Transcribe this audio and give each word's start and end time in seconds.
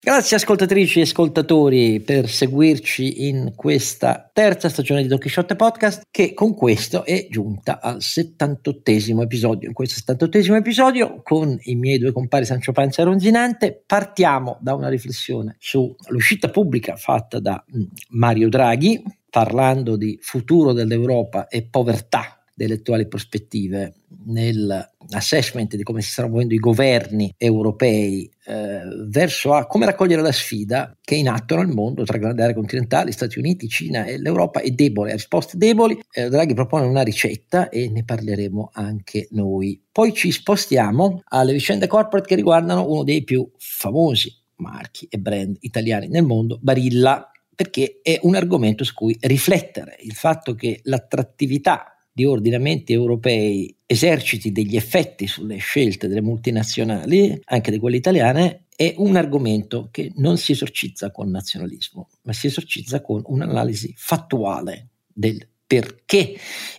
Grazie 0.00 0.36
ascoltatrici 0.36 1.00
e 1.00 1.02
ascoltatori 1.02 2.00
per 2.00 2.28
seguirci 2.28 3.26
in 3.26 3.54
questa 3.56 4.30
terza 4.32 4.68
stagione 4.68 5.02
di 5.02 5.08
Don 5.08 5.18
Quixote 5.18 5.56
Podcast 5.56 6.02
che 6.08 6.34
con 6.34 6.54
questo 6.54 7.04
è 7.04 7.26
giunta 7.28 7.80
al 7.80 7.96
78esimo 7.96 9.22
episodio. 9.22 9.66
In 9.66 9.74
questo 9.74 10.00
78esimo 10.00 10.54
episodio 10.54 11.20
con 11.24 11.58
i 11.62 11.74
miei 11.74 11.98
due 11.98 12.12
compari 12.12 12.44
Sancio 12.44 12.70
Panza 12.70 13.02
e 13.02 13.06
Ronzinante 13.06 13.82
partiamo 13.84 14.58
da 14.60 14.74
una 14.74 14.88
riflessione 14.88 15.56
sull'uscita 15.58 16.48
pubblica 16.48 16.94
fatta 16.94 17.40
da 17.40 17.62
mm, 17.76 17.82
Mario 18.10 18.48
Draghi 18.48 19.02
parlando 19.28 19.96
di 19.96 20.16
futuro 20.22 20.72
dell'Europa 20.72 21.48
e 21.48 21.64
povertà 21.64 22.40
delle 22.58 22.74
attuali 22.74 23.06
prospettive 23.06 23.94
nell'assessment 24.26 25.76
di 25.76 25.84
come 25.84 26.02
si 26.02 26.10
stanno 26.10 26.28
muovendo 26.28 26.54
i 26.54 26.58
governi 26.58 27.32
europei 27.36 28.28
eh, 28.48 28.80
verso 29.08 29.52
a 29.52 29.66
come 29.66 29.84
raccogliere 29.84 30.22
la 30.22 30.32
sfida 30.32 30.96
che 31.02 31.14
è 31.14 31.18
in 31.18 31.28
atto 31.28 31.56
nel 31.56 31.68
mondo 31.68 32.04
tra 32.04 32.16
grandi 32.16 32.40
aree 32.40 32.54
continentali, 32.54 33.12
Stati 33.12 33.38
Uniti, 33.38 33.68
Cina 33.68 34.04
e 34.04 34.18
l'Europa 34.18 34.60
è 34.60 34.70
debole, 34.70 35.10
ha 35.10 35.14
risposte 35.14 35.58
deboli. 35.58 36.00
Eh, 36.10 36.30
Draghi 36.30 36.54
propone 36.54 36.86
una 36.86 37.02
ricetta 37.02 37.68
e 37.68 37.90
ne 37.90 38.04
parleremo 38.04 38.70
anche 38.72 39.28
noi. 39.32 39.82
Poi 39.92 40.14
ci 40.14 40.32
spostiamo 40.32 41.20
alle 41.26 41.52
vicende 41.52 41.86
corporate 41.86 42.26
che 42.26 42.36
riguardano 42.36 42.88
uno 42.88 43.02
dei 43.02 43.22
più 43.22 43.46
famosi 43.58 44.34
marchi 44.56 45.06
e 45.10 45.18
brand 45.18 45.56
italiani 45.60 46.08
nel 46.08 46.24
mondo, 46.24 46.58
Barilla 46.60 47.30
perché 47.54 47.98
è 48.02 48.18
un 48.22 48.34
argomento 48.34 48.84
su 48.84 48.94
cui 48.94 49.16
riflettere, 49.20 49.96
il 50.02 50.14
fatto 50.14 50.54
che 50.54 50.80
l'attrattività 50.84 51.97
di 52.18 52.24
ordinamenti 52.24 52.92
europei 52.92 53.72
eserciti 53.86 54.50
degli 54.50 54.74
effetti 54.74 55.28
sulle 55.28 55.58
scelte 55.58 56.08
delle 56.08 56.20
multinazionali, 56.20 57.40
anche 57.44 57.70
di 57.70 57.78
quelle 57.78 57.96
italiane, 57.96 58.64
è 58.74 58.92
un 58.96 59.14
argomento 59.14 59.86
che 59.92 60.10
non 60.16 60.36
si 60.36 60.50
esorcizza 60.50 61.12
con 61.12 61.30
nazionalismo, 61.30 62.08
ma 62.22 62.32
si 62.32 62.48
esorcizza 62.48 63.02
con 63.02 63.22
un'analisi 63.24 63.94
fattuale 63.96 64.88
del 65.06 65.46
perché. 65.64 66.34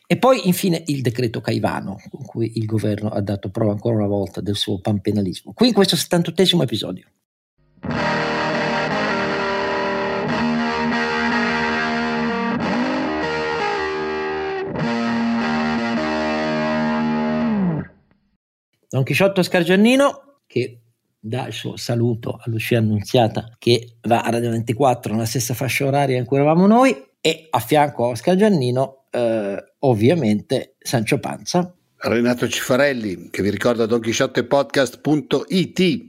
E 0.05 0.17
poi 0.17 0.41
infine 0.45 0.83
il 0.87 1.01
decreto 1.01 1.39
Caivano, 1.39 2.01
con 2.09 2.25
cui 2.25 2.51
il 2.55 2.65
governo 2.65 3.07
ha 3.07 3.21
dato 3.21 3.49
prova 3.49 3.71
ancora 3.71 3.95
una 3.95 4.07
volta 4.07 4.41
del 4.41 4.57
suo 4.57 4.81
panpenalismo. 4.81 5.53
Qui 5.53 5.67
in 5.67 5.73
questo 5.73 5.95
78 5.95 6.61
episodio. 6.61 7.05
Don 18.91 19.03
Chisciotto 19.03 19.43
Scargiannino 19.43 20.37
che 20.47 20.79
dà 21.19 21.45
il 21.45 21.53
suo 21.53 21.77
saluto 21.77 22.31
a 22.31 22.41
Lucia 22.45 22.79
Annunziata 22.79 23.55
che 23.59 23.97
va 24.01 24.21
a 24.21 24.31
Radio 24.31 24.49
24 24.49 25.13
nella 25.13 25.25
stessa 25.25 25.53
fascia 25.53 25.85
oraria 25.85 26.17
in 26.17 26.25
cui 26.25 26.37
eravamo 26.37 26.65
noi 26.65 26.95
e 27.21 27.45
a 27.51 27.59
fianco 27.59 28.09
a 28.09 28.15
Scargiannino 28.15 29.05
eh, 29.11 29.63
ovviamente 29.79 30.75
Sancio 30.79 31.19
Panza 31.19 31.71
Renato 31.97 32.47
Cifarelli 32.47 33.29
che 33.29 33.43
vi 33.43 33.51
ricorda 33.51 33.85
donchisciottepodcast.it 33.85 36.07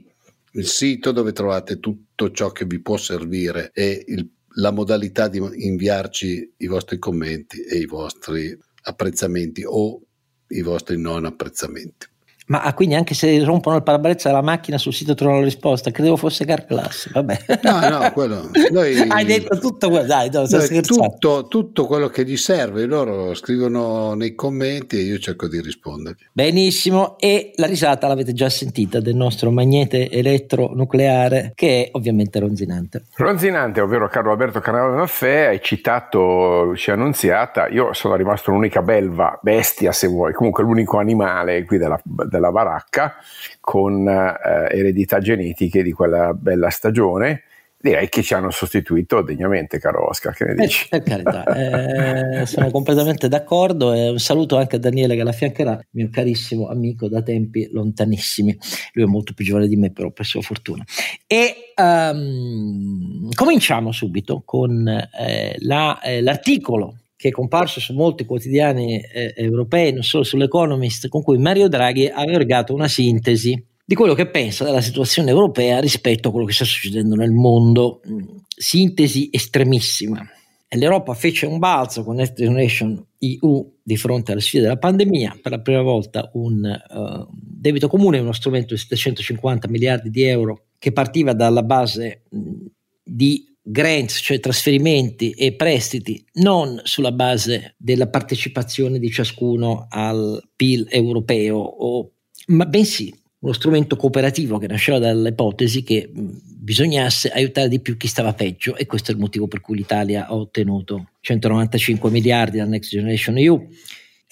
il 0.53 0.65
sito 0.65 1.11
dove 1.11 1.33
trovate 1.33 1.79
tutto 1.79 2.31
ciò 2.31 2.51
che 2.51 2.65
vi 2.65 2.81
può 2.81 2.97
servire 2.97 3.69
e 3.73 4.03
il, 4.07 4.27
la 4.55 4.71
modalità 4.71 5.27
di 5.27 5.37
inviarci 5.37 6.53
i 6.57 6.67
vostri 6.67 6.97
commenti 6.97 7.61
e 7.61 7.77
i 7.77 7.85
vostri 7.85 8.57
apprezzamenti 8.83 9.63
o 9.65 10.01
i 10.47 10.61
vostri 10.61 10.99
non 10.99 11.25
apprezzamenti. 11.25 12.07
Ma 12.51 12.63
ah, 12.63 12.73
quindi 12.73 12.95
anche 12.95 13.13
se 13.13 13.41
rompono 13.45 13.77
il 13.77 13.83
parabrezza 13.83 14.27
della 14.27 14.41
macchina 14.41 14.77
sul 14.77 14.93
sito 14.93 15.15
trovano 15.15 15.39
la 15.39 15.45
risposta, 15.45 15.89
credevo 15.89 16.17
fosse 16.17 16.43
car 16.43 16.65
class, 16.65 17.09
vabbè. 17.09 17.37
No, 17.63 17.87
no, 17.87 18.11
quello... 18.11 18.49
Noi, 18.71 18.97
Hai 19.07 19.23
detto 19.23 19.57
tutto 19.57 19.87
quello, 19.87 20.05
dai, 20.05 20.29
no, 20.29 20.45
tutto, 20.81 21.47
tutto, 21.47 21.85
quello 21.85 22.09
che 22.09 22.25
gli 22.25 22.35
serve, 22.35 22.85
loro 22.85 23.33
scrivono 23.35 24.15
nei 24.15 24.35
commenti 24.35 24.97
e 24.97 25.03
io 25.03 25.17
cerco 25.17 25.47
di 25.47 25.61
rispondere. 25.61 26.17
Benissimo, 26.33 27.17
e 27.19 27.53
la 27.55 27.67
risata 27.67 28.07
l'avete 28.07 28.33
già 28.33 28.49
sentita 28.49 28.99
del 28.99 29.15
nostro 29.15 29.49
magnete 29.49 30.09
elettronucleare 30.09 31.53
che 31.55 31.85
è 31.85 31.89
ovviamente 31.93 32.37
ronzinante. 32.39 33.03
Ronzinante, 33.15 33.79
ovvero 33.79 34.09
Carlo 34.09 34.31
Alberto 34.31 34.59
Canale 34.59 34.93
Maffè, 34.97 35.45
hai 35.45 35.61
citato 35.61 36.63
Lucia 36.63 36.93
Annunziata, 36.93 37.69
io 37.69 37.93
sono 37.93 38.15
rimasto 38.15 38.51
l'unica 38.51 38.81
belva, 38.81 39.39
bestia 39.41 39.93
se 39.93 40.07
vuoi, 40.07 40.33
comunque 40.33 40.65
l'unico 40.65 40.97
animale 40.97 41.63
qui 41.63 41.77
della, 41.77 41.99
della 42.03 42.40
della 42.41 42.51
baracca 42.51 43.15
con 43.59 44.07
eh, 44.07 44.67
eredità 44.75 45.19
genetiche 45.19 45.83
di 45.83 45.91
quella 45.91 46.33
bella 46.33 46.69
stagione 46.69 47.43
direi 47.81 48.09
che 48.09 48.21
ci 48.21 48.33
hanno 48.35 48.51
sostituito 48.51 49.21
degnamente, 49.21 49.79
caro 49.79 50.07
Oscar. 50.07 50.33
Che 50.33 50.45
ne 50.45 50.51
eh, 50.51 50.55
dici? 50.55 50.87
Per, 50.87 51.01
per 51.01 51.23
carità, 51.23 52.41
eh, 52.41 52.45
sono 52.45 52.69
completamente 52.69 53.27
d'accordo. 53.27 53.91
E 53.93 54.09
un 54.09 54.19
saluto 54.19 54.57
anche 54.57 54.75
a 54.75 54.79
Daniele 54.79 55.15
che 55.15 55.23
la 55.23 55.31
fiancherà, 55.31 55.79
mio 55.91 56.09
carissimo 56.11 56.69
amico 56.69 57.09
da 57.09 57.21
tempi 57.23 57.67
lontanissimi. 57.71 58.55
Lui 58.93 59.05
è 59.05 59.07
molto 59.07 59.33
più 59.33 59.43
giovane 59.43 59.67
di 59.67 59.75
me, 59.75 59.91
però 59.91 60.11
per 60.11 60.25
sua 60.25 60.41
fortuna. 60.41 60.83
E 61.25 61.73
um, 61.75 63.29
cominciamo 63.33 63.91
subito 63.91 64.43
con 64.45 64.87
eh, 64.87 65.55
la, 65.59 65.99
eh, 66.01 66.21
l'articolo 66.21 66.97
che 67.21 67.27
è 67.27 67.31
comparso 67.31 67.79
su 67.79 67.93
molti 67.93 68.25
quotidiani 68.25 68.99
eh, 68.99 69.35
europei, 69.37 69.93
non 69.93 70.01
solo 70.01 70.23
sull'Economist, 70.23 71.07
con 71.07 71.21
cui 71.21 71.37
Mario 71.37 71.67
Draghi 71.67 72.07
ha 72.07 72.23
ergato 72.23 72.73
una 72.73 72.87
sintesi 72.87 73.63
di 73.85 73.93
quello 73.93 74.15
che 74.15 74.27
pensa 74.27 74.63
della 74.63 74.81
situazione 74.81 75.29
europea 75.29 75.79
rispetto 75.79 76.29
a 76.29 76.31
quello 76.31 76.47
che 76.47 76.53
sta 76.53 76.65
succedendo 76.65 77.13
nel 77.13 77.29
mondo. 77.29 78.01
Mm, 78.09 78.21
sintesi 78.47 79.29
estremissima. 79.31 80.27
L'Europa 80.69 81.13
fece 81.13 81.45
un 81.45 81.59
balzo 81.59 82.03
con 82.03 82.15
Next 82.15 82.33
Generation 82.33 83.05
EU 83.19 83.71
di 83.83 83.97
fronte 83.97 84.31
alle 84.31 84.41
sfide 84.41 84.63
della 84.63 84.77
pandemia, 84.77 85.37
per 85.43 85.51
la 85.51 85.59
prima 85.59 85.83
volta 85.83 86.31
un 86.33 86.63
uh, 86.63 87.27
debito 87.31 87.87
comune, 87.87 88.17
uno 88.17 88.31
strumento 88.31 88.73
di 88.73 88.79
750 88.79 89.67
miliardi 89.67 90.09
di 90.09 90.23
euro 90.23 90.63
che 90.79 90.91
partiva 90.91 91.33
dalla 91.33 91.61
base 91.61 92.23
mh, 92.29 92.39
mm, 92.39 92.65
di 93.03 93.50
grants, 93.61 94.19
cioè 94.23 94.39
trasferimenti 94.39 95.31
e 95.31 95.53
prestiti, 95.53 96.23
non 96.33 96.81
sulla 96.83 97.11
base 97.11 97.75
della 97.77 98.07
partecipazione 98.07 98.99
di 98.99 99.09
ciascuno 99.11 99.87
al 99.89 100.41
PIL 100.55 100.87
europeo, 100.89 101.57
o, 101.57 102.11
ma 102.47 102.65
bensì 102.65 103.13
uno 103.41 103.53
strumento 103.53 103.95
cooperativo 103.95 104.57
che 104.59 104.67
nasceva 104.67 104.99
dall'ipotesi 104.99 105.83
che 105.83 106.11
bisognasse 106.13 107.29
aiutare 107.29 107.69
di 107.69 107.79
più 107.79 107.97
chi 107.97 108.07
stava 108.07 108.33
peggio 108.33 108.75
e 108.75 108.85
questo 108.85 109.09
è 109.11 109.15
il 109.15 109.19
motivo 109.19 109.47
per 109.47 109.61
cui 109.61 109.75
l'Italia 109.75 110.27
ha 110.27 110.35
ottenuto 110.35 111.09
195 111.21 112.11
miliardi 112.11 112.57
dal 112.57 112.69
Next 112.69 112.91
Generation 112.91 113.37
EU. 113.37 113.67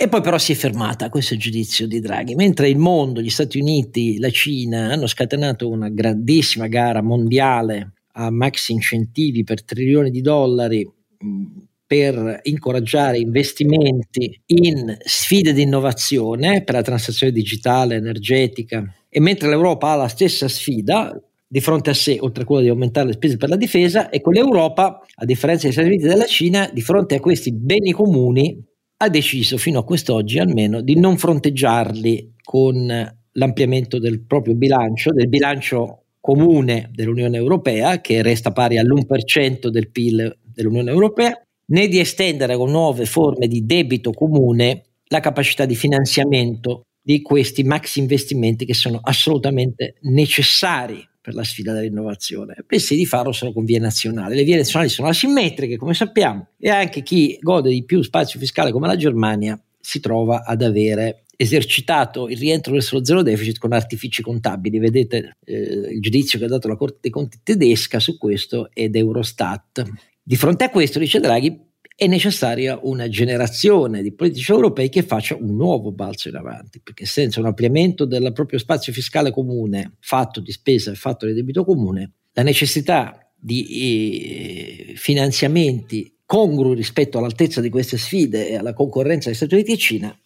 E 0.01 0.07
poi 0.07 0.21
però 0.21 0.37
si 0.37 0.53
è 0.53 0.55
fermata, 0.55 1.09
questo 1.09 1.33
è 1.33 1.35
il 1.35 1.41
giudizio 1.41 1.85
di 1.85 1.99
Draghi, 1.99 2.35
mentre 2.35 2.69
il 2.69 2.77
mondo, 2.77 3.19
gli 3.19 3.29
Stati 3.29 3.59
Uniti, 3.59 4.17
la 4.17 4.29
Cina 4.29 4.91
hanno 4.93 5.07
scatenato 5.07 5.67
una 5.67 5.89
grandissima 5.89 6.67
gara 6.67 7.01
mondiale 7.01 7.95
a 8.13 8.29
max 8.29 8.69
incentivi 8.69 9.43
per 9.43 9.63
trilioni 9.63 10.09
di 10.09 10.21
dollari 10.21 10.87
per 11.89 12.41
incoraggiare 12.43 13.17
investimenti 13.17 14.39
in 14.45 14.95
sfide 14.99 15.53
di 15.53 15.63
innovazione 15.63 16.63
per 16.63 16.75
la 16.75 16.83
transazione 16.83 17.33
digitale, 17.33 17.95
energetica. 17.95 18.83
E 19.09 19.19
mentre 19.19 19.49
l'Europa 19.49 19.91
ha 19.91 19.95
la 19.95 20.07
stessa 20.07 20.47
sfida 20.47 21.19
di 21.47 21.59
fronte 21.61 21.89
a 21.89 21.95
sé, 21.95 22.17
oltre 22.19 22.43
a 22.43 22.45
quella 22.45 22.61
di 22.61 22.69
aumentare 22.69 23.07
le 23.07 23.13
spese 23.13 23.37
per 23.37 23.49
la 23.49 23.55
difesa, 23.55 24.11
ecco 24.11 24.29
l'Europa, 24.29 24.99
a 25.15 25.25
differenza 25.25 25.63
degli 25.63 25.73
Stati 25.73 25.87
Uniti 25.87 26.05
e 26.05 26.09
della 26.09 26.25
Cina, 26.25 26.69
di 26.71 26.81
fronte 26.81 27.15
a 27.15 27.19
questi 27.19 27.51
beni 27.51 27.91
comuni 27.91 28.63
ha 29.01 29.09
deciso 29.09 29.57
fino 29.57 29.79
a 29.79 29.83
quest'oggi 29.83 30.37
almeno 30.37 30.81
di 30.81 30.99
non 30.99 31.17
fronteggiarli 31.17 32.35
con 32.43 33.17
l'ampliamento 33.31 33.97
del 33.97 34.23
proprio 34.25 34.53
bilancio, 34.53 35.11
del 35.11 35.27
bilancio 35.27 35.98
comune 36.19 36.89
dell'Unione 36.93 37.37
Europea, 37.37 38.01
che 38.01 38.21
resta 38.21 38.51
pari 38.51 38.77
all'1% 38.77 39.67
del 39.67 39.89
PIL 39.89 40.37
dell'Unione 40.43 40.91
Europea, 40.91 41.39
né 41.67 41.87
di 41.87 41.99
estendere 41.99 42.55
con 42.55 42.71
nuove 42.71 43.05
forme 43.05 43.47
di 43.47 43.65
debito 43.65 44.11
comune 44.11 44.83
la 45.07 45.19
capacità 45.19 45.65
di 45.65 45.75
finanziamento 45.75 46.83
di 47.01 47.21
questi 47.21 47.63
maxi 47.63 47.99
investimenti 47.99 48.65
che 48.65 48.73
sono 48.73 48.99
assolutamente 49.01 49.95
necessari 50.01 51.07
per 51.21 51.33
la 51.33 51.43
sfida 51.43 51.73
dell'innovazione. 51.73 52.55
Pensi 52.65 52.95
di 52.95 53.05
farlo 53.05 53.31
solo 53.31 53.51
con 53.51 53.65
vie 53.65 53.79
nazionali. 53.79 54.35
Le 54.35 54.43
vie 54.43 54.57
nazionali 54.57 54.89
sono 54.89 55.07
asimmetriche, 55.07 55.77
come 55.77 55.93
sappiamo, 55.93 56.49
e 56.57 56.69
anche 56.69 57.01
chi 57.01 57.37
gode 57.41 57.69
di 57.69 57.83
più 57.83 58.01
spazio 58.01 58.39
fiscale 58.39 58.71
come 58.71 58.87
la 58.87 58.95
Germania 58.95 59.59
si 59.79 59.99
trova 59.99 60.43
ad 60.43 60.61
avere 60.61 61.23
esercitato 61.41 62.27
il 62.27 62.37
rientro 62.37 62.73
verso 62.73 62.97
lo 62.97 63.05
zero 63.05 63.21
deficit 63.23 63.59
con 63.59 63.71
artifici 63.71 64.21
contabili. 64.21 64.77
Vedete 64.77 65.37
eh, 65.45 65.55
il 65.93 66.01
giudizio 66.01 66.37
che 66.37 66.43
ha 66.43 66.49
dato 66.49 66.67
la 66.67 66.75
Corte 66.75 66.97
dei 66.99 67.11
Conti 67.11 67.39
tedesca 67.41 68.01
su 68.01 68.17
questo 68.17 68.69
ed 68.73 68.93
Eurostat. 68.93 69.83
Di 70.21 70.35
fronte 70.35 70.65
a 70.65 70.69
questo, 70.69 70.99
dice 70.99 71.21
Draghi, 71.21 71.57
è 71.95 72.07
necessaria 72.07 72.77
una 72.83 73.07
generazione 73.07 74.01
di 74.01 74.13
politici 74.13 74.51
europei 74.51 74.89
che 74.89 75.01
faccia 75.01 75.37
un 75.37 75.55
nuovo 75.55 75.93
balzo 75.93 76.27
in 76.27 76.35
avanti, 76.35 76.81
perché 76.81 77.05
senza 77.05 77.39
un 77.39 77.45
ampliamento 77.45 78.03
del 78.03 78.33
proprio 78.33 78.59
spazio 78.59 78.91
fiscale 78.91 79.31
comune, 79.31 79.95
fatto 80.01 80.41
di 80.41 80.51
spesa 80.51 80.91
e 80.91 80.95
fatto 80.95 81.25
di 81.25 81.31
debito 81.31 81.63
comune, 81.63 82.15
la 82.33 82.43
necessità 82.43 83.31
di 83.33 84.91
eh, 84.91 84.93
finanziamenti 84.97 86.17
congrui 86.25 86.75
rispetto 86.75 87.17
all'altezza 87.17 87.61
di 87.61 87.69
queste 87.69 87.97
sfide 87.97 88.49
e 88.49 88.57
alla 88.57 88.73
concorrenza 88.73 89.29
degli 89.29 89.37
Stati 89.37 89.53
Uniti 89.53 89.71
e 89.71 89.77
Cina 89.77 90.19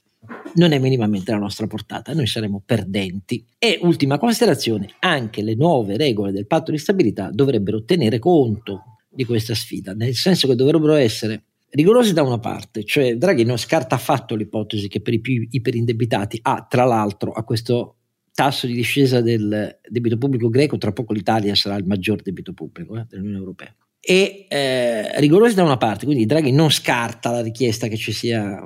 non 0.56 0.72
è 0.72 0.80
minimamente 0.80 1.32
la 1.32 1.38
nostra 1.38 1.68
portata, 1.68 2.14
noi 2.14 2.28
saremo 2.28 2.62
perdenti. 2.66 3.46
E 3.58 3.80
ultima 3.82 4.18
considerazione, 4.18 4.90
anche 5.00 5.42
le 5.42 5.56
nuove 5.56 5.98
regole 5.98 6.32
del 6.32 6.48
patto 6.48 6.72
di 6.72 6.78
stabilità 6.78 7.30
dovrebbero 7.32 7.84
tenere 7.84 8.20
conto 8.20 8.98
di 9.10 9.26
questa 9.26 9.56
sfida, 9.56 9.94
nel 9.94 10.16
senso 10.16 10.48
che 10.48 10.56
dovrebbero 10.56 10.94
essere 10.94 11.44
rigorosi 11.74 12.14
da 12.14 12.22
una 12.24 12.40
parte, 12.40 12.84
cioè 12.84 13.16
Draghi 13.16 13.44
non 13.44 13.58
scarta 13.58 13.96
affatto 13.96 14.36
l'ipotesi 14.36 14.88
che 14.88 15.02
per 15.02 15.14
i 15.14 15.20
più 15.20 15.46
iperindebitati 15.50 16.40
ha, 16.44 16.66
tra 16.70 16.86
l'altro, 16.86 17.32
a 17.32 17.44
questo 17.44 17.98
tasso 18.34 18.66
di 18.68 18.74
discesa 18.74 19.22
del 19.22 19.80
debito 19.88 20.18
pubblico 20.18 20.50
greco, 20.50 20.78
tra 20.78 20.92
poco 20.92 21.14
l'Italia 21.14 21.56
sarà 21.56 21.76
il 21.76 21.86
maggior 21.86 22.22
debito 22.22 22.54
pubblico 22.54 22.98
eh, 22.98 23.06
dell'Unione 23.08 23.38
Europea. 23.38 23.76
E 24.00 24.46
eh, 24.50 25.20
rigorosi 25.20 25.56
da 25.56 25.64
una 25.64 25.78
parte, 25.78 26.06
quindi 26.06 26.26
Draghi 26.26 26.52
non 26.52 26.70
scarta 26.70 27.32
la 27.32 27.42
richiesta 27.42 27.88
che 27.88 27.96
ci 27.98 28.12
sia 28.12 28.60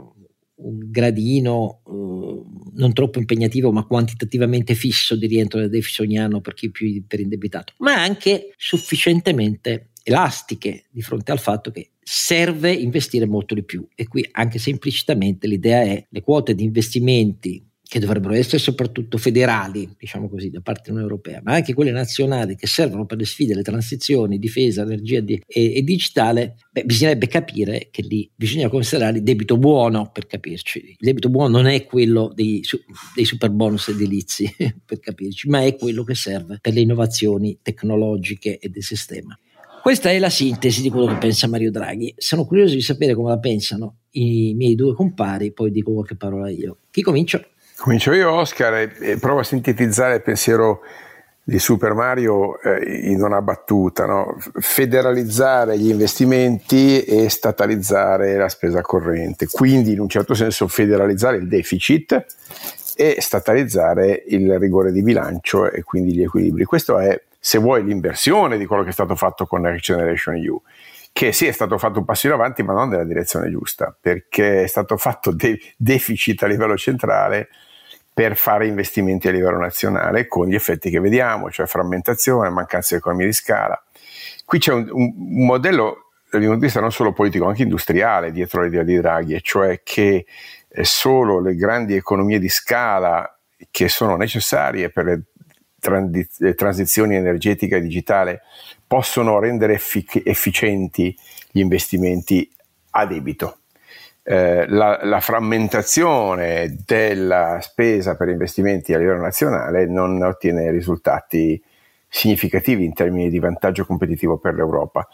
un 0.58 0.80
gradino 0.90 1.82
eh, 1.86 2.72
non 2.76 2.94
troppo 2.94 3.20
impegnativo 3.20 3.72
ma 3.72 3.86
quantitativamente 3.86 4.76
fisso 4.76 5.16
di 5.16 5.28
rientro 5.28 5.60
del 5.60 5.70
deficit 5.70 6.02
ogni 6.02 6.18
anno 6.18 6.42
per 6.42 6.54
chi 6.54 6.68
è 6.68 6.70
più 6.70 6.88
indebitato, 6.88 7.74
ma 7.80 8.02
anche 8.02 8.54
sufficientemente 8.56 9.90
elastiche 10.04 10.86
di 10.90 11.02
fronte 11.02 11.32
al 11.32 11.40
fatto 11.40 11.70
che 11.72 11.92
serve 12.02 12.72
investire 12.72 13.26
molto 13.26 13.54
di 13.54 13.64
più. 13.64 13.86
E 13.94 14.08
qui 14.08 14.26
anche 14.32 14.60
se 14.60 14.70
implicitamente 14.70 15.48
l'idea 15.48 15.82
è 15.82 16.06
le 16.10 16.22
quote 16.22 16.56
di 16.56 16.64
investimenti 16.64 17.66
che 17.88 18.00
dovrebbero 18.00 18.34
essere 18.34 18.58
soprattutto 18.58 19.18
federali, 19.18 19.90
diciamo 19.98 20.28
così, 20.30 20.50
da 20.50 20.62
parte 20.62 20.84
dell'Unione 20.86 21.12
Europea, 21.12 21.42
ma 21.44 21.54
anche 21.54 21.74
quelle 21.74 21.92
nazionali 21.92 22.56
che 22.56 22.68
servono 22.68 23.06
per 23.06 23.18
le 23.18 23.26
sfide, 23.26 23.56
le 23.56 23.62
transizioni, 23.62 24.40
difesa, 24.40 24.82
energia 24.82 25.20
di, 25.22 25.42
e, 25.48 25.76
e, 25.76 25.82
digitale, 25.84 26.56
beh, 26.72 26.84
bisognerebbe 26.84 27.28
capire 27.28 27.88
che 27.92 28.02
lì 28.02 28.30
bisogna 28.36 28.70
considerare 28.70 29.18
il 29.18 29.24
debito 29.24 29.58
buono, 29.58 30.10
per 30.12 30.28
capirci. 30.28 30.80
Il 30.80 30.96
debito 30.98 31.30
buono 31.30 31.58
non 31.58 31.68
è 31.68 31.86
quello 31.86 32.32
dei, 32.34 32.64
dei 33.16 33.26
super 33.26 33.50
bonus 33.52 33.88
edilizi, 33.88 34.54
per 34.86 35.00
capirci, 35.00 35.48
ma 35.48 35.64
è 35.64 35.76
quello 35.76 36.04
che 36.04 36.16
serve 36.16 36.60
per 36.62 36.74
le 36.74 36.82
innovazioni 36.82 37.60
tecnologiche 37.62 38.60
e 38.60 38.70
del 38.70 38.84
sistema. 38.84 39.38
Questa 39.82 40.12
è 40.12 40.20
la 40.20 40.30
sintesi 40.30 40.82
di 40.82 40.90
quello 40.90 41.08
che 41.08 41.16
pensa 41.16 41.48
Mario 41.48 41.72
Draghi. 41.72 42.14
Sono 42.18 42.46
curioso 42.46 42.74
di 42.74 42.82
sapere 42.82 43.14
come 43.14 43.30
la 43.30 43.40
pensano 43.40 44.00
i 44.12 44.54
miei 44.54 44.76
due 44.76 44.94
compari, 44.94 45.54
poi 45.54 45.72
dico 45.72 45.94
qualche 45.94 46.18
parola 46.18 46.50
io. 46.50 46.80
Chi 46.92 47.02
comincia? 47.02 47.42
Comincio 47.78 48.12
io, 48.12 48.32
Oscar, 48.32 48.74
e, 48.74 48.92
e 49.00 49.18
provo 49.18 49.42
a 49.42 49.44
sintetizzare 49.44 50.16
il 50.16 50.22
pensiero 50.24 50.82
di 51.44 51.60
Super 51.60 51.94
Mario 51.94 52.60
eh, 52.60 53.10
in 53.10 53.24
una 53.24 53.42
battuta, 53.42 54.06
no? 54.06 54.36
federalizzare 54.60 55.78
gli 55.78 55.90
investimenti 55.90 57.04
e 57.04 57.30
statalizzare 57.30 58.36
la 58.36 58.50
spesa 58.50 58.82
corrente, 58.82 59.48
quindi 59.48 59.94
in 59.94 60.00
un 60.00 60.10
certo 60.10 60.34
senso 60.34 60.68
federalizzare 60.68 61.38
il 61.38 61.48
deficit 61.48 62.26
e 62.96 63.18
statalizzare 63.20 64.24
il 64.28 64.58
rigore 64.58 64.92
di 64.92 65.04
bilancio 65.04 65.72
e 65.72 65.84
quindi 65.84 66.14
gli 66.14 66.24
equilibri. 66.24 66.66
Questo 66.66 66.98
è, 66.98 67.22
se 67.40 67.60
vuoi, 67.60 67.86
l'inversione 67.86 68.58
di 68.58 68.66
quello 68.66 68.84
che 68.84 68.90
è 68.90 68.94
stato 68.94 69.16
fatto 69.16 69.46
con 69.46 69.62
Next 69.62 69.86
Generation 69.86 70.36
EU 70.36 70.62
che 71.14 71.32
sì 71.32 71.48
è 71.48 71.52
stato 71.52 71.78
fatto 71.78 72.00
un 72.00 72.06
passo 72.06 72.28
in 72.28 72.34
avanti 72.34 72.62
ma 72.62 72.74
non 72.74 72.90
nella 72.90 73.04
direzione 73.04 73.50
giusta 73.50 73.96
perché 74.00 74.64
è 74.64 74.68
stato 74.68 74.98
fatto 74.98 75.32
de- 75.32 75.60
deficit 75.76 76.44
a 76.44 76.48
livello 76.48 76.78
centrale 76.78 77.48
per 78.18 78.36
fare 78.36 78.66
investimenti 78.66 79.28
a 79.28 79.32
livello 79.32 79.60
nazionale 79.60 80.26
con 80.26 80.48
gli 80.48 80.56
effetti 80.56 80.90
che 80.90 81.00
vediamo, 81.00 81.52
cioè 81.52 81.68
frammentazione, 81.68 82.50
mancanza 82.50 82.96
di 82.96 83.02
economia 83.02 83.28
di 83.28 83.32
scala. 83.32 83.80
Qui 84.44 84.58
c'è 84.58 84.74
un, 84.74 84.90
un, 84.92 85.14
modello 85.46 86.14
dal 86.32 86.40
mio 86.40 86.50
punto 86.50 86.56
di 86.56 86.66
vista 86.66 86.80
non 86.80 86.92
solo 86.92 87.14
politico, 87.14 87.46
anche 87.46 87.62
industriale 87.62 88.32
dietro 88.32 88.64
l'idea 88.64 88.82
di 88.82 88.96
Draghi, 88.96 89.36
e 89.36 89.42
cioè 89.42 89.82
che 89.84 90.26
eh, 90.68 90.84
solo 90.84 91.40
le 91.40 91.56
grandi 91.56 91.94
economie 91.94 92.40
di 92.40 92.50
scala 92.50 93.38
che 93.70 93.88
sono 93.88 94.16
necessarie 94.16 94.90
per 94.90 95.06
le, 95.06 95.22
transiz- 95.80 96.40
le 96.40 96.56
transizioni 96.56 97.18
energetica 97.18 97.76
e 97.76 97.82
digitale 97.82 98.42
possono 98.88 99.38
rendere 99.38 99.74
effic- 99.74 100.24
efficienti 100.26 101.16
gli 101.52 101.60
investimenti 101.60 102.52
a 102.94 103.06
debito. 103.06 103.60
Eh, 104.30 104.68
la, 104.68 105.00
la, 105.04 105.22
frammentazione 105.22 106.76
della 106.86 107.60
spesa 107.62 108.18
per 108.18 108.28
investimenti 108.28 108.94
a 108.94 108.98
livello 108.98 109.22
nazionale 109.22 109.86
non 109.86 110.22
ottiene 110.22 110.70
risultati 110.70 111.64
significativi 112.10 112.84
in 112.84 112.94
termini 112.94 113.30
di 113.30 113.40
vantaggio 113.40 113.86
competitivo 113.86 114.38
per 114.38 114.56
l'Europa. 114.56 115.08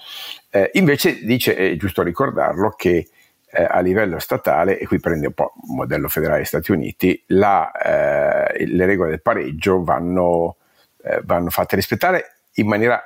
Eh, 0.49 0.71
invece 0.73 1.23
dice, 1.23 1.55
è 1.55 1.75
giusto 1.75 2.01
ricordarlo, 2.01 2.71
che 2.71 3.07
eh, 3.51 3.67
a 3.69 3.81
livello 3.81 4.17
statale, 4.17 4.79
e 4.79 4.87
qui 4.87 4.99
prende 4.99 5.27
un 5.27 5.33
po' 5.33 5.53
il 5.67 5.75
modello 5.75 6.07
federale 6.07 6.37
degli 6.37 6.47
Stati 6.47 6.71
Uniti, 6.71 7.23
la, 7.27 7.71
eh, 7.71 8.65
le 8.65 8.85
regole 8.87 9.11
del 9.11 9.21
pareggio 9.21 9.83
vanno, 9.83 10.57
eh, 11.03 11.21
vanno 11.23 11.51
fatte 11.51 11.75
rispettare 11.75 12.37
in 12.53 12.65
maniera 12.65 12.99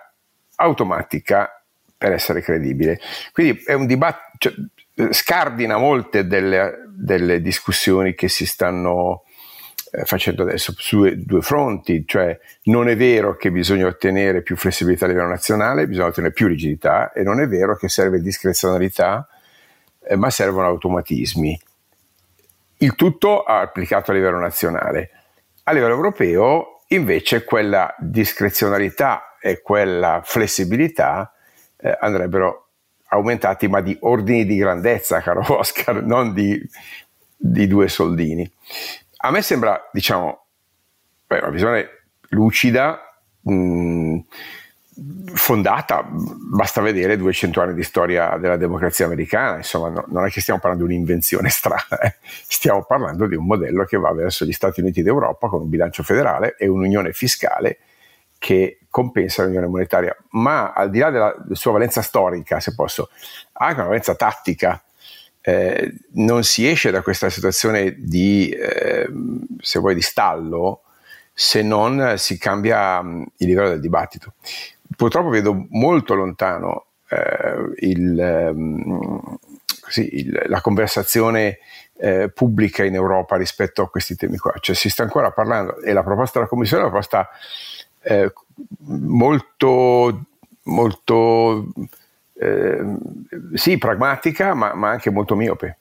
automatica 0.56 1.62
per 1.98 2.13
essere 2.13 2.42
credibile. 2.42 2.98
Quindi 3.33 3.62
è 3.65 3.74
un 3.74 3.86
dibattito, 3.88 4.38
cioè, 4.38 4.54
scardina 5.12 5.78
molte 5.78 6.26
delle, 6.26 6.86
delle, 6.90 7.42
discussioni 7.42 8.16
che 8.16 8.28
si 8.28 8.46
stanno 8.46 9.24
eh, 9.92 10.06
facendo 10.06 10.42
adesso 10.42 10.74
su 10.76 11.08
due 11.16 11.42
fronti, 11.42 12.04
cioè 12.06 12.38
non 12.64 12.90
è 12.90 12.98
vero 12.98 13.36
che 13.36 13.52
bisogna 13.52 13.86
ottenere 13.86 14.42
più 14.42 14.56
flessibilità 14.56 15.06
a 15.06 15.10
livello 15.10 15.28
nazionale, 15.28 15.88
bisogna 15.88 16.08
ottenere 16.08 16.34
più 16.34 16.48
rigidità 16.48 17.12
e 17.12 17.24
non 17.24 17.40
è 17.40 17.48
vero 17.48 17.76
che 17.76 17.90
serve 17.90 18.20
discrezionalità, 18.22 19.28
eh, 20.04 20.16
ma 20.16 20.30
servono 20.30 20.68
automatismi. 20.68 21.60
Il 22.80 22.96
tutto 22.96 23.44
applicato 23.44 24.12
a 24.12 24.14
livello 24.14 24.40
nazionale. 24.40 25.12
A 25.64 25.74
livello 25.74 25.96
europeo 25.96 26.82
invece 26.90 27.44
quella 27.44 27.94
discrezionalità 28.00 29.38
e 29.40 29.62
quella 29.62 30.22
flessibilità 30.24 31.34
eh, 31.78 31.96
andrebbero 32.00 32.67
aumentati, 33.09 33.68
ma 33.68 33.81
di 33.81 33.95
ordini 34.01 34.45
di 34.45 34.57
grandezza, 34.57 35.19
caro 35.21 35.44
Oscar, 35.57 36.04
non 36.04 36.33
di, 36.33 36.59
di 37.36 37.68
due 37.68 37.88
soldini. 37.88 38.50
A 39.18 39.31
me 39.31 39.42
sembra, 39.42 39.89
diciamo, 39.92 40.45
beh, 41.25 41.39
una 41.39 41.50
visione 41.50 41.89
lucida, 42.30 43.00
mh, 43.42 44.19
fondata, 45.33 46.07
basta 46.09 46.81
vedere 46.81 47.18
200 47.18 47.62
anni 47.62 47.73
di 47.76 47.83
storia 47.83 48.37
della 48.37 48.57
democrazia 48.57 49.06
americana, 49.06 49.57
insomma 49.57 49.90
no, 49.90 50.06
non 50.07 50.26
è 50.26 50.30
che 50.30 50.42
stiamo 50.42 50.59
parlando 50.59 50.87
di 50.87 50.94
un'invenzione 50.94 51.49
strana, 51.49 51.99
eh. 52.02 52.16
stiamo 52.21 52.83
parlando 52.83 53.28
di 53.28 53.35
un 53.35 53.45
modello 53.45 53.85
che 53.85 53.97
va 53.97 54.11
verso 54.14 54.45
gli 54.45 54.52
Stati 54.52 54.81
Uniti 54.81 55.04
d'Europa 55.04 55.47
con 55.47 55.61
un 55.61 55.69
bilancio 55.69 56.04
federale 56.04 56.56
e 56.57 56.68
un'unione 56.68 57.14
fiscale 57.14 57.80
che 58.47 58.80
compensa 58.89 59.44
l'unione 59.44 59.68
monetaria, 59.68 60.16
ma 60.30 60.71
al 60.71 60.89
di 60.89 60.99
là 60.99 61.09
della, 61.09 61.35
della 61.37 61.54
sua 61.54 61.73
valenza 61.73 62.01
storica, 62.01 62.61
se 62.61 62.73
posso, 62.73 63.09
ha 63.51 63.66
anche 63.66 63.80
una 63.80 63.89
valenza 63.89 64.16
tattica. 64.16 64.81
Eh, 65.42 65.94
non 66.13 66.44
si 66.44 66.66
esce 66.66 66.89
da 66.89 67.01
questa 67.01 67.30
situazione 67.30 67.95
di, 67.97 68.49
eh, 68.49 69.09
se 69.59 69.80
vuoi, 69.80 69.95
di 69.95 70.01
stallo 70.01 70.83
se 71.33 71.61
non 71.61 72.13
si 72.16 72.37
cambia 72.37 73.01
mh, 73.01 73.25
il 73.39 73.47
livello 73.47 73.68
del 73.68 73.81
dibattito. 73.81 74.35
Purtroppo 74.95 75.27
vedo 75.27 75.68
molto 75.71 76.13
lontano 76.13 76.85
eh, 77.09 77.85
il, 77.85 78.54
mh, 78.56 79.35
così, 79.81 80.19
il, 80.19 80.44
la 80.45 80.61
conversazione 80.61 81.59
eh, 81.97 82.30
pubblica 82.33 82.85
in 82.85 82.95
Europa 82.95 83.35
rispetto 83.35 83.81
a 83.81 83.89
questi 83.89 84.16
temi 84.16 84.37
qua. 84.37 84.54
Cioè 84.57 84.73
si 84.73 84.89
sta 84.89 85.04
ancora 85.04 85.31
parlando 85.31 85.81
e 85.81 85.92
la 85.92 86.04
proposta 86.04 86.39
della 86.39 86.49
Commissione 86.49 86.83
è 86.83 86.85
una 86.85 86.94
proposta 86.94 87.30
eh, 88.07 88.31
molto, 88.85 90.26
molto 90.64 91.68
eh, 92.40 92.95
sì, 93.54 93.78
pragmatica, 93.78 94.54
ma, 94.54 94.73
ma, 94.73 94.90
anche 94.90 95.09
molto 95.09 95.35
miope, 95.35 95.78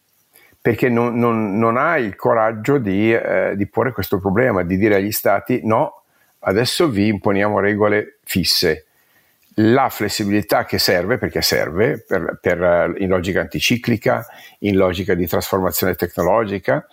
perché 0.61 0.89
non, 0.89 1.17
non, 1.17 1.57
non 1.57 1.77
ha 1.77 1.99
il 1.99 2.17
coraggio 2.17 2.79
di, 2.79 3.15
eh, 3.15 3.53
di 3.55 3.67
porre 3.69 3.93
questo 3.93 4.19
problema, 4.19 4.65
di 4.65 4.77
dire 4.77 4.97
agli 4.97 5.13
stati 5.13 5.61
no, 5.63 6.03
adesso 6.41 6.89
vi 6.89 7.07
imponiamo 7.09 7.61
regole 7.61 8.19
fisse. 8.25 8.87
La 9.59 9.89
flessibilità 9.89 10.67
che 10.67 10.79
serve, 10.79 11.17
perché 11.17 11.41
serve 11.41 12.05
per, 12.07 12.39
per, 12.43 12.95
in 12.99 13.09
logica 13.09 13.41
anticiclica, 13.41 14.27
in 14.61 14.77
logica 14.77 15.15
di 15.15 15.27
trasformazione 15.27 15.95
tecnologica, 15.95 16.87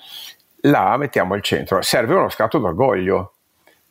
la 0.61 0.95
mettiamo 0.95 1.33
al 1.33 1.41
centro. 1.41 1.81
Serve 1.81 2.13
uno 2.13 2.29
scatto 2.29 2.59
d'orgoglio, 2.59 3.32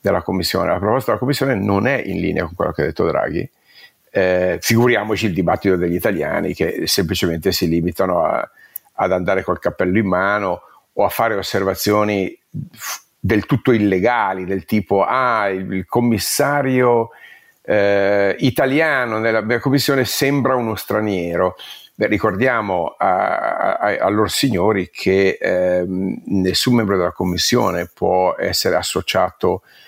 della 0.03 0.23
Commissione. 0.23 0.67
La 0.67 0.79
proposta 0.79 1.07
della 1.07 1.19
Commissione 1.19 1.55
non 1.55 1.87
è 1.87 2.03
in 2.05 2.21
linea 2.21 2.45
con 2.45 2.55
quello 2.55 2.73
che 2.73 2.83
ha 2.83 2.87
detto 2.87 3.07
Draghi. 3.07 3.49
Eh, 4.11 4.59
figuriamoci 4.61 5.27
il 5.27 5.33
dibattito 5.33 5.77
degli 5.77 5.95
italiani 5.95 6.53
che 6.53 6.87
semplicemente 6.87 7.51
si 7.53 7.67
limitano 7.67 8.23
a, 8.25 8.47
ad 8.95 9.13
andare 9.13 9.43
col 9.43 9.59
cappello 9.59 9.97
in 9.97 10.07
mano 10.07 10.61
o 10.93 11.05
a 11.05 11.09
fare 11.09 11.35
osservazioni 11.35 12.37
del 13.19 13.47
tutto 13.47 13.73
illegali, 13.73 14.45
del 14.45 14.65
tipo 14.67 15.05
ah, 15.05 15.49
il, 15.49 15.73
il 15.73 15.87
commissario 15.87 17.11
eh, 17.63 18.35
italiano 18.41 19.19
nella 19.19 19.41
mia 19.41 19.61
commissione 19.61 20.05
sembra 20.05 20.57
uno 20.57 20.75
straniero. 20.75 21.55
Beh, 21.95 22.09
ricordiamo 22.09 22.95
a, 22.99 23.77
a, 23.77 23.97
a, 23.99 24.09
loro 24.09 24.27
signori 24.27 24.91
che 24.91 25.39
eh, 25.41 25.85
nessun 25.87 26.75
membro 26.75 26.97
della 26.97 27.13
commissione 27.13 27.89
può 27.93 28.35
essere 28.37 28.75
associato 28.77 29.63
a 29.63 29.82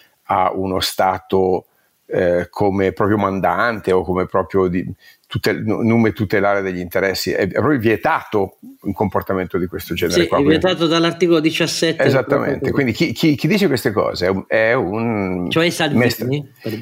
uno 0.55 0.81
Stato 0.81 1.67
eh, 2.07 2.49
come 2.51 2.93
proprio 2.93 3.17
mandante 3.17 3.91
o 3.93 4.03
come 4.03 4.27
proprio 4.27 4.69
di, 4.69 4.87
tutel, 5.27 5.65
nome 5.65 6.13
tutelare 6.13 6.63
degli 6.63 6.79
interessi. 6.79 7.33
È, 7.33 7.49
proprio 7.49 7.79
vietato 7.79 8.59
un 8.83 8.93
comportamento 8.93 9.59
di 9.59 9.67
questo 9.67 9.95
genere. 9.95 10.23
Sì, 10.23 10.29
qua, 10.29 10.39
è 10.39 10.43
vietato 10.43 10.87
dall'articolo 10.87 11.41
17. 11.41 12.03
Esattamente, 12.03 12.71
quindi 12.71 12.93
chi, 12.93 13.13
chi, 13.13 13.35
chi, 13.35 13.49
dice 13.49 13.67
queste 13.67 13.91
cose 13.91 14.27
è 14.27 14.29
un... 14.29 14.45
È 14.47 14.73
un 14.75 15.51
cioè 15.51 15.69
Salvini, 15.71 16.01
mestra- 16.01 16.29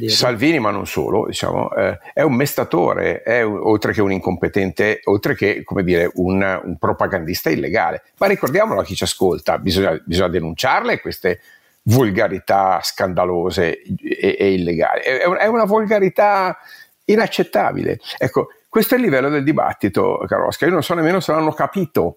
Salvini, 0.07 0.59
ma 0.59 0.71
non 0.71 0.87
solo, 0.87 1.27
diciamo, 1.27 1.73
eh, 1.75 1.99
è 2.13 2.23
un 2.23 2.35
mestatore, 2.35 3.23
è 3.23 3.43
un, 3.43 3.59
oltre 3.63 3.93
che 3.93 4.03
un 4.03 4.13
incompetente, 4.13 5.01
oltre 5.05 5.35
che, 5.35 5.63
come 5.63 5.83
dire, 5.83 6.11
un, 6.15 6.61
un 6.65 6.77
propagandista 6.79 7.49
illegale. 7.49 8.03
Ma 8.19 8.27
ricordiamolo 8.27 8.81
a 8.81 8.85
chi 8.85 8.95
ci 8.95 9.05
ascolta, 9.05 9.59
bisogna, 9.59 9.99
bisogna 10.05 10.29
denunciarle 10.29 11.01
queste 11.01 11.41
volgarità 11.85 12.81
scandalose 12.83 13.83
e, 13.83 14.37
e 14.39 14.53
illegali. 14.53 15.01
È, 15.01 15.21
è 15.21 15.47
una 15.47 15.65
volgarità 15.65 16.57
inaccettabile. 17.05 17.99
Ecco, 18.19 18.49
questo 18.69 18.95
è 18.95 18.99
il 18.99 19.05
livello 19.05 19.29
del 19.29 19.45
dibattito, 19.45 20.25
caro 20.27 20.47
Oscar. 20.47 20.69
Io 20.69 20.75
non 20.75 20.83
so 20.83 20.95
nemmeno 20.95 21.21
se 21.21 21.33
l'hanno 21.33 21.53
capito 21.53 22.17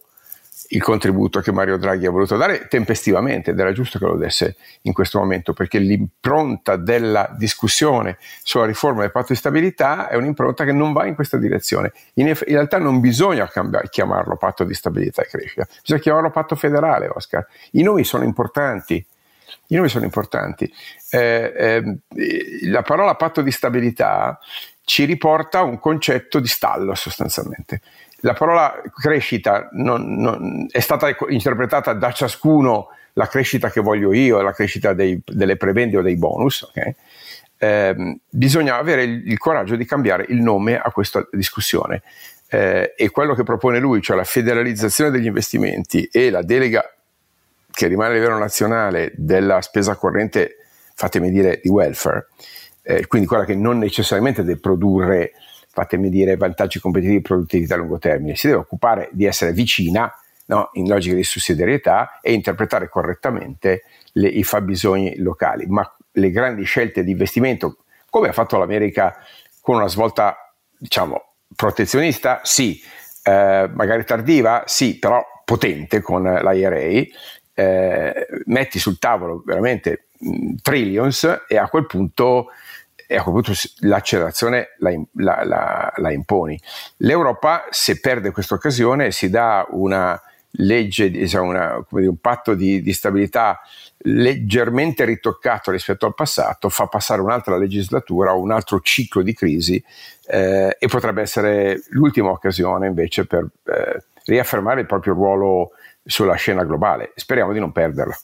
il 0.69 0.81
contributo 0.81 1.41
che 1.41 1.51
Mario 1.51 1.77
Draghi 1.77 2.05
ha 2.05 2.11
voluto 2.11 2.37
dare 2.37 2.67
tempestivamente 2.67 3.51
ed 3.51 3.59
era 3.59 3.71
giusto 3.71 3.99
che 3.99 4.05
lo 4.05 4.15
desse 4.15 4.55
in 4.83 4.93
questo 4.93 5.19
momento 5.19 5.53
perché 5.53 5.77
l'impronta 5.77 6.75
della 6.75 7.29
discussione 7.37 8.17
sulla 8.41 8.65
riforma 8.65 9.01
del 9.01 9.11
patto 9.11 9.27
di 9.33 9.35
stabilità 9.35 10.07
è 10.07 10.15
un'impronta 10.15 10.63
che 10.63 10.71
non 10.71 10.91
va 10.93 11.05
in 11.05 11.13
questa 11.13 11.37
direzione. 11.37 11.93
In, 12.15 12.27
in 12.27 12.35
realtà 12.45 12.79
non 12.79 12.99
bisogna 12.99 13.47
cambiare, 13.47 13.89
chiamarlo 13.89 14.37
patto 14.37 14.63
di 14.63 14.73
stabilità 14.73 15.21
e 15.21 15.27
crescita, 15.27 15.67
bisogna 15.81 15.99
chiamarlo 15.99 16.31
patto 16.31 16.55
federale, 16.55 17.09
Oscar. 17.13 17.45
I 17.71 17.83
nomi 17.83 18.03
sono 18.03 18.23
importanti. 18.23 19.05
I 19.67 19.75
nomi 19.75 19.89
sono 19.89 20.05
importanti. 20.05 20.71
Eh, 21.09 21.53
eh, 21.55 21.99
la 22.67 22.81
parola 22.81 23.15
patto 23.15 23.41
di 23.41 23.51
stabilità 23.51 24.39
ci 24.83 25.05
riporta 25.05 25.59
a 25.59 25.63
un 25.63 25.79
concetto 25.79 26.39
di 26.39 26.47
stallo 26.47 26.93
sostanzialmente. 26.95 27.81
La 28.19 28.33
parola 28.33 28.81
crescita 28.93 29.69
non, 29.73 30.15
non, 30.15 30.67
è 30.69 30.79
stata 30.79 31.15
interpretata 31.29 31.93
da 31.93 32.11
ciascuno 32.11 32.89
la 33.13 33.27
crescita 33.27 33.69
che 33.69 33.81
voglio 33.81 34.13
io, 34.13 34.41
la 34.41 34.51
crescita 34.51 34.93
dei, 34.93 35.19
delle 35.25 35.57
prebende 35.57 35.97
o 35.97 36.01
dei 36.01 36.15
bonus. 36.15 36.61
Okay? 36.61 36.95
Eh, 37.57 38.19
bisogna 38.29 38.77
avere 38.77 39.03
il, 39.03 39.27
il, 39.27 39.37
coraggio 39.37 39.75
di 39.75 39.85
cambiare 39.85 40.25
il 40.29 40.41
nome 40.41 40.77
a 40.77 40.91
questa 40.91 41.27
discussione. 41.31 42.01
Eh, 42.47 42.93
e 42.95 43.09
quello 43.09 43.33
che 43.33 43.43
propone 43.43 43.79
lui, 43.79 44.01
cioè 44.01 44.15
la 44.15 44.23
federalizzazione 44.23 45.09
degli 45.09 45.25
investimenti 45.25 46.07
e 46.11 46.29
la 46.29 46.43
delega 46.43 46.94
che 47.75 47.87
rimane 47.87 48.11
a 48.11 48.13
livello 48.13 48.37
nazionale 48.37 49.11
della 49.15 49.61
spesa 49.61 49.95
corrente, 49.95 50.55
fatemi 50.95 51.29
dire, 51.29 51.59
di 51.61 51.67
welfare, 51.67 52.29
eh, 52.81 53.05
quindi 53.05 53.27
quella 53.27 53.43
che 53.43 53.53
non 53.53 53.77
necessariamente 53.77 54.43
deve 54.43 54.59
produrre, 54.59 55.33
fatemi 55.69 56.09
dire, 56.09 56.37
vantaggi 56.37 56.79
competitivi 56.79 57.17
di 57.17 57.21
produttività 57.21 57.75
a 57.75 57.77
lungo 57.77 57.99
termine, 57.99 58.35
si 58.35 58.47
deve 58.47 58.59
occupare 58.59 59.09
di 59.11 59.25
essere 59.25 59.51
vicina 59.51 60.09
no, 60.45 60.69
in 60.73 60.87
logica 60.87 61.15
di 61.15 61.23
sussidiarietà 61.23 62.19
e 62.21 62.31
interpretare 62.31 62.87
correttamente 62.87 63.83
le, 64.13 64.29
i 64.29 64.43
fabbisogni 64.43 65.17
locali, 65.17 65.65
ma 65.67 65.93
le 66.13 66.31
grandi 66.31 66.63
scelte 66.63 67.03
di 67.03 67.11
investimento, 67.11 67.79
come 68.09 68.29
ha 68.29 68.33
fatto 68.33 68.57
l'America 68.57 69.17
con 69.59 69.75
una 69.75 69.89
svolta, 69.89 70.53
diciamo, 70.77 71.33
protezionista, 71.53 72.39
sì, 72.43 72.79
eh, 73.23 73.69
magari 73.73 74.05
tardiva, 74.05 74.63
sì, 74.65 74.97
però 74.97 75.21
potente 75.43 76.01
con 76.01 76.23
l'IRA, 76.23 77.03
eh, 77.55 78.27
metti 78.45 78.77
sul 78.77 78.99
tavolo 78.99 79.41
veramente 79.43 80.07
mh, 80.19 80.55
trillions 80.61 81.45
e 81.47 81.57
a 81.57 81.67
quel 81.67 81.87
punto 81.87 82.47
a 83.07 83.21
quel 83.21 83.43
punto 83.43 83.53
l'accelerazione 83.81 84.69
la, 84.79 84.91
la, 85.13 85.43
la, 85.43 85.93
la, 85.95 86.11
imponi. 86.11 86.59
L'Europa, 86.97 87.65
se 87.69 87.99
perde 87.99 88.31
questa 88.31 88.55
occasione, 88.55 89.11
si 89.11 89.29
dà 89.29 89.65
una 89.69 90.19
legge, 90.57 91.11
diciamo 91.11 91.49
una, 91.49 91.85
dire, 91.89 92.07
un 92.07 92.17
patto 92.17 92.53
di, 92.53 92.81
di, 92.81 92.93
stabilità 92.93 93.59
leggermente 93.99 95.05
ritoccato 95.05 95.71
rispetto 95.71 96.05
al 96.05 96.15
passato, 96.15 96.69
fa 96.69 96.87
passare 96.87 97.21
un'altra 97.21 97.57
legislatura 97.57 98.33
o 98.33 98.39
un 98.39 98.51
altro 98.51 98.79
ciclo 98.81 99.21
di 99.21 99.33
crisi 99.33 99.83
eh, 100.27 100.75
e 100.79 100.87
potrebbe 100.87 101.21
essere 101.21 101.81
l'ultima 101.89 102.29
occasione 102.29 102.87
invece 102.87 103.25
per 103.25 103.47
eh, 103.65 104.03
riaffermare 104.25 104.81
il 104.81 104.87
proprio 104.87 105.13
ruolo 105.13 105.71
sulla 106.05 106.35
scena 106.35 106.63
globale. 106.63 107.11
Speriamo 107.15 107.51
di 107.51 107.59
non 107.59 107.71
perderla. 107.71 108.17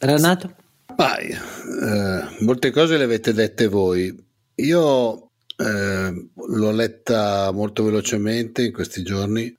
Renato? 0.00 0.54
Vai, 0.96 1.28
eh, 1.28 2.36
molte 2.40 2.70
cose 2.70 2.96
le 2.96 3.04
avete 3.04 3.32
dette 3.32 3.66
voi. 3.66 4.14
Io 4.56 5.30
eh, 5.56 6.28
l'ho 6.34 6.70
letta 6.70 7.50
molto 7.52 7.84
velocemente 7.84 8.64
in 8.64 8.72
questi 8.72 9.02
giorni. 9.02 9.46
Eh, 9.46 9.56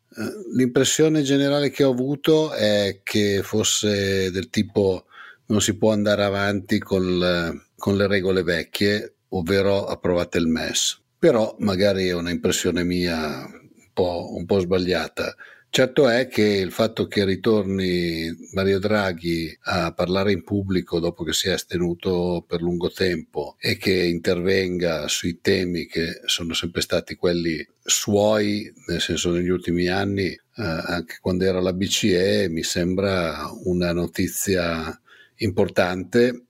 l'impressione 0.53 1.23
generale 1.23 1.69
che 1.71 1.83
ho 1.83 1.91
avuto 1.91 2.53
è 2.53 3.01
che 3.03 3.41
fosse 3.43 4.31
del 4.31 4.49
tipo 4.49 5.05
non 5.47 5.61
si 5.61 5.75
può 5.77 5.91
andare 5.91 6.23
avanti 6.23 6.79
con, 6.79 7.61
con 7.77 7.97
le 7.97 8.07
regole 8.07 8.41
vecchie, 8.41 9.15
ovvero 9.29 9.85
approvate 9.85 10.37
il 10.37 10.47
MES. 10.47 11.01
Però 11.19 11.55
magari 11.59 12.07
è 12.07 12.13
un'impressione 12.13 12.83
mia 12.83 13.45
un 13.45 13.89
po', 13.93 14.33
un 14.35 14.45
po' 14.45 14.59
sbagliata. 14.59 15.35
Certo 15.75 16.07
è 16.07 16.29
che 16.29 16.41
il 16.41 16.71
fatto 16.71 17.05
che 17.05 17.25
ritorni 17.25 18.33
Mario 18.53 18.79
Draghi 18.79 19.53
a 19.63 19.91
parlare 19.91 20.31
in 20.31 20.41
pubblico 20.41 21.01
dopo 21.01 21.25
che 21.25 21.33
si 21.33 21.49
è 21.49 21.51
astenuto 21.51 22.45
per 22.47 22.61
lungo 22.61 22.89
tempo 22.89 23.57
e 23.59 23.75
che 23.75 23.91
intervenga 23.91 25.09
sui 25.09 25.41
temi 25.41 25.85
che 25.85 26.21
sono 26.27 26.53
sempre 26.53 26.79
stati 26.79 27.15
quelli 27.15 27.61
suoi, 27.83 28.71
nel 28.87 29.01
senso 29.01 29.31
negli 29.31 29.49
ultimi 29.49 29.87
anni, 29.87 30.27
eh, 30.27 30.39
anche 30.55 31.17
quando 31.19 31.43
era 31.43 31.59
la 31.59 31.73
BCE, 31.73 32.47
mi 32.47 32.63
sembra 32.63 33.51
una 33.65 33.91
notizia 33.91 34.97
importante 35.39 36.45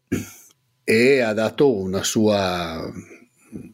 e 0.83 1.21
ha 1.21 1.33
dato 1.33 1.75
una 1.75 2.03
sua 2.03 2.93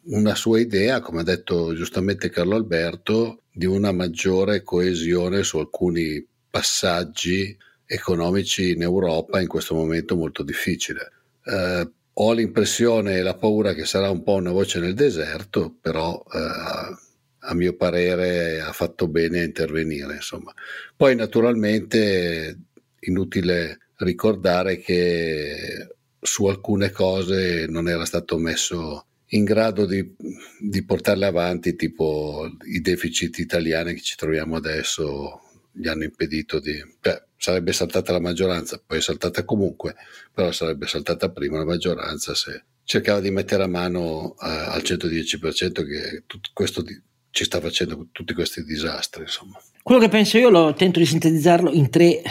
una 0.04 0.36
sua 0.36 0.62
idea, 0.62 1.02
come 1.02 1.22
ha 1.22 1.24
detto 1.24 1.74
giustamente 1.74 2.30
Carlo 2.30 2.56
Alberto, 2.56 3.41
di 3.52 3.66
una 3.66 3.92
maggiore 3.92 4.64
coesione 4.64 5.44
su 5.44 5.58
alcuni 5.58 6.26
passaggi 6.50 7.56
economici 7.86 8.72
in 8.72 8.82
Europa 8.82 9.42
in 9.42 9.48
questo 9.48 9.76
momento 9.76 10.16
molto 10.16 10.44
difficile. 10.44 11.12
Eh, 11.44 11.90
ho 12.14 12.34
l'impressione 12.34 13.18
e 13.18 13.22
la 13.22 13.36
paura 13.36 13.74
che 13.74 13.86
sarà 13.86 14.10
un 14.10 14.24
po' 14.24 14.34
una 14.34 14.52
voce 14.52 14.80
nel 14.80 14.94
deserto, 14.94 15.76
però 15.82 16.24
eh, 16.32 16.96
a 17.40 17.54
mio 17.54 17.76
parere 17.76 18.62
ha 18.62 18.72
fatto 18.72 19.08
bene 19.08 19.40
a 19.40 19.44
intervenire. 19.44 20.16
Insomma. 20.16 20.54
Poi 20.96 21.16
naturalmente 21.16 22.58
inutile 23.02 23.80
ricordare 23.98 24.78
che 24.78 25.96
su 26.20 26.46
alcune 26.46 26.92
cose 26.92 27.66
non 27.68 27.90
era 27.90 28.06
stato 28.06 28.38
messo 28.38 29.08
in 29.34 29.44
grado 29.44 29.86
di, 29.86 30.16
di 30.60 30.84
portarle 30.84 31.26
avanti, 31.26 31.76
tipo 31.76 32.50
i 32.66 32.82
deficit 32.82 33.38
italiani 33.40 33.94
che 33.94 34.02
ci 34.02 34.16
troviamo 34.16 34.56
adesso 34.56 35.42
gli 35.72 35.88
hanno 35.88 36.04
impedito 36.04 36.60
di... 36.60 36.74
Beh, 37.00 37.24
sarebbe 37.38 37.74
saltata 37.74 38.12
la 38.12 38.20
maggioranza, 38.20 38.82
poi 38.86 38.98
è 38.98 39.02
saltata 39.02 39.44
comunque, 39.46 39.96
però 40.34 40.52
sarebbe 40.52 40.86
saltata 40.86 41.32
prima 41.32 41.58
la 41.58 41.66
maggioranza 41.66 42.36
se 42.36 42.64
cercava 42.84 43.22
di 43.22 43.32
mettere 43.32 43.64
a 43.64 43.68
mano 43.68 44.26
uh, 44.26 44.36
al 44.38 44.82
110% 44.84 45.86
che 45.86 46.24
tutto 46.28 46.50
questo 46.54 46.82
di, 46.82 47.00
ci 47.30 47.46
sta 47.46 47.62
facendo 47.62 48.10
tutti 48.12 48.34
questi 48.34 48.64
disastri. 48.64 49.24
Insomma. 49.24 49.58
Quello 49.82 50.02
che 50.02 50.10
penso 50.10 50.38
io 50.38 50.50
lo 50.50 50.74
tento 50.74 51.00
di 51.00 51.06
sintetizzarlo 51.06 51.72
in 51.72 51.90
tre 51.90 52.22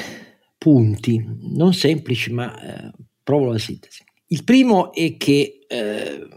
punti, 0.59 1.25
non 1.55 1.73
semplici, 1.73 2.31
ma 2.31 2.61
eh, 2.61 2.93
provo 3.23 3.51
la 3.51 3.59
sintesi. 3.59 4.05
Il 4.27 4.45
primo 4.45 4.93
è 4.93 5.17
che 5.17 5.65
eh, 5.67 6.29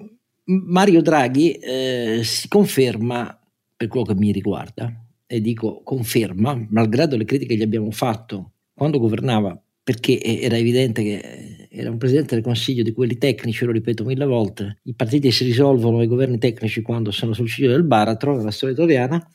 Mario 0.46 1.02
Draghi 1.02 1.54
eh, 1.54 2.22
si 2.24 2.48
conferma, 2.48 3.40
per 3.76 3.88
quello 3.88 4.06
che 4.06 4.16
mi 4.16 4.32
riguarda, 4.32 4.92
e 5.26 5.42
dico 5.42 5.82
conferma, 5.84 6.68
malgrado 6.70 7.16
le 7.16 7.26
critiche 7.26 7.54
che 7.54 7.60
gli 7.60 7.64
abbiamo 7.64 7.92
fatto 7.92 8.52
quando 8.74 9.00
governava, 9.00 9.60
perché 9.82 10.22
era 10.22 10.58
evidente 10.58 11.04
che 11.04 11.68
era 11.70 11.90
un 11.90 11.98
presidente 11.98 12.36
del 12.36 12.44
Consiglio 12.44 12.84
di 12.84 12.92
quelli 12.92 13.18
tecnici, 13.18 13.66
lo 13.66 13.72
ripeto 13.72 14.04
mille 14.04 14.26
volte, 14.26 14.80
i 14.84 14.94
partiti 14.94 15.32
si 15.32 15.44
risolvono 15.44 16.02
i 16.02 16.08
governi 16.08 16.38
tecnici 16.38 16.82
quando 16.82 17.12
sono 17.12 17.34
sul 17.34 17.48
ciglio 17.48 17.72
del 17.72 17.84
baratro, 17.84 18.36
nella 18.36 18.52
storia 18.52 18.76
italiana, 18.76 19.28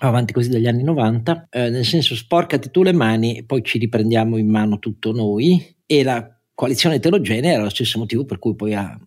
avanti 0.00 0.32
così 0.32 0.50
dagli 0.50 0.66
anni 0.66 0.82
90, 0.82 1.48
eh, 1.50 1.70
nel 1.70 1.84
senso 1.84 2.14
sporcati 2.14 2.70
tu 2.70 2.82
le 2.82 2.92
mani 2.92 3.44
poi 3.44 3.62
ci 3.62 3.78
riprendiamo 3.78 4.36
in 4.36 4.48
mano 4.48 4.78
tutto 4.78 5.12
noi 5.12 5.76
e 5.86 6.02
la 6.02 6.28
coalizione 6.54 6.96
eterogenea 6.96 7.54
era 7.54 7.62
lo 7.62 7.70
stesso 7.70 7.98
motivo 7.98 8.24
per 8.24 8.38
cui 8.38 8.54
poi 8.54 8.74
ha 8.74 8.98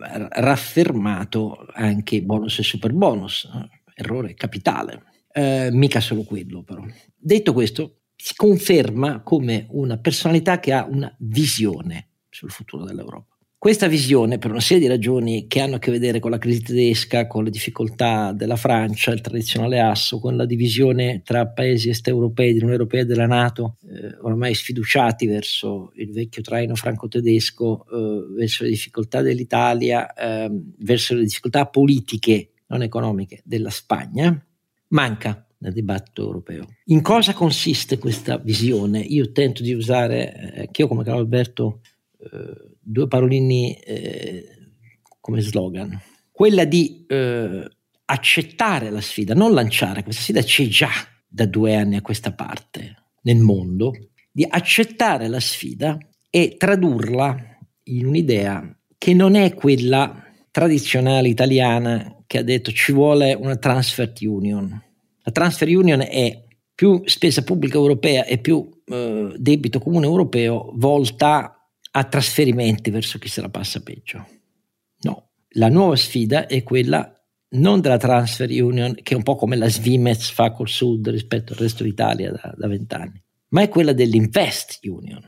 raffermato 0.00 1.66
anche 1.72 2.22
bonus 2.22 2.58
e 2.58 2.62
super 2.62 2.92
bonus, 2.92 3.48
errore 3.94 4.34
capitale. 4.34 5.04
Eh, 5.32 5.68
mica 5.72 6.00
solo 6.00 6.22
quello 6.22 6.62
però. 6.62 6.84
Detto 7.16 7.52
questo, 7.52 8.02
si 8.14 8.34
conferma 8.36 9.22
come 9.22 9.66
una 9.70 9.98
personalità 9.98 10.60
che 10.60 10.72
ha 10.72 10.86
una 10.88 11.14
visione 11.18 12.08
sul 12.28 12.50
futuro 12.50 12.84
dell'Europa. 12.84 13.33
Questa 13.64 13.88
visione, 13.88 14.36
per 14.36 14.50
una 14.50 14.60
serie 14.60 14.82
di 14.82 14.88
ragioni 14.88 15.46
che 15.46 15.62
hanno 15.62 15.76
a 15.76 15.78
che 15.78 15.90
vedere 15.90 16.20
con 16.20 16.30
la 16.30 16.36
crisi 16.36 16.60
tedesca, 16.60 17.26
con 17.26 17.44
le 17.44 17.48
difficoltà 17.48 18.32
della 18.32 18.56
Francia, 18.56 19.10
il 19.10 19.22
tradizionale 19.22 19.80
asso, 19.80 20.20
con 20.20 20.36
la 20.36 20.44
divisione 20.44 21.22
tra 21.24 21.46
paesi 21.46 21.88
est 21.88 22.06
europei, 22.06 22.48
dell'Unione 22.48 22.74
Europea 22.74 23.00
e 23.00 23.04
della 23.06 23.24
Nato, 23.24 23.78
eh, 23.88 24.18
ormai 24.20 24.52
sfiduciati 24.52 25.26
verso 25.26 25.92
il 25.94 26.12
vecchio 26.12 26.42
traino 26.42 26.74
franco-tedesco, 26.74 27.86
eh, 27.86 28.34
verso 28.36 28.64
le 28.64 28.68
difficoltà 28.68 29.22
dell'Italia, 29.22 30.12
eh, 30.12 30.50
verso 30.80 31.14
le 31.14 31.22
difficoltà 31.22 31.64
politiche, 31.64 32.50
non 32.66 32.82
economiche, 32.82 33.40
della 33.46 33.70
Spagna, 33.70 34.46
manca 34.88 35.42
nel 35.60 35.72
dibattito 35.72 36.20
europeo. 36.20 36.66
In 36.88 37.00
cosa 37.00 37.32
consiste 37.32 37.96
questa 37.96 38.36
visione? 38.36 39.00
Io 39.00 39.32
tento 39.32 39.62
di 39.62 39.72
usare, 39.72 40.52
eh, 40.52 40.68
che 40.70 40.82
io 40.82 40.88
come 40.88 41.02
Carlo 41.02 41.20
Alberto, 41.20 41.80
due 42.80 43.08
parolini 43.08 43.74
eh, 43.74 44.44
come 45.20 45.40
slogan. 45.40 46.00
Quella 46.30 46.64
di 46.64 47.04
eh, 47.06 47.68
accettare 48.06 48.90
la 48.90 49.00
sfida, 49.00 49.34
non 49.34 49.52
lanciare, 49.52 50.02
questa 50.02 50.22
sfida 50.22 50.42
c'è 50.42 50.66
già 50.66 50.90
da 51.26 51.46
due 51.46 51.74
anni 51.74 51.96
a 51.96 52.02
questa 52.02 52.32
parte 52.32 52.94
nel 53.22 53.38
mondo, 53.38 53.92
di 54.30 54.44
accettare 54.48 55.28
la 55.28 55.40
sfida 55.40 55.96
e 56.28 56.56
tradurla 56.58 57.36
in 57.84 58.06
un'idea 58.06 58.76
che 58.98 59.14
non 59.14 59.34
è 59.34 59.54
quella 59.54 60.22
tradizionale 60.50 61.28
italiana 61.28 62.22
che 62.26 62.38
ha 62.38 62.42
detto 62.42 62.72
ci 62.72 62.92
vuole 62.92 63.34
una 63.34 63.56
transfer 63.56 64.12
union. 64.22 64.82
La 65.22 65.32
transfer 65.32 65.68
union 65.68 66.00
è 66.00 66.44
più 66.74 67.02
spesa 67.04 67.42
pubblica 67.42 67.76
europea 67.76 68.24
e 68.24 68.38
più 68.38 68.68
eh, 68.86 69.34
debito 69.36 69.78
comune 69.78 70.06
europeo 70.06 70.72
volta 70.74 71.63
a 71.96 72.04
trasferimenti 72.04 72.90
verso 72.90 73.18
chi 73.18 73.28
se 73.28 73.40
la 73.40 73.48
passa 73.48 73.80
peggio. 73.80 74.26
No, 75.02 75.30
la 75.50 75.68
nuova 75.68 75.94
sfida 75.96 76.46
è 76.46 76.62
quella 76.64 77.08
non 77.50 77.80
della 77.80 77.98
transfer 77.98 78.50
union, 78.50 78.94
che 79.00 79.14
è 79.14 79.16
un 79.16 79.22
po' 79.22 79.36
come 79.36 79.54
la 79.54 79.68
Svimez 79.68 80.30
fa 80.30 80.50
col 80.50 80.68
Sud 80.68 81.08
rispetto 81.08 81.52
al 81.52 81.60
resto 81.60 81.84
d'Italia 81.84 82.32
da 82.32 82.66
vent'anni, 82.66 83.22
ma 83.50 83.62
è 83.62 83.68
quella 83.68 83.92
dell'invest 83.92 84.80
union, 84.86 85.22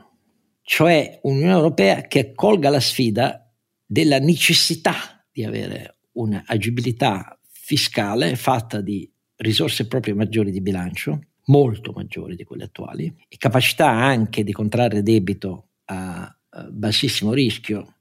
cioè 0.61 1.19
un'Unione 1.23 1.53
Europea 1.53 2.01
che 2.01 2.33
colga 2.33 2.69
la 2.69 2.81
sfida 2.81 3.49
della 3.85 4.19
necessità 4.19 5.25
di 5.31 5.45
avere 5.45 5.99
un'agibilità 6.13 7.39
fiscale 7.49 8.35
fatta 8.35 8.81
di 8.81 9.09
risorse 9.37 9.87
proprie 9.87 10.13
maggiori 10.13 10.51
di 10.51 10.59
bilancio, 10.59 11.21
molto 11.45 11.93
maggiori 11.93 12.35
di 12.35 12.43
quelle 12.43 12.65
attuali, 12.65 13.05
e 13.29 13.37
capacità 13.37 13.89
anche 13.89 14.43
di 14.43 14.51
contrarre 14.51 15.01
debito 15.01 15.69
a 15.85 16.36
bassissimo 16.69 17.33
rischio, 17.33 17.95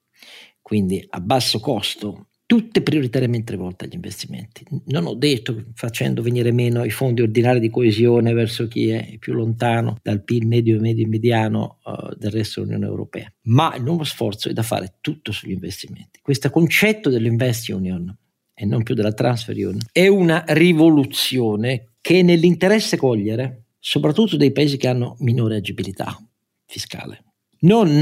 quindi 0.63 1.05
a 1.11 1.21
basso 1.21 1.61
costo, 1.61 2.29
tutte 2.47 2.81
prioritariamente 2.81 3.53
rivolte 3.53 3.85
agli 3.85 3.95
investimenti. 3.95 4.65
Non 4.87 5.07
ho 5.07 5.15
detto 5.15 5.65
facendo 5.75 6.23
venire 6.23 6.53
meno 6.53 6.85
i 6.85 6.91
fondi 6.91 7.21
ordinari 7.21 7.59
di 7.59 7.69
coesione 7.69 8.33
verso 8.33 8.69
chi 8.69 8.89
è 8.89 9.17
più 9.19 9.35
lontano 9.35 9.99
dal 10.03 10.23
PIL 10.23 10.47
medio 10.47 10.77
e 10.77 10.81
medio 10.81 11.09
mediano 11.09 11.79
uh, 11.85 12.15
del 12.17 12.31
resto 12.31 12.61
dell'Unione 12.61 12.87
Europea, 12.87 13.33
ma 13.43 13.75
il 13.75 13.83
nuovo 13.83 14.05
sforzo 14.05 14.49
è 14.49 14.53
da 14.53 14.63
fare 14.63 14.99
tutto 15.01 15.33
sugli 15.33 15.51
investimenti. 15.51 16.21
Questo 16.23 16.51
concetto 16.51 17.11
dell'Invest 17.11 17.69
Union 17.69 18.17
e 18.55 18.65
non 18.65 18.85
più 18.85 18.95
della 18.95 19.13
Transfer 19.13 19.55
Union 19.55 19.81
è 19.93 20.07
una 20.07 20.45
rivoluzione 20.49 21.95
che 22.01 22.21
è 22.21 22.23
nell'interesse 22.23 22.97
cogliere 22.97 23.65
soprattutto 23.79 24.37
dei 24.37 24.53
paesi 24.53 24.77
che 24.77 24.89
hanno 24.89 25.17
minore 25.19 25.57
agibilità 25.57 26.17
fiscale. 26.65 27.25
Non 27.61 27.99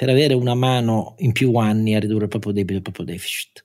per 0.00 0.08
avere 0.08 0.32
una 0.32 0.54
mano 0.54 1.14
in 1.18 1.32
più 1.32 1.54
anni 1.56 1.94
a 1.94 2.00
ridurre 2.00 2.22
il 2.22 2.30
proprio 2.30 2.52
debito 2.52 2.72
e 2.72 2.76
il 2.76 2.82
proprio 2.82 3.04
deficit, 3.04 3.62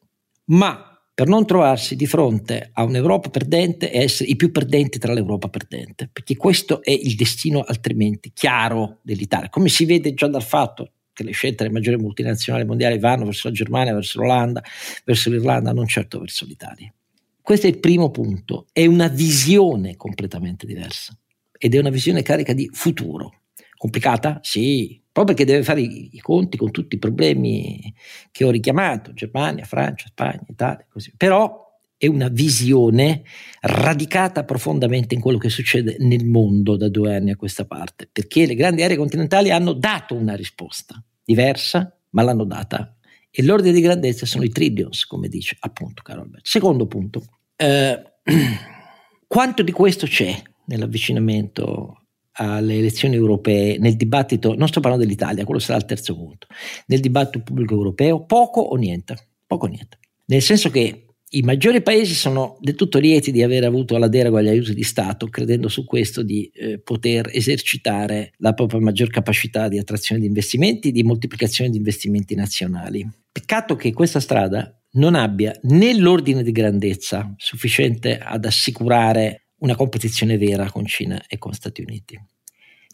ma 0.47 1.01
per 1.13 1.29
non 1.29 1.45
trovarsi 1.45 1.95
di 1.95 2.05
fronte 2.07 2.71
a 2.73 2.83
un'Europa 2.83 3.29
perdente 3.29 3.89
e 3.89 4.01
essere 4.01 4.29
i 4.29 4.35
più 4.35 4.51
perdenti 4.51 4.99
tra 4.99 5.13
l'Europa 5.13 5.47
perdente, 5.47 6.09
perché 6.11 6.35
questo 6.35 6.83
è 6.83 6.91
il 6.91 7.15
destino 7.15 7.61
altrimenti 7.61 8.33
chiaro 8.33 8.97
dell'Italia, 9.01 9.47
come 9.47 9.69
si 9.69 9.85
vede 9.85 10.13
già 10.13 10.27
dal 10.27 10.43
fatto 10.43 10.91
che 11.13 11.23
le 11.23 11.31
scelte 11.31 11.63
delle 11.63 11.73
maggiori 11.73 11.95
multinazionali 11.95 12.65
mondiali 12.65 12.99
vanno 12.99 13.23
verso 13.23 13.47
la 13.47 13.53
Germania, 13.53 13.93
verso 13.93 14.19
l'Olanda, 14.19 14.61
verso 15.05 15.29
l'Irlanda, 15.29 15.71
non 15.71 15.87
certo 15.87 16.19
verso 16.19 16.43
l'Italia. 16.45 16.93
Questo 17.41 17.67
è 17.67 17.69
il 17.69 17.79
primo 17.79 18.11
punto, 18.11 18.65
è 18.73 18.85
una 18.85 19.07
visione 19.07 19.95
completamente 19.95 20.65
diversa 20.65 21.17
ed 21.57 21.75
è 21.75 21.79
una 21.79 21.91
visione 21.91 22.23
carica 22.23 22.51
di 22.51 22.69
futuro. 22.73 23.43
Complicata? 23.77 24.39
Sì, 24.41 25.01
proprio 25.11 25.35
perché 25.35 25.51
deve 25.51 25.63
fare 25.63 25.81
i, 25.81 26.09
i, 26.13 26.19
conti 26.19 26.57
con 26.57 26.71
tutti 26.71 26.95
i 26.95 26.99
problemi 26.99 27.93
che 28.31 28.43
ho 28.43 28.49
richiamato, 28.49 29.13
Germania, 29.13 29.65
Francia, 29.65 30.07
Spagna, 30.07 30.45
Italia, 30.47 30.85
così. 30.89 31.13
Però 31.15 31.63
è 31.97 32.07
una 32.07 32.27
visione 32.27 33.23
radicata 33.61 34.43
profondamente 34.43 35.15
in 35.15 35.21
quello 35.21 35.37
che 35.37 35.49
succede 35.49 35.95
nel 35.99 36.25
mondo 36.25 36.75
da 36.75 36.89
due 36.89 37.15
anni 37.15 37.31
a 37.31 37.35
questa 37.35 37.65
parte, 37.65 38.09
perché 38.11 38.45
le 38.45 38.55
grandi 38.55 38.83
aree 38.83 38.97
continentali 38.97 39.51
hanno 39.51 39.73
dato 39.73 40.15
una 40.15 40.35
risposta 40.35 41.01
diversa, 41.23 41.97
ma 42.11 42.21
l'hanno 42.21 42.43
data. 42.43 42.95
E 43.31 43.43
l'ordine 43.43 43.73
di 43.73 43.81
grandezza 43.81 44.25
sono 44.25 44.43
i 44.43 44.49
trillions, 44.49 45.05
come 45.05 45.27
dice 45.27 45.57
appunto 45.59 46.01
Carol. 46.03 46.39
Secondo 46.41 46.87
punto, 46.87 47.23
eh, 47.55 48.01
quanto 49.27 49.63
di 49.63 49.71
questo 49.71 50.05
c'è 50.07 50.41
nell'avvicinamento 50.65 52.04
alle 52.37 52.77
elezioni 52.77 53.15
europee, 53.15 53.77
nel 53.77 53.95
dibattito, 53.95 54.55
non 54.55 54.67
sto 54.67 54.79
parlando 54.79 55.05
dell'Italia, 55.05 55.45
quello 55.45 55.59
sarà 55.59 55.77
il 55.77 55.85
terzo 55.85 56.15
punto, 56.15 56.47
nel 56.87 56.99
dibattito 56.99 57.43
pubblico 57.43 57.73
europeo, 57.73 58.25
poco 58.25 58.61
o 58.61 58.75
niente, 58.75 59.15
poco 59.45 59.65
o 59.65 59.69
niente. 59.69 59.99
Nel 60.25 60.41
senso 60.41 60.69
che 60.69 61.05
i 61.35 61.41
maggiori 61.41 61.81
paesi 61.81 62.13
sono 62.13 62.57
del 62.61 62.75
tutto 62.75 62.99
lieti 62.99 63.31
di 63.31 63.43
aver 63.43 63.63
avuto 63.63 63.97
la 63.97 64.07
deroga 64.07 64.39
agli 64.39 64.47
aiuti 64.47 64.73
di 64.73 64.83
Stato, 64.83 65.27
credendo 65.27 65.67
su 65.67 65.83
questo 65.83 66.23
di 66.23 66.49
eh, 66.53 66.79
poter 66.79 67.29
esercitare 67.31 68.31
la 68.37 68.53
propria 68.53 68.79
maggior 68.79 69.09
capacità 69.09 69.67
di 69.67 69.77
attrazione 69.77 70.21
di 70.21 70.27
investimenti, 70.27 70.91
di 70.91 71.03
moltiplicazione 71.03 71.69
di 71.71 71.77
investimenti 71.77 72.35
nazionali. 72.35 73.07
Peccato 73.31 73.75
che 73.75 73.91
questa 73.91 74.19
strada 74.19 74.79
non 74.93 75.15
abbia 75.15 75.57
né 75.63 75.97
l'ordine 75.97 76.43
di 76.43 76.51
grandezza 76.51 77.33
sufficiente 77.37 78.17
ad 78.17 78.45
assicurare 78.45 79.44
una 79.65 79.75
competizione 79.75 80.37
vera 80.37 80.71
con 80.71 80.85
Cina 80.85 81.25
e 81.27 81.37
con 81.37 81.51
Stati 81.53 81.81
Uniti, 81.81 82.19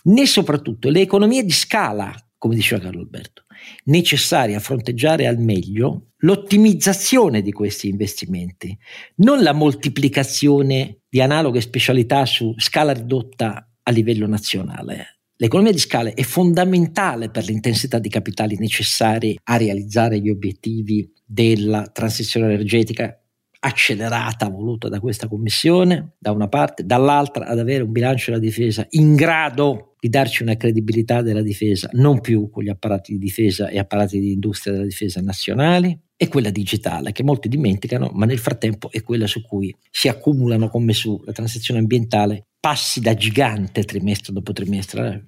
né 0.03 0.25
soprattutto 0.25 0.89
le 0.89 1.01
economie 1.01 1.43
di 1.43 1.51
scala, 1.51 2.15
come 2.37 2.55
diceva 2.55 2.81
Carlo 2.81 3.01
Alberto, 3.01 3.45
necessarie 3.85 4.55
a 4.55 4.59
fronteggiare 4.59 5.27
al 5.27 5.37
meglio 5.37 6.13
l'ottimizzazione 6.19 7.41
di 7.41 7.51
questi 7.51 7.89
investimenti, 7.89 8.75
non 9.17 9.43
la 9.43 9.53
moltiplicazione 9.53 11.01
di 11.07 11.21
analoghe 11.21 11.61
specialità 11.61 12.25
su 12.25 12.53
scala 12.57 12.93
ridotta 12.93 13.69
a 13.83 13.91
livello 13.91 14.25
nazionale. 14.25 15.19
L'economia 15.35 15.71
di 15.71 15.79
scala 15.79 16.13
è 16.13 16.21
fondamentale 16.21 17.29
per 17.29 17.45
l'intensità 17.45 17.99
di 17.99 18.09
capitali 18.09 18.57
necessari 18.57 19.37
a 19.43 19.57
realizzare 19.57 20.19
gli 20.19 20.29
obiettivi 20.29 21.11
della 21.25 21.87
transizione 21.87 22.53
energetica 22.53 23.20
accelerata 23.63 24.49
voluta 24.49 24.89
da 24.89 24.99
questa 24.99 25.27
commissione, 25.27 26.13
da 26.17 26.31
una 26.31 26.47
parte, 26.47 26.83
dall'altra 26.83 27.45
ad 27.45 27.59
avere 27.59 27.83
un 27.83 27.91
bilancio 27.91 28.31
della 28.31 28.43
difesa 28.43 28.85
in 28.91 29.15
grado 29.15 29.95
di 29.99 30.09
darci 30.09 30.41
una 30.41 30.55
credibilità 30.55 31.21
della 31.21 31.43
difesa, 31.43 31.89
non 31.93 32.21
più 32.21 32.49
con 32.49 32.63
gli 32.63 32.69
apparati 32.69 33.13
di 33.13 33.19
difesa 33.19 33.69
e 33.69 33.77
apparati 33.77 34.19
di 34.19 34.31
industria 34.31 34.73
della 34.73 34.85
difesa 34.85 35.21
nazionali, 35.21 35.97
e 36.21 36.27
quella 36.27 36.51
digitale, 36.51 37.13
che 37.13 37.23
molti 37.23 37.49
dimenticano, 37.49 38.11
ma 38.13 38.27
nel 38.27 38.37
frattempo 38.37 38.91
è 38.91 39.01
quella 39.01 39.25
su 39.25 39.41
cui 39.41 39.75
si 39.89 40.07
accumulano 40.07 40.69
come 40.69 40.93
su 40.93 41.19
la 41.25 41.31
transizione 41.31 41.79
ambientale 41.79 42.45
passi 42.59 42.99
da 42.99 43.15
gigante 43.15 43.83
trimestre 43.83 44.31
dopo 44.31 44.53
trimestre. 44.53 45.25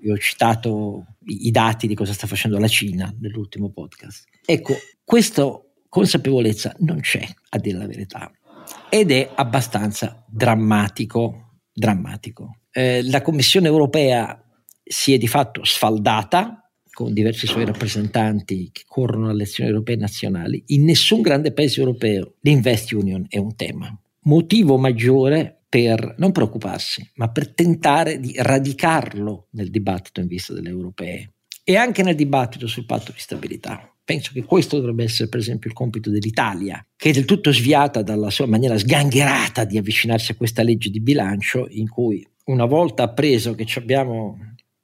Io 0.00 0.14
ho 0.14 0.18
citato 0.18 1.16
i 1.26 1.52
dati 1.52 1.86
di 1.86 1.94
cosa 1.94 2.12
sta 2.12 2.26
facendo 2.26 2.58
la 2.58 2.66
Cina 2.66 3.14
nell'ultimo 3.20 3.70
podcast. 3.70 4.24
Ecco, 4.44 4.74
questo 5.04 5.65
consapevolezza 5.88 6.74
non 6.78 7.00
c'è, 7.00 7.26
a 7.50 7.58
dire 7.58 7.78
la 7.78 7.86
verità, 7.86 8.30
ed 8.88 9.10
è 9.10 9.30
abbastanza 9.34 10.24
drammatico. 10.28 11.60
drammatico. 11.72 12.60
Eh, 12.70 13.02
la 13.04 13.22
Commissione 13.22 13.66
europea 13.68 14.40
si 14.82 15.12
è 15.12 15.18
di 15.18 15.26
fatto 15.26 15.64
sfaldata 15.64 16.70
con 16.90 17.12
diversi 17.12 17.46
suoi 17.46 17.66
rappresentanti 17.66 18.70
che 18.72 18.84
corrono 18.86 19.26
alle 19.26 19.42
elezioni 19.42 19.68
europee 19.68 19.96
nazionali. 19.96 20.62
In 20.68 20.84
nessun 20.84 21.20
grande 21.20 21.52
paese 21.52 21.80
europeo 21.80 22.36
l'Invest 22.40 22.92
Union 22.92 23.26
è 23.28 23.36
un 23.36 23.54
tema. 23.54 23.94
Motivo 24.22 24.78
maggiore 24.78 25.64
per 25.68 26.14
non 26.18 26.32
preoccuparsi, 26.32 27.06
ma 27.16 27.30
per 27.30 27.52
tentare 27.52 28.18
di 28.18 28.34
radicarlo 28.38 29.48
nel 29.50 29.70
dibattito 29.70 30.20
in 30.20 30.26
vista 30.26 30.54
delle 30.54 30.70
europee 30.70 31.34
e 31.62 31.76
anche 31.76 32.02
nel 32.02 32.14
dibattito 32.14 32.66
sul 32.66 32.86
patto 32.86 33.12
di 33.12 33.18
stabilità 33.18 33.90
Penso 34.06 34.30
che 34.32 34.44
questo 34.44 34.76
dovrebbe 34.76 35.02
essere 35.02 35.28
per 35.28 35.40
esempio 35.40 35.68
il 35.68 35.74
compito 35.74 36.10
dell'Italia, 36.10 36.80
che 36.94 37.10
è 37.10 37.12
del 37.12 37.24
tutto 37.24 37.52
sviata 37.52 38.02
dalla 38.02 38.30
sua 38.30 38.46
maniera 38.46 38.78
sgangherata 38.78 39.64
di 39.64 39.78
avvicinarsi 39.78 40.30
a 40.30 40.36
questa 40.36 40.62
legge 40.62 40.90
di 40.90 41.00
bilancio 41.00 41.66
in 41.70 41.88
cui 41.88 42.24
una 42.44 42.66
volta 42.66 43.02
appreso 43.02 43.56
che 43.56 43.66
abbiamo 43.74 44.38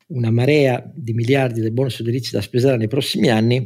una 0.08 0.32
marea 0.32 0.82
di 0.92 1.12
miliardi 1.12 1.60
di 1.60 1.70
bonus 1.70 2.00
edilizi 2.00 2.32
da 2.32 2.40
spesare 2.40 2.76
nei 2.76 2.88
prossimi 2.88 3.28
anni, 3.28 3.64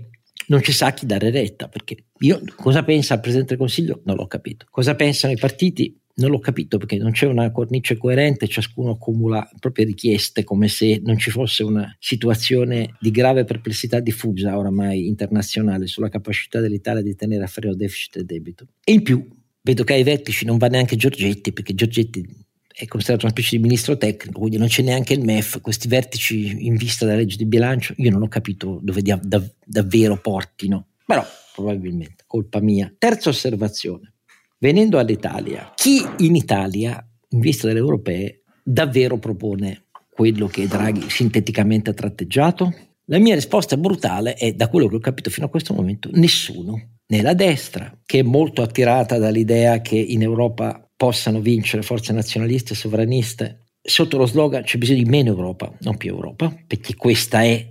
non 0.48 0.62
ci 0.62 0.72
sa 0.72 0.92
chi 0.92 1.06
dare 1.06 1.30
retta, 1.30 1.68
perché 1.68 2.04
io 2.18 2.42
cosa 2.54 2.84
pensa 2.84 3.14
il 3.14 3.20
Presidente 3.20 3.56
del 3.56 3.58
Consiglio? 3.58 4.02
Non 4.04 4.16
l'ho 4.16 4.26
capito. 4.26 4.66
Cosa 4.68 4.94
pensano 4.94 5.32
i 5.32 5.38
partiti? 5.38 5.98
Non 6.18 6.30
l'ho 6.30 6.38
capito 6.38 6.78
perché 6.78 6.96
non 6.96 7.12
c'è 7.12 7.26
una 7.26 7.50
cornice 7.50 7.98
coerente, 7.98 8.48
ciascuno 8.48 8.92
accumula 8.92 9.46
proprie 9.60 9.84
richieste 9.84 10.44
come 10.44 10.66
se 10.68 10.98
non 11.04 11.18
ci 11.18 11.30
fosse 11.30 11.62
una 11.62 11.94
situazione 11.98 12.96
di 12.98 13.10
grave 13.10 13.44
perplessità 13.44 14.00
diffusa 14.00 14.56
oramai 14.56 15.06
internazionale 15.06 15.86
sulla 15.86 16.08
capacità 16.08 16.60
dell'Italia 16.60 17.02
di 17.02 17.14
tenere 17.14 17.44
a 17.44 17.48
freno 17.48 17.74
deficit 17.74 18.16
e 18.16 18.24
debito. 18.24 18.66
E 18.82 18.92
in 18.92 19.02
più 19.02 19.28
vedo 19.60 19.84
che 19.84 19.92
ai 19.92 20.04
vertici 20.04 20.46
non 20.46 20.56
va 20.56 20.68
neanche 20.68 20.96
Giorgetti 20.96 21.52
perché 21.52 21.74
Giorgetti 21.74 22.44
è 22.78 22.86
considerato 22.86 23.24
una 23.24 23.34
specie 23.34 23.56
di 23.56 23.62
ministro 23.62 23.96
tecnico, 23.96 24.38
quindi 24.38 24.58
non 24.58 24.68
c'è 24.68 24.82
neanche 24.82 25.14
il 25.14 25.22
MEF, 25.22 25.60
questi 25.60 25.88
vertici 25.88 26.66
in 26.66 26.76
vista 26.76 27.04
della 27.06 27.16
legge 27.16 27.36
di 27.36 27.46
bilancio, 27.46 27.94
io 27.96 28.10
non 28.10 28.22
ho 28.22 28.28
capito 28.28 28.80
dove 28.82 29.00
da, 29.00 29.18
da, 29.22 29.42
davvero 29.64 30.18
portino, 30.18 30.88
però 31.04 31.24
probabilmente 31.54 32.24
colpa 32.26 32.60
mia. 32.60 32.92
Terza 32.98 33.30
osservazione, 33.30 34.15
Venendo 34.58 34.98
all'Italia, 34.98 35.72
chi 35.74 36.02
in 36.18 36.34
Italia, 36.34 37.06
in 37.30 37.40
vista 37.40 37.66
delle 37.66 37.80
europee, 37.80 38.42
davvero 38.62 39.18
propone 39.18 39.88
quello 40.10 40.46
che 40.46 40.66
Draghi 40.66 41.10
sinteticamente 41.10 41.90
ha 41.90 41.94
tratteggiato? 41.94 42.72
La 43.08 43.18
mia 43.18 43.34
risposta 43.34 43.76
brutale 43.76 44.32
è, 44.32 44.54
da 44.54 44.68
quello 44.68 44.88
che 44.88 44.96
ho 44.96 45.00
capito 45.00 45.28
fino 45.28 45.44
a 45.44 45.50
questo 45.50 45.74
momento, 45.74 46.08
nessuno. 46.14 46.94
Né 47.06 47.20
la 47.20 47.34
destra, 47.34 48.00
che 48.04 48.20
è 48.20 48.22
molto 48.22 48.62
attirata 48.62 49.18
dall'idea 49.18 49.82
che 49.82 49.96
in 49.96 50.22
Europa 50.22 50.90
possano 50.96 51.40
vincere 51.40 51.82
forze 51.82 52.14
nazionaliste 52.14 52.72
e 52.72 52.76
sovraniste, 52.76 53.64
sotto 53.82 54.16
lo 54.16 54.24
slogan 54.24 54.62
c'è 54.62 54.78
bisogno 54.78 55.02
di 55.02 55.10
meno 55.10 55.30
Europa, 55.30 55.70
non 55.80 55.98
più 55.98 56.10
Europa, 56.10 56.52
perché 56.66 56.94
questa 56.94 57.42
è 57.44 57.68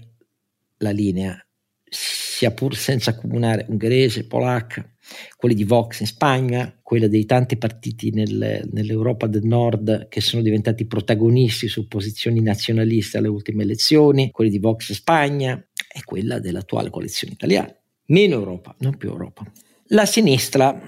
la 0.78 0.92
linea, 0.92 1.36
sia 1.84 2.52
pur 2.52 2.76
senza 2.76 3.10
accomunare 3.10 3.66
ungherese, 3.68 4.28
polacca, 4.28 4.88
quelli 5.36 5.56
di 5.56 5.64
Vox 5.64 6.00
in 6.02 6.08
Spagna, 6.08 6.78
quella 6.82 7.08
dei 7.08 7.26
tanti 7.26 7.58
partiti 7.58 8.12
nel, 8.12 8.68
nell'Europa 8.72 9.28
del 9.28 9.44
Nord 9.44 10.08
che 10.08 10.22
sono 10.22 10.42
diventati 10.42 10.86
protagonisti 10.86 11.68
su 11.68 11.88
posizioni 11.88 12.42
nazionaliste 12.42 13.18
alle 13.18 13.28
ultime 13.28 13.64
elezioni, 13.64 14.32
quelli 14.32 14.52
di 14.52 14.60
Vox 14.60 14.90
in 14.90 14.96
Spagna 14.96 15.54
e 15.54 16.04
quella 16.04 16.40
dell'attuale 16.40 16.90
coalizione 16.90 17.34
italiana. 17.34 17.74
Meno 18.08 18.36
Europa, 18.36 18.76
non 18.80 18.98
più 18.98 19.10
Europa. 19.10 19.50
La 19.90 20.06
sinistra, 20.06 20.80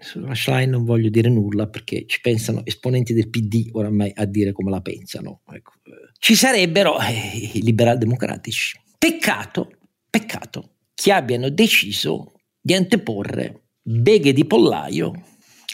sulla 0.00 0.34
Schlein 0.34 0.70
non 0.70 0.84
voglio 0.84 1.08
dire 1.08 1.28
nulla 1.28 1.66
perché 1.68 2.04
ci 2.06 2.20
pensano 2.20 2.64
esponenti 2.64 3.12
del 3.14 3.30
PD 3.30 3.70
oramai 3.72 4.12
a 4.14 4.24
dire 4.24 4.52
come 4.52 4.70
la 4.70 4.80
pensano. 4.80 5.40
Ecco. 5.50 5.72
Ci 6.18 6.34
sarebbero 6.34 6.98
eh, 7.00 7.50
i 7.54 7.62
liberal 7.62 7.98
democratici. 7.98 8.78
Peccato, 8.98 9.70
peccato 10.08 10.70
che 10.94 11.12
abbiano 11.12 11.48
deciso 11.50 12.33
di 12.64 12.72
anteporre 12.72 13.64
beghe 13.82 14.32
di 14.32 14.46
pollaio 14.46 15.12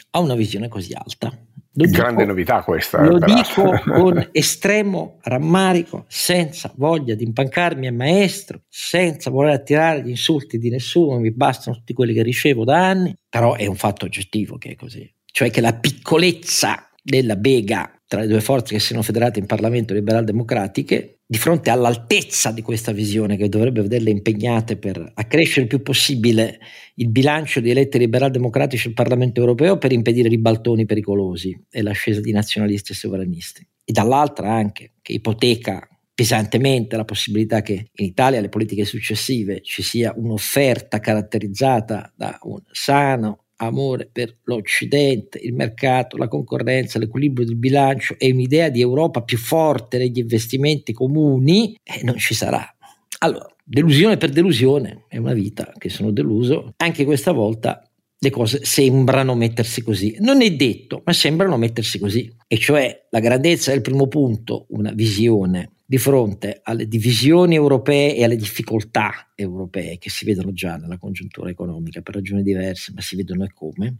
a 0.09 0.19
una 0.19 0.35
visione 0.35 0.67
così 0.67 0.93
alta. 0.93 1.31
Lo 1.75 1.87
Grande 1.89 2.23
dico, 2.23 2.25
novità 2.25 2.63
questa. 2.63 3.01
Lo 3.01 3.17
però. 3.17 3.33
dico 3.33 3.79
con 3.89 4.29
estremo 4.33 5.19
rammarico, 5.21 6.03
senza 6.09 6.69
voglia 6.75 7.15
di 7.15 7.23
impancarmi 7.23 7.87
a 7.87 7.93
maestro, 7.93 8.63
senza 8.67 9.29
voler 9.29 9.53
attirare 9.53 10.03
gli 10.03 10.09
insulti 10.09 10.57
di 10.57 10.69
nessuno, 10.69 11.17
mi 11.19 11.31
bastano 11.31 11.77
tutti 11.77 11.93
quelli 11.93 12.13
che 12.13 12.23
ricevo 12.23 12.65
da 12.65 12.89
anni, 12.89 13.15
però 13.29 13.55
è 13.55 13.67
un 13.67 13.77
fatto 13.77 14.03
oggettivo 14.03 14.57
che 14.57 14.71
è 14.71 14.75
così. 14.75 15.09
Cioè 15.23 15.49
che 15.49 15.61
la 15.61 15.73
piccolezza 15.73 16.89
della 17.01 17.37
bega 17.37 17.89
tra 18.11 18.19
le 18.19 18.27
due 18.27 18.41
forze 18.41 18.73
che 18.73 18.81
sono 18.81 19.01
federate 19.03 19.39
in 19.39 19.45
Parlamento 19.45 19.93
liberal-democratiche, 19.93 21.19
di 21.25 21.37
fronte 21.37 21.69
all'altezza 21.69 22.51
di 22.51 22.61
questa 22.61 22.91
visione 22.91 23.37
che 23.37 23.47
dovrebbe 23.47 23.83
vederle 23.83 24.09
impegnate 24.09 24.75
per 24.75 25.13
accrescere 25.15 25.61
il 25.61 25.67
più 25.67 25.81
possibile 25.81 26.59
il 26.95 27.07
bilancio 27.07 27.61
di 27.61 27.69
eletti 27.69 27.97
liberal-democratici 27.97 28.89
al 28.89 28.93
Parlamento 28.95 29.39
europeo 29.39 29.77
per 29.77 29.93
impedire 29.93 30.27
ribaltoni 30.27 30.85
pericolosi 30.85 31.57
e 31.69 31.81
l'ascesa 31.81 32.19
di 32.19 32.33
nazionalisti 32.33 32.91
e 32.91 32.95
sovranisti. 32.95 33.65
E 33.85 33.93
dall'altra 33.93 34.51
anche 34.51 34.95
che 35.01 35.13
ipoteca 35.13 35.87
pesantemente 36.13 36.97
la 36.97 37.05
possibilità 37.05 37.61
che 37.61 37.91
in 37.93 38.05
Italia 38.05 38.39
alle 38.39 38.49
politiche 38.49 38.83
successive 38.83 39.61
ci 39.61 39.83
sia 39.83 40.13
un'offerta 40.13 40.99
caratterizzata 40.99 42.11
da 42.13 42.37
un 42.41 42.61
sano 42.71 43.45
amore 43.65 44.09
per 44.11 44.37
l'Occidente, 44.43 45.39
il 45.41 45.53
mercato, 45.53 46.17
la 46.17 46.27
concorrenza, 46.27 46.99
l'equilibrio 46.99 47.45
del 47.45 47.57
bilancio 47.57 48.15
e 48.17 48.31
un'idea 48.31 48.69
di 48.69 48.81
Europa 48.81 49.21
più 49.21 49.37
forte 49.37 49.97
negli 49.97 50.19
investimenti 50.19 50.93
comuni, 50.93 51.77
eh, 51.83 52.01
non 52.03 52.17
ci 52.17 52.33
sarà. 52.33 52.65
Allora, 53.19 53.47
delusione 53.63 54.17
per 54.17 54.31
delusione, 54.31 55.05
è 55.07 55.17
una 55.17 55.33
vita 55.33 55.73
che 55.77 55.89
sono 55.89 56.11
deluso, 56.11 56.73
anche 56.77 57.05
questa 57.05 57.31
volta 57.31 57.83
le 58.23 58.29
cose 58.29 58.63
sembrano 58.63 59.35
mettersi 59.35 59.81
così. 59.81 60.15
Non 60.19 60.41
è 60.41 60.51
detto, 60.51 61.01
ma 61.05 61.13
sembrano 61.13 61.57
mettersi 61.57 61.97
così. 61.97 62.31
E 62.47 62.57
cioè 62.57 63.07
la 63.09 63.19
grandezza 63.19 63.71
del 63.71 63.81
primo 63.81 64.07
punto, 64.07 64.65
una 64.69 64.91
visione 64.91 65.71
di 65.91 65.97
fronte 65.97 66.61
alle 66.63 66.87
divisioni 66.87 67.55
europee 67.55 68.15
e 68.15 68.23
alle 68.23 68.37
difficoltà 68.37 69.29
europee 69.35 69.97
che 69.97 70.09
si 70.09 70.23
vedono 70.23 70.53
già 70.53 70.77
nella 70.77 70.97
congiuntura 70.97 71.49
economica 71.49 71.99
per 71.99 72.15
ragioni 72.15 72.43
diverse, 72.43 72.93
ma 72.95 73.01
si 73.01 73.17
vedono 73.17 73.43
e 73.43 73.51
come, 73.53 73.97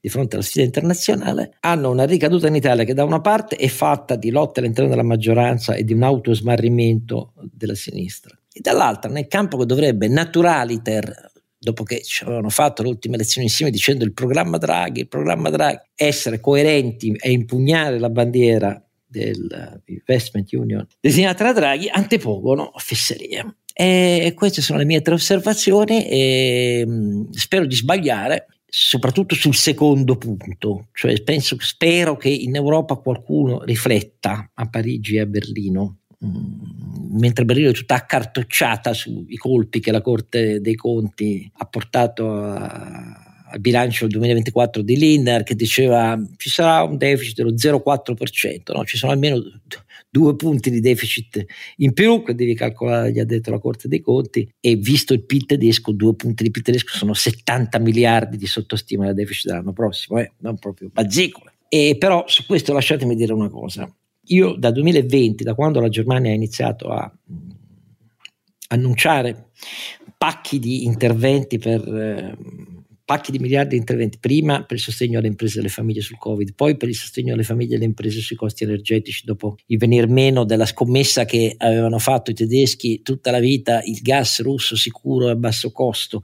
di 0.00 0.08
fronte 0.08 0.36
alla 0.36 0.44
sfida 0.44 0.64
internazionale, 0.64 1.58
hanno 1.60 1.90
una 1.90 2.06
ricaduta 2.06 2.46
in 2.46 2.54
Italia 2.54 2.84
che 2.84 2.94
da 2.94 3.04
una 3.04 3.20
parte 3.20 3.56
è 3.56 3.68
fatta 3.68 4.16
di 4.16 4.30
lotte 4.30 4.60
all'interno 4.60 4.88
della 4.88 5.02
maggioranza 5.02 5.74
e 5.74 5.84
di 5.84 5.92
un 5.92 6.02
autosmarrimento 6.02 7.34
della 7.52 7.74
sinistra, 7.74 8.34
e 8.50 8.60
dall'altra 8.62 9.10
nel 9.10 9.26
campo 9.26 9.58
che 9.58 9.66
dovrebbe 9.66 10.08
naturaliter 10.08 11.30
dopo 11.58 11.82
che 11.82 12.00
ci 12.04 12.24
avevano 12.24 12.48
fatto 12.48 12.82
le 12.82 12.88
ultime 12.88 13.16
elezioni 13.16 13.48
insieme 13.48 13.70
dicendo 13.70 14.02
il 14.02 14.14
programma 14.14 14.56
Draghi, 14.56 15.00
il 15.00 15.08
programma 15.08 15.50
Draghi, 15.50 15.80
essere 15.94 16.40
coerenti 16.40 17.14
e 17.20 17.32
impugnare 17.32 17.98
la 17.98 18.08
bandiera 18.08 18.82
dell'Investment 19.08 20.52
Union 20.52 20.86
designata 21.00 21.44
da 21.44 21.52
Draghi 21.52 21.88
antepongono 21.88 22.72
fesserie. 22.76 23.56
E 23.72 24.32
queste 24.36 24.60
sono 24.60 24.78
le 24.78 24.84
mie 24.84 25.02
tre 25.02 25.14
osservazioni 25.14 26.06
e 26.08 26.84
mm, 26.86 27.30
spero 27.30 27.64
di 27.64 27.74
sbagliare 27.74 28.46
soprattutto 28.70 29.34
sul 29.34 29.54
secondo 29.54 30.16
punto, 30.16 30.88
cioè 30.92 31.22
penso, 31.22 31.56
spero 31.58 32.16
che 32.16 32.28
in 32.28 32.54
Europa 32.54 32.96
qualcuno 32.96 33.62
rifletta 33.62 34.50
a 34.52 34.68
Parigi 34.68 35.16
e 35.16 35.20
a 35.20 35.26
Berlino, 35.26 36.00
mm, 36.24 37.18
mentre 37.18 37.46
Berlino 37.46 37.70
è 37.70 37.72
tutta 37.72 37.94
accartocciata 37.94 38.92
sui 38.92 39.36
colpi 39.36 39.80
che 39.80 39.90
la 39.90 40.02
Corte 40.02 40.60
dei 40.60 40.74
Conti 40.74 41.50
ha 41.56 41.64
portato 41.64 42.30
a, 42.30 43.27
al 43.50 43.60
bilancio 43.60 44.06
2024 44.06 44.82
di 44.82 44.96
Lindner 44.96 45.42
che 45.42 45.54
diceva 45.54 46.20
ci 46.36 46.50
sarà 46.50 46.82
un 46.82 46.96
deficit 46.96 47.36
dello 47.36 47.54
0,4%, 47.54 48.74
no? 48.74 48.84
ci 48.84 48.96
sono 48.96 49.12
almeno 49.12 49.42
due 50.10 50.36
punti 50.36 50.70
di 50.70 50.80
deficit 50.80 51.44
in 51.76 51.92
più 51.92 52.22
che 52.22 52.34
devi 52.34 52.54
calcolare, 52.54 53.12
gli 53.12 53.18
ha 53.18 53.24
detto 53.24 53.50
la 53.50 53.58
Corte 53.58 53.88
dei 53.88 54.00
Conti, 54.00 54.50
e 54.60 54.76
visto 54.76 55.12
il 55.12 55.24
PIL 55.24 55.46
tedesco, 55.46 55.92
due 55.92 56.14
punti 56.14 56.42
di 56.42 56.50
PIL 56.50 56.62
tedesco 56.62 56.96
sono 56.96 57.14
70 57.14 57.78
miliardi 57.78 58.36
di 58.36 58.46
sottostima 58.46 59.06
del 59.06 59.14
deficit 59.14 59.50
dell'anno 59.50 59.72
prossimo, 59.72 60.18
eh? 60.18 60.32
non 60.38 60.58
proprio 60.58 60.90
bazzicole. 60.92 61.52
E 61.68 61.96
però 61.98 62.24
su 62.26 62.46
questo 62.46 62.72
lasciatemi 62.72 63.14
dire 63.14 63.32
una 63.32 63.50
cosa. 63.50 63.90
Io 64.30 64.54
da 64.54 64.70
2020, 64.70 65.44
da 65.44 65.54
quando 65.54 65.80
la 65.80 65.88
Germania 65.88 66.30
ha 66.30 66.34
iniziato 66.34 66.88
a 66.88 67.10
annunciare 68.68 69.50
pacchi 70.16 70.58
di 70.58 70.84
interventi 70.84 71.58
per... 71.58 71.86
Eh, 71.86 72.76
pacchi 73.08 73.32
di 73.32 73.38
miliardi 73.38 73.70
di 73.70 73.76
interventi, 73.78 74.18
prima 74.18 74.64
per 74.64 74.76
il 74.76 74.82
sostegno 74.82 75.18
alle 75.18 75.28
imprese 75.28 75.56
e 75.56 75.60
alle 75.60 75.70
famiglie 75.70 76.02
sul 76.02 76.18
Covid, 76.18 76.52
poi 76.54 76.76
per 76.76 76.90
il 76.90 76.94
sostegno 76.94 77.32
alle 77.32 77.42
famiglie 77.42 77.72
e 77.72 77.76
alle 77.76 77.86
imprese 77.86 78.20
sui 78.20 78.36
costi 78.36 78.64
energetici, 78.64 79.22
dopo 79.24 79.56
il 79.64 79.78
venir 79.78 80.08
meno 80.08 80.44
della 80.44 80.66
scommessa 80.66 81.24
che 81.24 81.54
avevano 81.56 81.98
fatto 81.98 82.32
i 82.32 82.34
tedeschi 82.34 83.00
tutta 83.00 83.30
la 83.30 83.38
vita, 83.38 83.80
il 83.82 84.00
gas 84.02 84.42
russo 84.42 84.76
sicuro 84.76 85.28
e 85.28 85.30
a 85.30 85.36
basso 85.36 85.72
costo, 85.72 86.22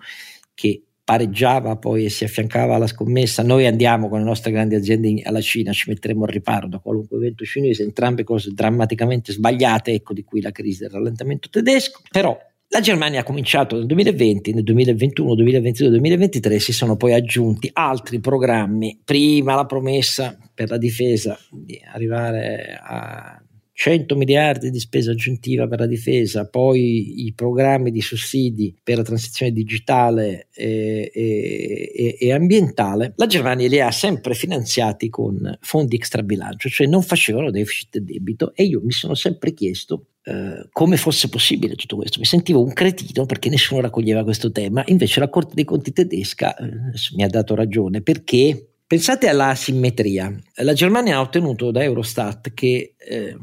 che 0.53 0.83
pareggiava 1.03 1.77
poi 1.77 2.05
e 2.05 2.11
si 2.11 2.25
affiancava 2.25 2.75
alla 2.75 2.87
scommessa, 2.87 3.43
noi 3.43 3.65
andiamo 3.65 4.11
con 4.11 4.19
le 4.19 4.27
nostre 4.27 4.51
grandi 4.51 4.75
aziende 4.75 5.23
alla 5.23 5.41
Cina, 5.41 5.73
ci 5.73 5.89
metteremo 5.89 6.25
al 6.25 6.31
riparo 6.31 6.69
da 6.69 6.81
qualunque 6.81 7.17
evento 7.17 7.47
cinese, 7.47 7.83
entrambe 7.83 8.25
cose 8.25 8.51
drammaticamente 8.53 9.33
sbagliate, 9.33 9.93
ecco 9.93 10.13
di 10.13 10.23
qui 10.23 10.43
la 10.43 10.51
crisi 10.51 10.81
del 10.81 10.91
rallentamento 10.91 11.49
tedesco, 11.49 12.03
però 12.11 12.39
la 12.69 12.81
Germania 12.81 13.21
ha 13.21 13.25
cominciato 13.25 13.77
nel 13.77 13.87
2020, 13.87 14.53
nel 14.53 14.65
2021, 14.65 15.35
2022, 15.35 15.91
2023 15.91 16.59
si 16.59 16.73
sono 16.73 16.97
poi 16.97 17.13
aggiunti 17.13 17.71
altri 17.73 18.19
programmi, 18.19 19.01
prima 19.05 19.55
la 19.55 19.67
promessa 19.67 20.37
per 20.53 20.71
la 20.71 20.79
difesa 20.79 21.39
di 21.51 21.81
arrivare 21.93 22.79
a 22.81 23.41
100 23.77 24.15
miliardi 24.15 24.71
di 24.71 24.79
spesa 24.79 25.11
aggiuntiva 25.11 25.67
per 25.67 25.81
la 25.81 25.87
difesa, 25.87 26.49
poi 26.49 27.27
i 27.27 27.33
programmi 27.35 27.91
di 27.91 28.01
sussidi 28.01 28.75
per 28.81 28.99
la 28.99 29.03
transizione 29.03 29.51
digitale 29.51 30.47
e, 30.55 31.11
e, 31.13 32.17
e, 32.21 32.33
ambientale, 32.33 33.15
la 33.17 33.27
Germania 33.27 33.69
li 33.69 33.81
ha 33.81 33.91
sempre 33.91 34.35
finanziati 34.35 35.09
con 35.09 35.59
fondi 35.61 35.97
extrabilancio, 35.97 36.69
cioè 36.69 36.87
non 36.87 37.03
facevano 37.03 37.51
deficit 37.51 37.97
e 37.97 38.01
debito 38.01 38.55
e 38.55 38.63
io 38.63 38.81
mi 38.83 38.93
sono 38.93 39.15
sempre 39.15 39.53
chiesto 39.53 40.07
Uh, 40.25 40.71
come 40.73 40.97
fosse 40.97 41.29
possibile 41.29 41.75
tutto 41.75 41.97
questo. 41.97 42.19
Mi 42.19 42.25
sentivo 42.25 42.63
un 42.63 42.73
cretino 42.73 43.27
perché 43.27 43.51
nessuno 43.51 43.83
raccoglieva 43.83 44.25
questo 44.25 44.51
tema, 44.51 44.83
invece 44.87 45.21
la 45.21 45.29
Corte 45.29 45.53
dei 45.55 45.65
Conti 45.65 45.93
tedesca 45.93 46.57
uh, 46.59 47.17
mi 47.17 47.25
ha 47.25 47.29
dato 47.29 47.55
ragione 47.55 48.01
perché 48.01 48.71
pensate 48.87 49.29
alla 49.29 49.55
simmetria. 49.55 50.35
La 50.63 50.73
Germania 50.73 51.17
ha 51.17 51.21
ottenuto 51.21 51.71
da 51.71 51.83
Eurostat 51.83 52.55
che 52.55 52.95
uh, 53.07 53.39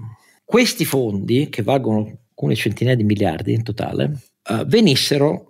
questi 0.51 0.83
fondi, 0.83 1.47
che 1.47 1.61
valgono 1.61 1.99
alcune 2.27 2.55
centinaia 2.55 2.97
di 2.97 3.05
miliardi 3.05 3.53
in 3.53 3.63
totale, 3.63 4.19
venissero 4.65 5.49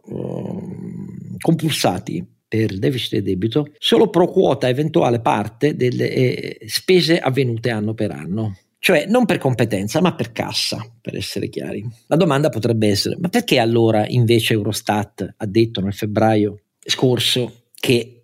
compulsati 1.39 2.23
per 2.47 2.77
deficit 2.77 3.13
e 3.13 3.21
debito 3.23 3.71
solo 3.79 4.11
pro 4.11 4.27
quota 4.27 4.69
eventuale 4.69 5.19
parte 5.21 5.75
delle 5.75 6.11
eh, 6.11 6.67
spese 6.67 7.17
avvenute 7.17 7.71
anno 7.71 7.95
per 7.95 8.11
anno 8.11 8.55
cioè 8.77 9.05
non 9.07 9.25
per 9.25 9.37
competenza 9.37 10.01
ma 10.01 10.15
per 10.15 10.31
cassa, 10.31 10.83
per 10.99 11.15
essere 11.15 11.49
chiari. 11.49 11.87
La 12.07 12.15
domanda 12.15 12.49
potrebbe 12.49 12.87
essere, 12.87 13.15
ma 13.19 13.29
perché 13.29 13.59
allora 13.59 14.07
invece 14.07 14.53
Eurostat 14.53 15.35
ha 15.37 15.45
detto 15.45 15.81
nel 15.81 15.93
febbraio 15.93 16.61
scorso 16.79 17.65
che 17.79 18.20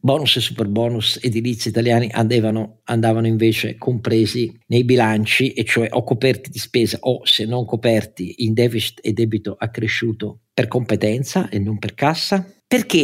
bonus 0.00 0.36
e 0.36 0.40
super 0.40 0.66
bonus 0.66 1.18
edilizi 1.22 1.68
italiani 1.68 2.08
andavano, 2.10 2.80
andavano 2.84 3.26
invece 3.26 3.76
compresi 3.76 4.52
nei 4.68 4.84
bilanci, 4.84 5.52
e 5.52 5.64
cioè 5.64 5.88
o 5.90 6.02
coperti 6.02 6.50
di 6.50 6.58
spesa 6.58 6.98
o 7.00 7.20
se 7.24 7.44
non 7.44 7.64
coperti 7.64 8.44
in 8.44 8.54
deficit 8.54 9.00
e 9.02 9.12
debito 9.12 9.54
accresciuto 9.58 10.40
per 10.52 10.68
competenza 10.68 11.48
e 11.48 11.58
non 11.58 11.78
per 11.78 11.94
cassa? 11.94 12.46
Perché 12.66 12.98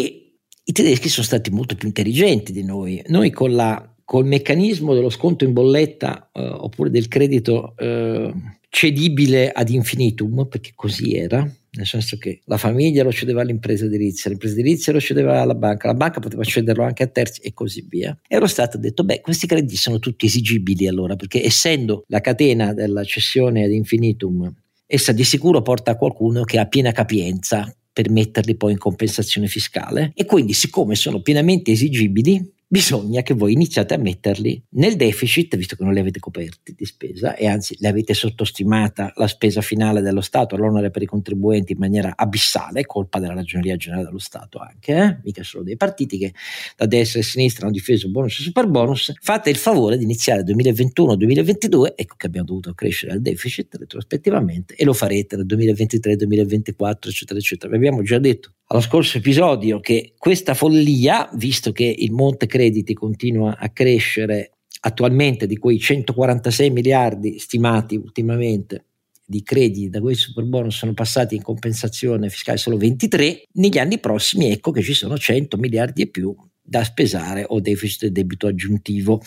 i 0.69 0.73
tedeschi 0.73 1.09
sono 1.09 1.27
stati 1.27 1.51
molto 1.51 1.77
più 1.77 1.87
intelligenti 1.87 2.53
di 2.53 2.65
noi. 2.65 3.03
Noi 3.07 3.31
con 3.31 3.55
la 3.55 3.91
col 4.07 4.25
meccanismo 4.25 4.95
dello 4.95 5.11
sconto 5.11 5.45
in 5.45 5.53
bolletta 5.53 6.31
eh, 6.33 6.41
oppure 6.41 6.91
del 6.91 7.09
credito 7.09 7.75
eh, 7.77 8.33
cedibile 8.69 9.51
ad 9.51 9.69
infinitum, 9.69 10.47
perché 10.49 10.73
così 10.75 11.15
era, 11.17 11.45
nel 11.77 11.87
senso 11.87 12.17
che 12.17 12.41
la 12.45 12.57
famiglia 12.57 13.03
lo 13.03 13.13
cedeva 13.13 13.43
all'impresa 13.43 13.85
edilizia, 13.85 14.31
l'impresa 14.31 14.55
edilizia 14.55 14.93
lo 14.93 15.01
cedeva 15.01 15.41
alla 15.41 15.55
banca, 15.55 15.89
la 15.89 15.95
banca 15.95 16.21
poteva 16.21 16.43
cederlo 16.45 16.85
anche 16.85 17.03
a 17.03 17.07
terzi 17.07 17.41
e 17.41 17.53
così 17.53 17.87
via. 17.89 18.19
E 18.27 18.39
lo 18.39 18.47
Stato 18.47 18.77
ha 18.77 18.81
detto, 18.81 19.05
beh, 19.05 19.21
questi 19.21 19.47
crediti 19.47 19.77
sono 19.77 19.99
tutti 19.99 20.27
esigibili 20.27 20.87
allora, 20.87 21.17
perché 21.17 21.45
essendo 21.45 22.05
la 22.09 22.21
catena 22.21 22.73
della 22.73 23.05
cessione 23.05 23.65
ad 23.65 23.71
infinitum, 23.71 24.53
essa 24.87 25.13
di 25.13 25.25
sicuro 25.25 25.63
porta 25.63 25.93
a 25.93 25.97
qualcuno 25.97 26.45
che 26.45 26.59
ha 26.59 26.67
piena 26.67 26.93
capienza 26.93 27.73
per 27.93 28.11
metterli 28.11 28.57
poi 28.57 28.73
in 28.73 28.79
compensazione 28.79 29.47
fiscale 29.47 30.13
e 30.15 30.27
quindi 30.27 30.53
siccome 30.53 30.95
sono 30.95 31.23
pienamente 31.23 31.71
esigibili 31.71 32.55
bisogna 32.69 33.23
che 33.23 33.35
voi 33.35 33.53
iniziate 33.53 33.95
a 33.95 33.99
metterli 33.99 34.61
nel 34.71 34.97
deficit, 34.97 35.57
visto 35.57 35.77
che 35.77 35.85
non 35.85 35.93
li 35.93 36.01
avete 36.01 36.19
coperti 36.19 36.75
di 36.77 36.85
spesa 36.85 37.37
e 37.37 37.47
anzi 37.47 37.77
le 37.79 37.89
avete 37.89 38.13
sottostimata 38.13 39.13
la 39.17 39.29
spesa 39.29 39.61
finale 39.61 40.01
dello 40.01 40.21
Stato, 40.21 40.57
l'onere 40.57 40.91
per 40.91 41.03
i 41.03 41.07
contribuenti 41.07 41.73
in 41.73 41.79
maniera 41.79 42.15
abissale, 42.17 42.85
colpa 42.85 43.21
della 43.21 43.35
ragioneria 43.35 43.77
generale 43.77 44.07
dello 44.07 44.19
Stato 44.19 44.59
anche, 44.59 44.97
eh? 44.97 45.21
mica 45.23 45.45
solo 45.45 45.63
dei 45.63 45.77
partiti 45.77 46.19
che 46.19 46.35
da 46.77 46.87
destra 46.87 47.21
e 47.21 47.23
sinistra 47.23 47.67
hanno 47.67 47.75
difeso 47.75 48.11
bonus 48.11 48.41
e 48.41 48.43
super 48.43 48.67
bonus, 48.67 49.13
fate 49.21 49.51
il 49.51 49.57
favore 49.57 49.97
di 49.97 50.05
iniziare 50.05 50.43
2021-2022, 50.43 51.93
ecco 51.95 52.15
che 52.17 52.27
abbiamo 52.27 52.47
dovuto 52.47 52.75
crescere 52.75 53.15
il 53.15 53.23
deficit 53.23 53.77
retrospettivamente 53.77 54.75
e 54.75 54.85
lo 54.85 54.93
farete 54.93 55.37
nel 55.37 55.47
2023-2024, 55.47 57.09
eccetera, 57.09 57.39
eccetera. 57.39 57.71
Vi 57.71 57.77
abbiamo 57.77 58.03
già 58.03 58.19
detto 58.19 58.51
allo 58.69 58.81
scorso 58.81 59.19
episodio 59.19 59.79
che 59.79 60.15
questa 60.19 60.55
follia, 60.55 61.29
visto 61.35 61.71
che 61.71 61.85
il 61.85 62.11
monte 62.11 62.47
crediti 62.57 62.95
continua 62.95 63.59
a 63.59 63.69
crescere 63.69 64.53
attualmente 64.81 65.47
di 65.47 65.59
quei 65.59 65.79
146 65.79 66.71
miliardi 66.71 67.39
stimati 67.39 67.97
ultimamente 67.97 68.85
di 69.27 69.43
crediti 69.43 69.91
da 69.91 70.01
quei 70.01 70.15
super 70.15 70.45
bonus 70.45 70.77
sono 70.77 70.95
passati 70.95 71.35
in 71.35 71.43
compensazione 71.43 72.31
fiscale 72.31 72.57
solo 72.57 72.79
23, 72.79 73.43
negli 73.55 73.77
anni 73.77 73.99
prossimi 73.99 74.51
ecco 74.51 74.71
che 74.71 74.83
ci 74.83 74.95
sono 74.95 75.19
100 75.19 75.59
miliardi 75.59 76.03
e 76.03 76.07
più 76.07 76.35
da 76.63 76.83
spesare 76.83 77.45
o 77.47 77.61
deficit 77.61 78.05
e 78.05 78.11
debito 78.11 78.47
aggiuntivo, 78.47 79.23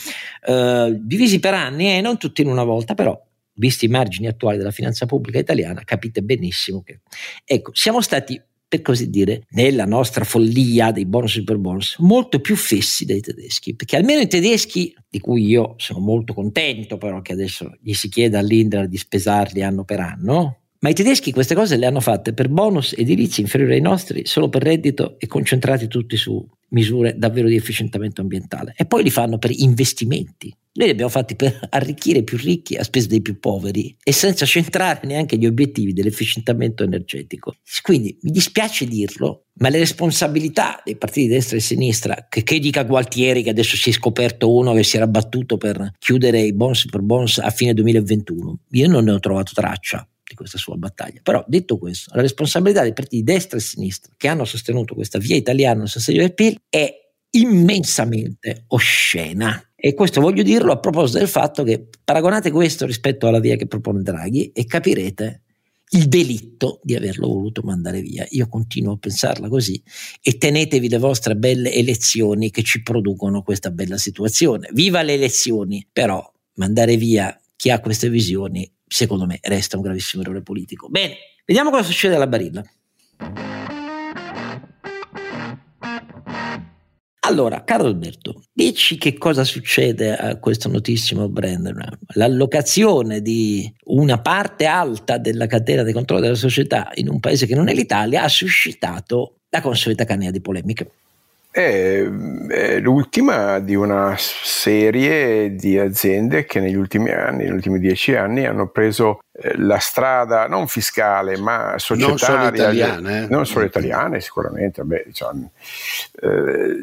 uh, 0.48 0.92
divisi 1.00 1.40
per 1.40 1.54
anni 1.54 1.86
e 1.86 1.98
eh, 1.98 2.02
non 2.02 2.18
tutti 2.18 2.42
in 2.42 2.48
una 2.48 2.64
volta, 2.64 2.96
però 2.96 3.18
visti 3.54 3.86
i 3.86 3.90
margini 3.90 4.28
attuali 4.28 4.58
della 4.58 4.72
finanza 4.72 5.06
pubblica 5.06 5.38
italiana 5.38 5.84
capite 5.84 6.22
benissimo 6.22 6.82
che 6.82 7.02
ecco, 7.46 7.72
siamo 7.74 8.02
stati 8.02 8.42
per 8.70 8.84
così 8.84 9.10
dire, 9.10 9.48
nella 9.50 9.86
nostra 9.86 10.24
follia 10.24 10.92
dei 10.92 11.08
bonus 11.08 11.32
super 11.32 11.58
bonus, 11.58 11.96
molto 11.98 12.40
più 12.40 12.56
fessi 12.56 13.04
dei 13.04 13.20
tedeschi, 13.20 13.76
perché 13.76 13.98
almeno 13.98 14.22
i 14.22 14.28
tedeschi, 14.28 14.94
di 15.10 15.20
cui 15.20 15.44
io 15.48 15.74
sono 15.78 16.00
molto 16.00 16.36
contento, 16.36 17.00
però 17.00 17.20
che 17.22 17.34
adesso 17.34 17.72
gli 17.82 17.94
si 17.94 18.10
chiede 18.10 18.38
all'Indra 18.38 18.86
di 18.86 18.98
spesarli 18.98 19.64
anno 19.64 19.84
per 19.84 20.00
anno, 20.00 20.60
ma 20.82 20.90
i 20.90 20.94
tedeschi 20.94 21.32
queste 21.32 21.56
cose 21.56 21.78
le 21.78 21.88
hanno 21.88 22.00
fatte 22.00 22.34
per 22.34 22.48
bonus 22.48 22.94
edilizi 22.96 23.42
inferiori 23.42 23.74
ai 23.74 23.82
nostri, 23.82 24.26
solo 24.26 24.50
per 24.50 24.62
reddito 24.62 25.20
e 25.20 25.26
concentrati 25.26 25.88
tutti 25.88 26.16
su 26.16 26.48
misure 26.70 27.16
davvero 27.18 27.48
di 27.48 27.56
efficientamento 27.56 28.22
ambientale. 28.22 28.74
E 28.78 28.86
poi 28.86 29.02
li 29.02 29.10
fanno 29.10 29.40
per 29.40 29.52
investimenti. 29.52 30.56
Noi 30.72 30.86
li 30.86 30.94
abbiamo 30.94 31.10
fatti 31.10 31.36
per 31.36 31.60
arricchire 31.70 32.20
i 32.20 32.24
più 32.24 32.38
ricchi 32.38 32.76
a 32.76 32.84
spese 32.84 33.08
dei 33.08 33.22
più 33.22 33.40
poveri 33.40 33.96
e 34.04 34.12
senza 34.12 34.46
centrare 34.46 35.06
neanche 35.08 35.38
gli 35.38 35.46
obiettivi 35.46 35.94
dell'efficientamento 35.94 36.84
energetico. 36.84 37.56
Quindi 37.82 38.18
mi 38.22 38.32
dispiace 38.32 38.86
dirlo, 38.86 39.46
ma 39.56 39.70
le 39.70 39.80
responsabilità 39.80 40.82
dei 40.86 40.96
partiti 40.96 41.28
di 41.28 41.34
destra 41.34 41.58
e 41.58 41.62
sinistra, 41.62 42.28
che, 42.30 42.44
che 42.44 42.60
dica 42.60 42.84
Gualtieri 42.84 43.44
che 43.44 43.50
adesso 43.50 43.76
si 43.76 43.90
è 43.90 43.94
scoperto 43.94 44.54
uno 44.54 44.74
che 44.74 44.84
si 44.84 44.96
era 44.96 45.08
battuto 45.08 45.58
per 45.58 45.94
chiudere 45.98 46.42
i 46.42 46.54
bonus 46.54 46.86
per 46.86 47.02
bonus 47.02 47.40
a 47.40 47.50
fine 47.50 47.74
2021, 47.74 48.60
io 48.70 48.88
non 48.88 49.04
ne 49.06 49.12
ho 49.12 49.20
trovato 49.20 49.52
traccia 49.54 50.08
di 50.30 50.36
questa 50.36 50.58
sua 50.58 50.76
battaglia. 50.76 51.20
Però 51.24 51.44
detto 51.48 51.78
questo, 51.78 52.12
la 52.14 52.22
responsabilità 52.22 52.84
dei 52.84 52.94
partiti 52.94 53.18
di 53.18 53.24
destra 53.24 53.58
e 53.58 53.62
sinistra 53.62 54.14
che 54.16 54.28
hanno 54.28 54.46
sostenuto 54.46 54.94
questa 54.94 55.18
via 55.18 55.36
italiana 55.36 55.80
nel 55.80 55.90
sostegno 55.90 56.20
del 56.20 56.36
PIL 56.36 56.62
è 56.70 56.94
immensamente 57.32 58.66
oscena. 58.68 59.62
E 59.82 59.94
questo 59.94 60.20
voglio 60.20 60.44
dirlo 60.44 60.74
a 60.74 60.80
proposito 60.80 61.20
del 61.20 61.28
fatto 61.28 61.64
che 61.64 61.88
paragonate 62.04 62.52
questo 62.52 62.86
rispetto 62.86 63.28
alla 63.28 63.40
via 63.40 63.56
che 63.56 63.66
propone 63.68 64.02
Draghi 64.02 64.52
e 64.52 64.66
capirete 64.66 65.44
il 65.92 66.08
delitto 66.08 66.80
di 66.84 66.96
averlo 66.96 67.28
voluto 67.28 67.62
mandare 67.64 68.02
via. 68.02 68.26
Io 68.30 68.48
continuo 68.48 68.94
a 68.94 68.98
pensarla 68.98 69.48
così 69.48 69.82
e 70.22 70.38
tenetevi 70.38 70.90
le 70.90 70.98
vostre 70.98 71.36
belle 71.36 71.72
elezioni 71.74 72.52
che 72.52 72.62
ci 72.62 72.84
producono 72.84 73.42
questa 73.42 73.72
bella 73.72 73.98
situazione. 73.98 74.70
Viva 74.74 75.02
le 75.02 75.14
elezioni, 75.14 75.88
però 75.92 76.22
mandare 76.56 76.98
via 76.98 77.40
chi 77.56 77.72
ha 77.72 77.80
queste 77.80 78.10
visioni, 78.10 78.70
secondo 78.86 79.26
me, 79.26 79.40
resta 79.42 79.78
un 79.78 79.84
gravissimo 79.84 80.22
errore 80.22 80.42
politico. 80.42 80.90
Bene, 80.90 81.16
vediamo 81.46 81.72
cosa 81.72 81.84
succede 81.84 82.16
alla 82.16 82.28
Barilla. 82.28 82.64
Allora, 87.30 87.64
caro 87.64 87.86
Alberto, 87.86 88.42
dici 88.52 88.98
che 88.98 89.16
cosa 89.16 89.44
succede 89.44 90.18
a 90.18 90.38
questo 90.38 90.68
notissimo 90.68 91.30
brand? 91.30 91.72
L'allocazione 92.16 93.22
di 93.22 93.72
una 93.84 94.20
parte 94.20 94.66
alta 94.66 95.20
della 95.20 95.46
catena 95.46 95.84
di 95.84 95.94
controllo 95.94 96.24
della 96.24 96.34
società 96.34 96.90
in 96.96 97.08
un 97.08 97.20
paese 97.20 97.46
che 97.46 97.54
non 97.54 97.68
è 97.68 97.76
l'Italia 97.76 98.24
ha 98.24 98.28
suscitato 98.28 99.42
la 99.50 99.62
consueta 99.62 100.06
canea 100.06 100.32
di 100.32 100.42
polemiche. 100.42 100.90
È, 101.52 102.08
è, 102.48 102.80
l'ultima 102.80 103.58
di 103.60 103.74
una 103.74 104.16
serie 104.18 105.56
di 105.56 105.80
aziende 105.80 106.46
che 106.46 106.60
negli 106.60 106.76
ultimi 106.76 107.10
anni, 107.10 107.44
negli 107.44 107.54
ultimi 107.54 107.80
dieci 107.80 108.16
anni, 108.16 108.46
hanno 108.46 108.68
preso 108.68 109.20
eh, 109.32 109.58
la 109.58 109.80
strada 109.80 110.48
non 110.48 110.68
fiscale 110.68 111.38
ma 111.38 111.74
societaria. 111.78 112.08
Non 112.08 112.18
solo 112.20 112.48
italiane. 112.48 113.24
Eh? 113.24 113.28
Non 113.28 113.46
solo 113.46 113.66
italiane, 113.66 114.22
sicuramente. 114.22 114.84
Beh, 114.84 115.04
diciamo, 115.08 115.52
eh, 116.22 116.76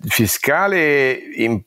fiscale 0.00 1.12
in 1.12 1.62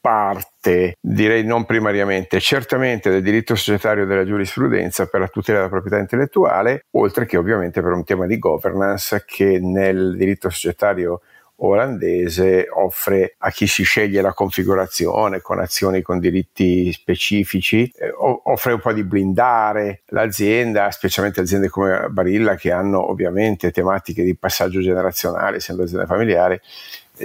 parte, 0.00 0.96
direi 1.00 1.44
non 1.44 1.64
primariamente, 1.64 2.40
certamente 2.40 3.10
del 3.10 3.22
diritto 3.22 3.54
societario 3.54 4.06
della 4.06 4.24
giurisprudenza 4.24 5.06
per 5.06 5.20
la 5.20 5.28
tutela 5.28 5.58
della 5.58 5.70
proprietà 5.70 5.98
intellettuale, 5.98 6.86
oltre 6.92 7.26
che 7.26 7.36
ovviamente 7.36 7.82
per 7.82 7.92
un 7.92 8.04
tema 8.04 8.26
di 8.26 8.38
governance 8.38 9.24
che 9.26 9.58
nel 9.60 10.16
diritto 10.16 10.48
societario 10.50 11.20
olandese 11.60 12.68
offre 12.70 13.34
a 13.38 13.50
chi 13.50 13.66
si 13.66 13.82
sceglie 13.82 14.20
la 14.20 14.32
configurazione 14.32 15.40
con 15.40 15.58
azioni 15.58 16.02
con 16.02 16.20
diritti 16.20 16.92
specifici, 16.92 17.90
eh, 17.96 18.12
offre 18.44 18.74
un 18.74 18.80
po' 18.80 18.92
di 18.92 19.02
blindare 19.02 20.02
l'azienda, 20.06 20.90
specialmente 20.90 21.40
aziende 21.40 21.68
come 21.68 22.06
Barilla 22.10 22.54
che 22.54 22.70
hanno 22.70 23.10
ovviamente 23.10 23.72
tematiche 23.72 24.22
di 24.22 24.36
passaggio 24.36 24.80
generazionale, 24.80 25.56
essendo 25.56 25.82
aziende 25.82 26.06
familiari, 26.06 26.60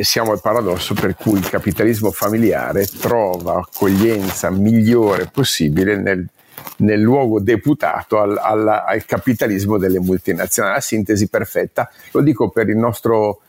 siamo 0.02 0.32
al 0.32 0.42
paradosso 0.42 0.94
per 0.94 1.16
cui 1.16 1.38
il 1.38 1.50
capitalismo 1.50 2.12
familiare 2.12 2.86
trova 2.86 3.60
accoglienza 3.60 4.50
migliore 4.50 5.30
possibile 5.32 5.98
nel, 5.98 6.28
nel 6.78 7.00
luogo 7.00 7.40
deputato 7.40 8.20
al, 8.20 8.38
al, 8.38 8.68
al, 8.68 9.06
capitalismo 9.06 9.78
delle 9.78 10.00
multinazionali. 10.00 10.76
La 10.76 10.82
sintesi 10.82 11.28
perfetta, 11.28 11.90
lo 12.12 12.22
dico 12.22 12.50
per 12.50 12.70
il 12.70 12.78
nostro 12.78 13.42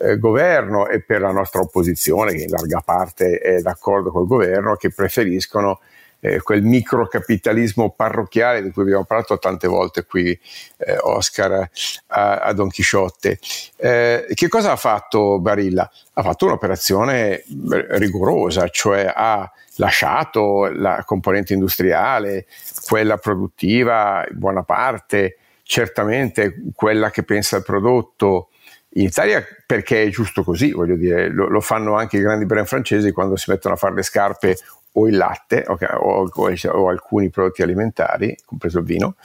eh, 0.00 0.18
governo 0.18 0.86
e 0.86 1.00
per 1.00 1.20
la 1.20 1.32
nostra 1.32 1.60
opposizione, 1.60 2.32
che 2.32 2.42
in 2.42 2.50
larga 2.50 2.80
parte 2.84 3.38
è 3.38 3.60
d'accordo 3.60 4.10
col 4.10 4.26
governo, 4.26 4.76
che 4.76 4.90
preferiscono 4.90 5.80
eh, 6.20 6.40
quel 6.40 6.62
microcapitalismo 6.62 7.90
parrocchiale 7.90 8.62
di 8.62 8.70
cui 8.70 8.82
abbiamo 8.82 9.04
parlato 9.04 9.38
tante 9.38 9.68
volte 9.68 10.04
qui, 10.04 10.38
eh, 10.78 10.96
Oscar, 11.00 11.70
a, 12.08 12.38
a, 12.38 12.52
Don 12.52 12.68
Chisciotte. 12.68 13.38
Eh, 13.76 14.26
che 14.34 14.48
cosa 14.48 14.72
ha 14.72 14.76
fatto 14.76 15.38
Barilla? 15.38 15.90
Ha 16.14 16.22
fatto 16.22 16.46
un'operazione 16.46 17.44
rigorosa, 17.90 18.68
cioè 18.68 19.10
ha 19.14 19.50
lasciato 19.76 20.68
la 20.72 21.02
componente 21.04 21.52
industriale, 21.52 22.46
quella 22.86 23.16
produttiva 23.16 24.26
in 24.28 24.38
buona 24.38 24.62
parte, 24.62 25.36
certamente 25.62 26.62
quella 26.74 27.10
che 27.10 27.22
pensa 27.22 27.56
al 27.56 27.62
prodotto 27.62 28.48
in 28.92 29.04
Italia 29.04 29.44
perché 29.66 30.02
è 30.02 30.08
giusto 30.08 30.42
così, 30.42 30.72
voglio 30.72 30.96
dire, 30.96 31.28
lo, 31.28 31.48
lo, 31.48 31.60
fanno 31.60 31.94
anche 31.94 32.16
i 32.16 32.20
grandi 32.20 32.46
brand 32.46 32.66
francesi 32.66 33.12
quando 33.12 33.36
si 33.36 33.50
mettono 33.50 33.74
a 33.74 33.76
fare 33.76 33.94
le 33.94 34.02
scarpe 34.02 34.56
o 34.92 35.08
il 35.08 35.16
latte 35.16 35.64
o, 35.66 35.78
o, 35.80 36.30
o 36.30 36.88
alcuni 36.88 37.30
prodotti 37.30 37.62
alimentari, 37.62 38.36
compreso 38.44 38.78
il 38.78 38.84
vino, 38.84 39.16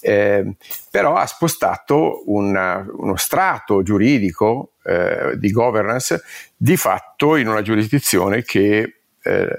eh, 0.00 0.54
però 0.90 1.14
ha 1.14 1.26
spostato 1.26 2.22
una, 2.26 2.86
uno 2.88 3.16
strato 3.16 3.82
giuridico 3.82 4.72
eh, 4.84 5.32
di 5.36 5.50
governance 5.50 6.22
di 6.56 6.76
fatto 6.76 7.36
in 7.36 7.48
una 7.48 7.62
giurisdizione 7.62 8.42
che 8.42 8.94
eh, 9.22 9.58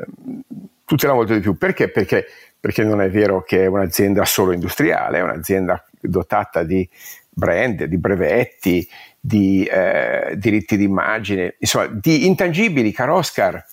tutela 0.85 1.13
molto 1.13 1.33
di 1.33 1.41
più. 1.41 1.57
Perché? 1.57 1.89
Perché, 1.89 2.25
perché 2.59 2.83
non 2.83 3.01
è 3.01 3.09
vero 3.09 3.43
che 3.43 3.63
è 3.63 3.67
un'azienda 3.67 4.23
solo 4.25 4.53
industriale, 4.53 5.19
è 5.19 5.21
un'azienda 5.21 5.83
dotata 5.99 6.63
di 6.63 6.87
brand, 7.29 7.83
di 7.83 7.97
brevetti, 7.97 8.87
di 9.19 9.65
eh, 9.65 10.33
diritti 10.37 10.77
d'immagine, 10.77 11.55
insomma, 11.59 11.87
di 11.87 12.25
intangibili, 12.25 12.91
caro 12.91 13.15
Oscar 13.15 13.63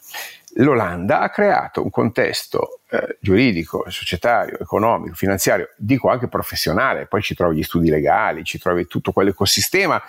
l'Olanda 0.57 1.21
ha 1.21 1.31
creato 1.31 1.83
un 1.83 1.91
contesto 1.91 2.81
eh, 2.91 3.19
giuridico, 3.21 3.85
societario, 3.89 4.59
economico, 4.61 5.15
finanziario, 5.15 5.71
dico 5.77 6.09
anche 6.09 6.29
professionale, 6.29 7.07
poi 7.07 7.23
ci 7.23 7.35
trovi 7.35 7.57
gli 7.57 7.63
studi 7.63 7.89
legali, 7.89 8.45
ci 8.45 8.59
trovi 8.59 8.87
tutto 8.87 9.13
quell'ecosistema 9.13 10.03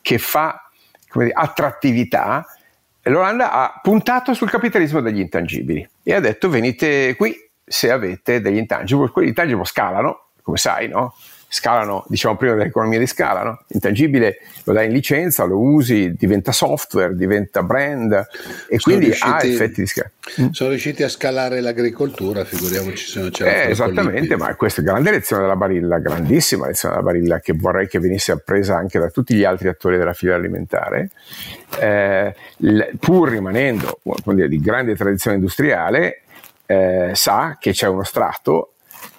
che 0.00 0.18
fa 0.18 0.68
dire, 1.12 1.30
attrattività. 1.32 2.44
L'Olanda 3.02 3.52
ha 3.52 3.80
puntato 3.82 4.34
sul 4.34 4.50
capitalismo 4.50 5.00
degli 5.00 5.20
intangibili 5.20 5.88
e 6.02 6.14
ha 6.14 6.20
detto 6.20 6.48
venite 6.48 7.14
qui 7.16 7.34
se 7.64 7.90
avete 7.90 8.40
degli 8.40 8.56
intangibles, 8.56 9.10
quelli 9.10 9.28
intangibles 9.28 9.68
scalano, 9.68 10.30
come 10.42 10.56
sai, 10.56 10.88
no? 10.88 11.14
Scalano, 11.52 12.02
diciamo 12.08 12.34
prima 12.38 12.54
dell'economia 12.54 12.98
di 12.98 13.06
scala, 13.06 13.42
no? 13.42 13.60
intangibile 13.68 14.38
lo 14.64 14.72
dai 14.72 14.86
in 14.86 14.92
licenza, 14.92 15.44
lo 15.44 15.58
usi, 15.58 16.14
diventa 16.16 16.50
software, 16.50 17.14
diventa 17.14 17.62
brand 17.62 18.10
e 18.12 18.78
sono 18.78 18.80
quindi 18.80 19.04
riusciti, 19.04 19.30
ha 19.30 19.44
effetti 19.44 19.82
di 19.82 19.86
scala. 19.86 20.10
Mm. 20.40 20.48
Sono 20.48 20.70
riusciti 20.70 21.02
a 21.02 21.10
scalare 21.10 21.60
l'agricoltura, 21.60 22.46
figuriamoci 22.46 23.06
se 23.06 23.20
non 23.20 23.30
c'era. 23.30 23.64
Eh, 23.64 23.70
esattamente, 23.70 24.34
ma 24.38 24.54
questa 24.54 24.80
è 24.80 24.84
grande 24.84 25.10
lezione 25.10 25.42
della 25.42 25.56
Barilla, 25.56 25.98
grandissima 25.98 26.66
lezione 26.66 26.94
della 26.94 27.06
Barilla 27.06 27.40
che 27.40 27.52
vorrei 27.52 27.86
che 27.86 27.98
venisse 27.98 28.32
appresa 28.32 28.78
anche 28.78 28.98
da 28.98 29.10
tutti 29.10 29.34
gli 29.34 29.44
altri 29.44 29.68
attori 29.68 29.98
della 29.98 30.14
filiera 30.14 30.38
alimentare, 30.38 31.10
eh, 31.78 32.34
pur 32.98 33.28
rimanendo 33.28 34.00
dire, 34.24 34.48
di 34.48 34.58
grande 34.58 34.96
tradizione 34.96 35.36
industriale, 35.36 36.22
eh, 36.64 37.10
sa 37.12 37.58
che 37.60 37.72
c'è 37.72 37.88
uno 37.88 38.04
strato 38.04 38.68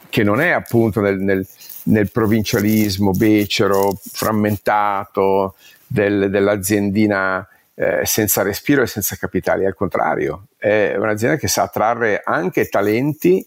che 0.09 0.23
non 0.23 0.41
è 0.41 0.49
appunto 0.49 1.01
nel, 1.01 1.19
nel 1.19 1.43
nel 1.83 2.11
provincialismo 2.11 3.11
becero, 3.11 3.97
frammentato 4.11 5.55
del, 5.85 6.29
dell'aziendina 6.29 7.47
eh, 7.75 8.05
senza 8.05 8.43
respiro 8.43 8.83
e 8.83 8.87
senza 8.87 9.15
capitali, 9.15 9.65
al 9.65 9.75
contrario, 9.75 10.47
è 10.57 10.95
un'azienda 10.97 11.37
che 11.37 11.47
sa 11.47 11.63
attrarre 11.63 12.21
anche 12.23 12.67
talenti 12.67 13.45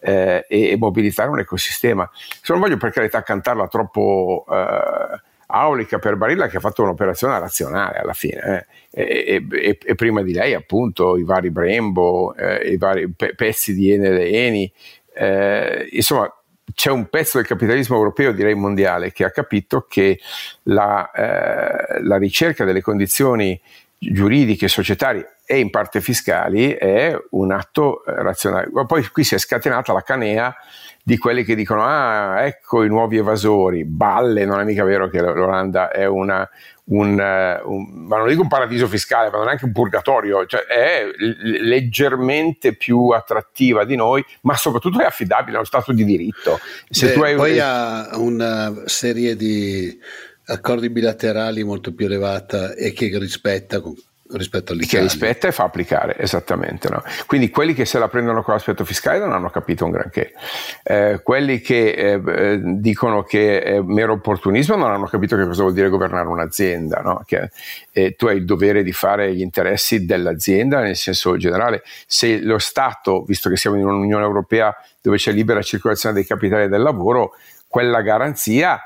eh, 0.00 0.44
e, 0.48 0.70
e, 0.70 0.76
mobilitare 0.76 1.30
un 1.30 1.38
ecosistema. 1.38 2.08
Se 2.12 2.52
non 2.52 2.60
voglio 2.60 2.76
per 2.76 2.90
carità 2.90 3.22
cantarla 3.22 3.68
troppo 3.68 4.44
eh, 4.50 5.20
aulica 5.46 5.98
per 5.98 6.16
Barilla 6.16 6.48
che 6.48 6.56
ha 6.56 6.60
fatto 6.60 6.82
un'operazione 6.82 7.38
razionale 7.38 7.98
alla 7.98 8.12
fine 8.12 8.66
eh. 8.90 9.02
e, 9.02 9.46
e, 9.50 9.78
e, 9.82 9.94
prima 9.94 10.22
di 10.22 10.32
lei 10.32 10.54
appunto 10.54 11.16
i 11.16 11.24
vari 11.24 11.50
Brembo, 11.50 12.34
eh, 12.34 12.70
i 12.70 12.76
vari 12.76 13.08
pe- 13.10 13.34
pezzi 13.34 13.74
di 13.74 13.90
Enel 13.92 14.18
e 14.18 14.36
Eni, 14.36 14.72
eh, 15.12 15.88
insomma 15.90 16.32
c'è 16.74 16.90
un 16.90 17.08
pezzo 17.08 17.38
del 17.38 17.46
capitalismo 17.46 17.96
europeo, 17.96 18.32
direi 18.32 18.54
mondiale, 18.54 19.12
che 19.12 19.24
ha 19.24 19.30
capito 19.30 19.86
che 19.88 20.20
la, 20.64 21.10
eh, 21.10 22.02
la 22.02 22.16
ricerca 22.16 22.64
delle 22.64 22.80
condizioni 22.80 23.60
giuridiche, 23.98 24.66
societarie 24.66 25.36
e 25.44 25.58
in 25.58 25.68
parte 25.68 26.00
fiscali 26.00 26.72
è 26.72 27.14
un 27.30 27.52
atto 27.52 28.04
eh, 28.04 28.22
razionale. 28.22 28.70
Poi 28.86 29.06
qui 29.08 29.24
si 29.24 29.34
è 29.34 29.38
scatenata 29.38 29.92
la 29.92 30.02
canea 30.02 30.54
di 31.10 31.18
quelli 31.18 31.42
che 31.42 31.56
dicono 31.56 31.82
ah 31.82 32.44
ecco 32.44 32.84
i 32.84 32.88
nuovi 32.88 33.16
evasori, 33.16 33.84
balle, 33.84 34.44
non 34.44 34.60
è 34.60 34.64
mica 34.64 34.84
vero 34.84 35.08
che 35.08 35.20
l'Olanda 35.20 35.90
è 35.90 36.06
una, 36.06 36.48
un, 36.84 37.18
eh, 37.18 37.60
un, 37.64 38.06
ma 38.06 38.18
non 38.18 38.28
dico 38.28 38.42
un 38.42 38.46
paradiso 38.46 38.86
fiscale, 38.86 39.28
ma 39.28 39.38
non 39.38 39.48
è 39.48 39.50
anche 39.50 39.64
un 39.64 39.72
purgatorio, 39.72 40.46
cioè 40.46 40.60
è 40.66 41.06
leggermente 41.18 42.76
più 42.76 43.08
attrattiva 43.08 43.84
di 43.84 43.96
noi, 43.96 44.24
ma 44.42 44.54
soprattutto 44.54 45.00
è 45.00 45.04
affidabile, 45.04 45.56
uno 45.56 45.66
stato 45.66 45.92
di 45.92 46.04
diritto. 46.04 46.60
Se 46.88 47.12
Beh, 47.12 47.24
hai... 47.24 47.34
Poi 47.34 47.58
ha 47.58 48.10
una 48.14 48.82
serie 48.84 49.34
di 49.34 49.98
accordi 50.44 50.90
bilaterali 50.90 51.64
molto 51.64 51.92
più 51.92 52.06
elevata 52.06 52.72
e 52.74 52.92
che 52.92 53.10
rispetta 53.18 53.80
rispetto 54.32 54.72
all'Italia. 54.72 55.06
Che 55.06 55.12
rispetta 55.12 55.48
e 55.48 55.52
fa 55.52 55.64
applicare, 55.64 56.16
esattamente. 56.18 56.88
No? 56.88 57.02
Quindi 57.26 57.50
quelli 57.50 57.74
che 57.74 57.84
se 57.84 57.98
la 57.98 58.08
prendono 58.08 58.42
con 58.42 58.54
l'aspetto 58.54 58.84
fiscale 58.84 59.18
non 59.18 59.32
hanno 59.32 59.50
capito 59.50 59.84
un 59.84 59.90
granché. 59.90 60.32
Eh, 60.82 61.20
quelli 61.22 61.60
che 61.60 61.90
eh, 61.90 62.22
eh, 62.26 62.60
dicono 62.62 63.22
che 63.22 63.62
è 63.62 63.80
mero 63.80 64.12
opportunismo 64.14 64.76
non 64.76 64.90
hanno 64.90 65.06
capito 65.06 65.36
che 65.36 65.46
cosa 65.46 65.62
vuol 65.62 65.74
dire 65.74 65.88
governare 65.88 66.28
un'azienda. 66.28 67.00
No? 67.00 67.22
Che, 67.24 67.50
eh, 67.92 68.14
tu 68.16 68.26
hai 68.26 68.36
il 68.36 68.44
dovere 68.44 68.82
di 68.82 68.92
fare 68.92 69.34
gli 69.34 69.40
interessi 69.40 70.04
dell'azienda 70.04 70.80
nel 70.80 70.96
senso 70.96 71.36
generale. 71.36 71.82
Se 72.06 72.40
lo 72.40 72.58
Stato, 72.58 73.24
visto 73.24 73.48
che 73.48 73.56
siamo 73.56 73.76
in 73.76 73.84
un'Unione 73.84 74.24
Europea 74.24 74.74
dove 75.00 75.16
c'è 75.16 75.32
libera 75.32 75.62
circolazione 75.62 76.14
dei 76.14 76.26
capitali 76.26 76.64
e 76.64 76.68
del 76.68 76.82
lavoro, 76.82 77.32
quella 77.66 78.02
garanzia 78.02 78.82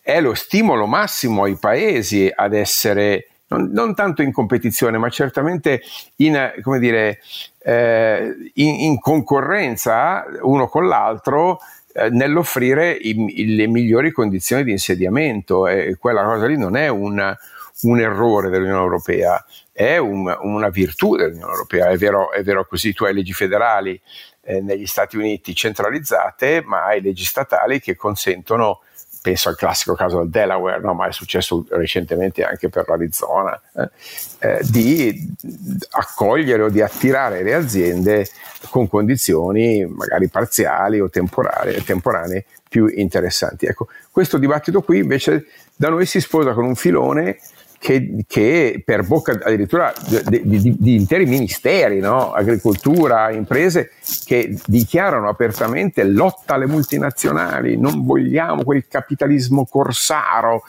è 0.00 0.20
lo 0.20 0.32
stimolo 0.32 0.86
massimo 0.86 1.42
ai 1.42 1.56
paesi 1.56 2.32
ad 2.34 2.54
essere 2.54 3.26
non, 3.48 3.70
non, 3.72 3.94
tanto 3.94 4.22
in 4.22 4.32
competizione, 4.32 4.98
ma 4.98 5.08
certamente 5.08 5.82
in, 6.16 6.52
come 6.62 6.78
dire, 6.78 7.20
eh, 7.60 8.34
in, 8.54 8.74
in 8.80 8.98
concorrenza 8.98 10.24
uno 10.42 10.68
con 10.68 10.86
l'altro 10.86 11.58
eh, 11.92 12.10
nell'offrire 12.10 12.92
i, 12.92 13.54
le 13.54 13.66
migliori 13.66 14.12
condizioni 14.12 14.64
di 14.64 14.70
insediamento. 14.70 15.66
E 15.66 15.96
quella 15.98 16.24
cosa 16.24 16.46
lì 16.46 16.56
non 16.56 16.76
è 16.76 16.88
un, 16.88 17.36
un 17.82 18.00
errore 18.00 18.50
dell'Unione 18.50 18.82
Europea, 18.82 19.44
è 19.72 19.96
un, 19.96 20.36
una 20.42 20.68
virtù 20.68 21.16
dell'Unione 21.16 21.52
Europea, 21.52 21.88
è 21.88 21.96
vero, 21.96 22.32
è 22.32 22.42
vero 22.42 22.66
così, 22.66 22.92
tu 22.92 23.04
hai 23.04 23.14
leggi 23.14 23.32
federali 23.32 24.00
eh, 24.42 24.60
negli 24.60 24.86
Stati 24.86 25.16
Uniti 25.16 25.54
centralizzate, 25.54 26.62
ma 26.64 26.84
hai 26.84 27.00
leggi 27.00 27.24
statali 27.24 27.80
che 27.80 27.96
consentono 27.96 28.80
penso 29.28 29.50
al 29.50 29.56
classico 29.56 29.94
caso 29.94 30.20
del 30.20 30.30
Delaware, 30.30 30.80
no? 30.80 30.94
ma 30.94 31.06
è 31.06 31.12
successo 31.12 31.66
recentemente 31.68 32.44
anche 32.44 32.70
per 32.70 32.88
l'Arizona, 32.88 33.60
eh, 33.76 33.90
eh, 34.38 34.60
di 34.62 35.36
accogliere 35.90 36.62
o 36.62 36.68
di 36.70 36.80
attirare 36.80 37.42
le 37.42 37.54
aziende 37.54 38.26
con 38.70 38.88
condizioni 38.88 39.84
magari 39.84 40.28
parziali 40.28 40.98
o 40.98 41.10
temporanee 41.10 42.46
più 42.66 42.86
interessanti. 42.86 43.66
Ecco, 43.66 43.88
questo 44.10 44.38
dibattito 44.38 44.80
qui 44.80 44.98
invece 44.98 45.46
da 45.76 45.90
noi 45.90 46.06
si 46.06 46.20
sposa 46.20 46.54
con 46.54 46.64
un 46.64 46.74
filone 46.74 47.38
che, 47.78 48.24
che, 48.26 48.82
per 48.84 49.06
bocca 49.06 49.38
addirittura 49.40 49.92
di, 50.26 50.42
di, 50.42 50.76
di 50.78 50.94
interi 50.96 51.26
ministeri, 51.26 52.00
no? 52.00 52.32
agricoltura, 52.32 53.30
imprese, 53.30 53.92
che 54.24 54.58
dichiarano 54.66 55.28
apertamente 55.28 56.02
lotta 56.02 56.54
alle 56.54 56.66
multinazionali, 56.66 57.78
non 57.78 58.04
vogliamo 58.04 58.64
quel 58.64 58.86
capitalismo 58.88 59.64
corsaro, 59.64 60.64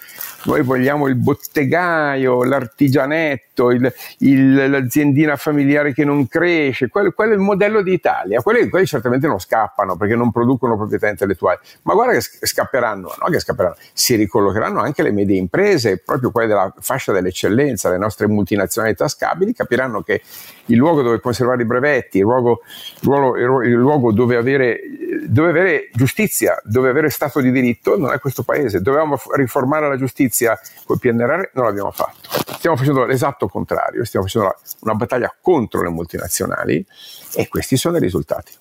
noi 0.45 0.61
vogliamo 0.61 1.07
il 1.07 1.15
bottegaio, 1.15 2.43
l'artigianetto, 2.43 3.71
il, 3.71 3.91
il, 4.19 4.69
l'aziendina 4.69 5.35
familiare 5.35 5.93
che 5.93 6.05
non 6.05 6.27
cresce, 6.27 6.89
quello, 6.89 7.11
quello, 7.11 7.31
è 7.31 7.35
il 7.35 7.41
modello 7.41 7.81
d'Italia, 7.81 8.41
quelli, 8.41 8.69
quelli, 8.69 8.85
certamente 8.85 9.25
non 9.25 9.39
scappano 9.39 9.97
perché 9.97 10.15
non 10.15 10.31
producono 10.31 10.77
proprietà 10.77 11.09
intellettuali, 11.09 11.57
ma 11.83 11.93
guarda 11.93 12.13
che 12.13 12.45
scapperanno, 12.45 13.15
no? 13.19 13.29
che 13.29 13.39
scapperanno, 13.39 13.75
si 13.93 14.15
ricollocheranno 14.15 14.79
anche 14.79 15.01
le 15.01 15.11
medie 15.11 15.37
imprese, 15.37 15.97
proprio 15.97 16.29
quelle 16.31 16.47
della 16.47 16.71
fascia 16.79 16.98
fascia 16.99 17.13
dell'eccellenza, 17.13 17.89
le 17.89 17.97
nostre 17.97 18.27
multinazionali 18.27 18.93
tascabili, 18.93 19.53
capiranno 19.53 20.01
che 20.01 20.21
il 20.65 20.77
luogo 20.77 21.01
dove 21.01 21.19
conservare 21.21 21.63
i 21.63 21.65
brevetti, 21.65 22.17
il 22.17 22.23
luogo, 22.23 22.61
il 23.01 23.71
luogo 23.71 24.11
dove, 24.11 24.35
avere, 24.35 24.81
dove, 25.25 25.49
avere, 25.49 25.89
giustizia, 25.93 26.61
dove 26.63 26.89
avere 26.89 27.09
Stato 27.09 27.39
di 27.39 27.51
diritto 27.51 27.97
non 27.97 28.11
è 28.13 28.19
questo 28.19 28.43
paese. 28.43 28.81
Dovevamo 28.81 29.17
riformare 29.35 29.87
la 29.87 29.97
giustizia 29.97 30.59
col 30.85 30.99
PNRR, 30.99 31.51
non 31.53 31.65
l'abbiamo 31.65 31.91
fatto. 31.91 32.29
Stiamo 32.57 32.75
facendo 32.75 33.05
l'esatto 33.05 33.47
contrario, 33.47 34.03
stiamo 34.03 34.25
facendo 34.25 34.55
una 34.81 34.93
battaglia 34.93 35.33
contro 35.41 35.81
le 35.81 35.89
multinazionali 35.89 36.85
e 37.33 37.47
questi 37.47 37.77
sono 37.77 37.97
i 37.97 37.99
risultati. 37.99 38.51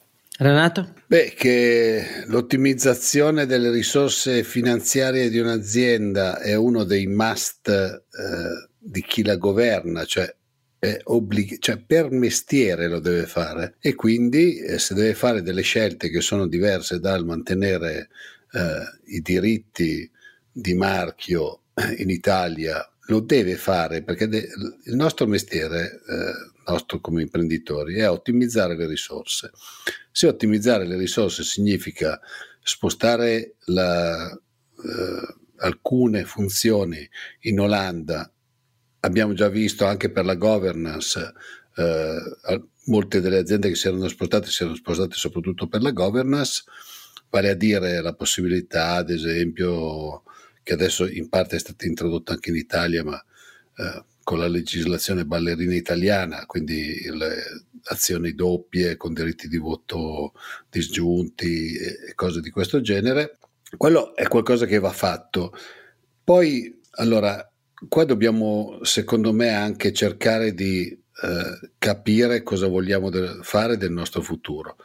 Renato? 0.40 0.94
Beh, 1.08 1.34
che 1.36 2.22
l'ottimizzazione 2.26 3.44
delle 3.44 3.70
risorse 3.70 4.44
finanziarie 4.44 5.30
di 5.30 5.38
un'azienda 5.38 6.38
è 6.38 6.54
uno 6.54 6.84
dei 6.84 7.08
must 7.08 7.68
eh, 7.68 8.68
di 8.78 9.02
chi 9.02 9.24
la 9.24 9.34
governa, 9.34 10.04
cioè, 10.04 10.32
obblig- 11.04 11.58
cioè, 11.58 11.78
per 11.78 12.12
mestiere 12.12 12.86
lo 12.86 13.00
deve 13.00 13.26
fare 13.26 13.74
e 13.80 13.96
quindi 13.96 14.58
eh, 14.58 14.78
se 14.78 14.94
deve 14.94 15.14
fare 15.14 15.42
delle 15.42 15.62
scelte 15.62 16.08
che 16.08 16.20
sono 16.20 16.46
diverse 16.46 17.00
dal 17.00 17.24
mantenere 17.24 18.08
eh, 18.52 19.14
i 19.16 19.20
diritti 19.20 20.08
di 20.52 20.74
marchio 20.74 21.62
in 21.98 22.10
Italia 22.10 22.88
lo 23.08 23.20
deve 23.20 23.56
fare 23.56 24.02
perché 24.02 24.28
de- 24.28 24.48
il 24.84 24.94
nostro 24.94 25.26
mestiere, 25.26 26.00
eh, 26.08 26.32
come 27.00 27.22
imprenditori, 27.22 27.98
è 27.98 28.08
ottimizzare 28.08 28.76
le 28.76 28.86
risorse. 28.86 29.50
Se 30.10 30.26
ottimizzare 30.26 30.86
le 30.86 30.96
risorse 30.96 31.42
significa 31.42 32.20
spostare 32.62 33.54
la, 33.66 34.30
eh, 34.30 35.36
alcune 35.58 36.24
funzioni 36.24 37.08
in 37.40 37.60
Olanda, 37.60 38.30
abbiamo 39.00 39.32
già 39.32 39.48
visto 39.48 39.86
anche 39.86 40.10
per 40.10 40.24
la 40.24 40.34
governance, 40.34 41.32
eh, 41.76 42.60
molte 42.86 43.20
delle 43.20 43.38
aziende 43.38 43.68
che 43.68 43.74
si 43.74 43.86
erano 43.88 44.08
spostate 44.08 44.50
si 44.50 44.62
erano 44.62 44.76
spostate 44.76 45.14
soprattutto 45.14 45.68
per 45.68 45.82
la 45.82 45.92
governance, 45.92 46.64
vale 47.30 47.50
a 47.50 47.54
dire 47.54 48.00
la 48.00 48.14
possibilità, 48.14 48.92
ad 48.92 49.10
esempio, 49.10 50.22
che 50.62 50.72
adesso 50.72 51.06
in 51.06 51.28
parte 51.28 51.56
è 51.56 51.58
stata 51.58 51.86
introdotta 51.86 52.32
anche 52.32 52.50
in 52.50 52.56
Italia, 52.56 53.04
ma 53.04 53.22
eh, 53.76 54.04
con 54.28 54.40
la 54.40 54.46
legislazione 54.46 55.24
ballerina 55.24 55.74
italiana, 55.74 56.44
quindi 56.44 57.00
le 57.14 57.64
azioni 57.84 58.34
doppie 58.34 58.98
con 58.98 59.14
diritti 59.14 59.48
di 59.48 59.56
voto 59.56 60.34
disgiunti 60.68 61.74
e 61.76 62.12
cose 62.14 62.42
di 62.42 62.50
questo 62.50 62.82
genere, 62.82 63.38
quello 63.78 64.14
è 64.14 64.28
qualcosa 64.28 64.66
che 64.66 64.78
va 64.80 64.90
fatto. 64.90 65.54
Poi, 66.22 66.78
allora, 66.96 67.50
qua 67.88 68.04
dobbiamo, 68.04 68.80
secondo 68.82 69.32
me, 69.32 69.48
anche 69.48 69.94
cercare 69.94 70.52
di 70.52 70.88
eh, 70.88 71.70
capire 71.78 72.42
cosa 72.42 72.66
vogliamo 72.66 73.08
de- 73.08 73.38
fare 73.40 73.78
del 73.78 73.92
nostro 73.92 74.20
futuro. 74.20 74.76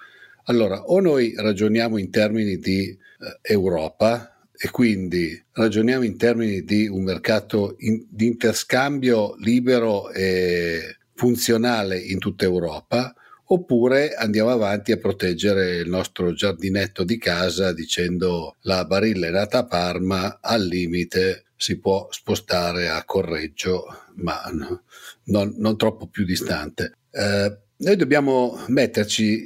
Allora, 0.45 0.83
o 0.83 1.01
noi 1.01 1.33
ragioniamo 1.35 1.97
in 1.97 2.09
termini 2.09 2.59
di 2.59 2.87
eh, 2.87 2.97
Europa, 3.41 4.32
e 4.63 4.69
quindi 4.71 5.37
ragioniamo 5.51 6.05
in 6.05 6.15
termini 6.15 6.63
di 6.63 6.87
un 6.87 7.03
mercato 7.03 7.75
in, 7.79 8.05
di 8.09 8.27
interscambio 8.27 9.35
libero 9.39 10.09
e 10.09 10.99
funzionale 11.15 11.99
in 11.99 12.17
tutta 12.17 12.45
Europa, 12.45 13.13
oppure 13.47 14.13
andiamo 14.13 14.51
avanti 14.51 14.93
a 14.93 14.97
proteggere 14.97 15.79
il 15.79 15.89
nostro 15.89 16.31
giardinetto 16.31 17.03
di 17.03 17.17
casa 17.17 17.73
dicendo 17.73 18.55
la 18.61 18.85
barilla 18.85 19.27
è 19.27 19.31
nata 19.31 19.57
a 19.57 19.65
Parma, 19.65 20.39
al 20.39 20.63
limite 20.63 21.47
si 21.57 21.77
può 21.77 22.07
spostare 22.09 22.87
a 22.87 23.03
Correggio, 23.03 23.83
ma 24.15 24.43
no, 24.53 24.83
non, 25.25 25.55
non, 25.57 25.75
troppo 25.75 26.07
più 26.07 26.23
distante. 26.23 26.99
Eh, 27.11 27.57
noi 27.75 27.95
dobbiamo 27.97 28.63
metterci 28.69 29.45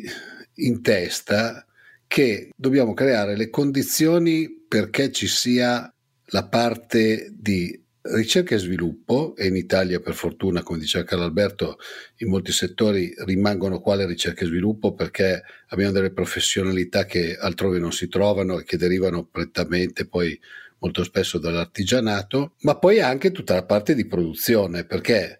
in 0.58 0.84
testa 0.84 1.66
che 2.06 2.52
dobbiamo 2.56 2.94
creare 2.94 3.36
le 3.36 3.50
condizioni 3.50 4.57
perché 4.68 5.12
ci 5.12 5.28
sia 5.28 5.92
la 6.32 6.48
parte 6.48 7.32
di 7.34 7.84
ricerca 8.10 8.56
e 8.56 8.60
sviluppo, 8.60 9.36
e 9.36 9.48
in 9.48 9.56
Italia 9.56 10.00
per 10.00 10.14
fortuna, 10.14 10.64
come 10.64 10.80
diceva 10.80 11.04
Carlo 11.04 11.26
Alberto, 11.26 11.78
in 12.18 12.30
molti 12.30 12.52
settori 12.52 13.14
rimangono 13.26 13.80
qua 13.80 13.96
le 13.96 14.06
ricerca 14.06 14.44
e 14.44 14.48
sviluppo 14.48 14.94
perché 14.94 15.44
abbiamo 15.68 15.92
delle 15.92 16.14
professionalità 16.14 17.06
che 17.06 17.36
altrove 17.36 17.80
non 17.80 17.92
si 17.92 18.08
trovano 18.08 18.60
e 18.60 18.64
che 18.64 18.78
derivano 18.78 19.26
prettamente 19.26 20.08
poi 20.08 20.40
molto 20.80 21.04
spesso 21.04 21.38
dall'artigianato, 21.38 22.54
ma 22.62 22.78
poi 22.78 23.02
anche 23.02 23.32
tutta 23.32 23.56
la 23.56 23.66
parte 23.66 23.96
di 23.96 24.06
produzione, 24.06 24.86
perché 24.86 25.40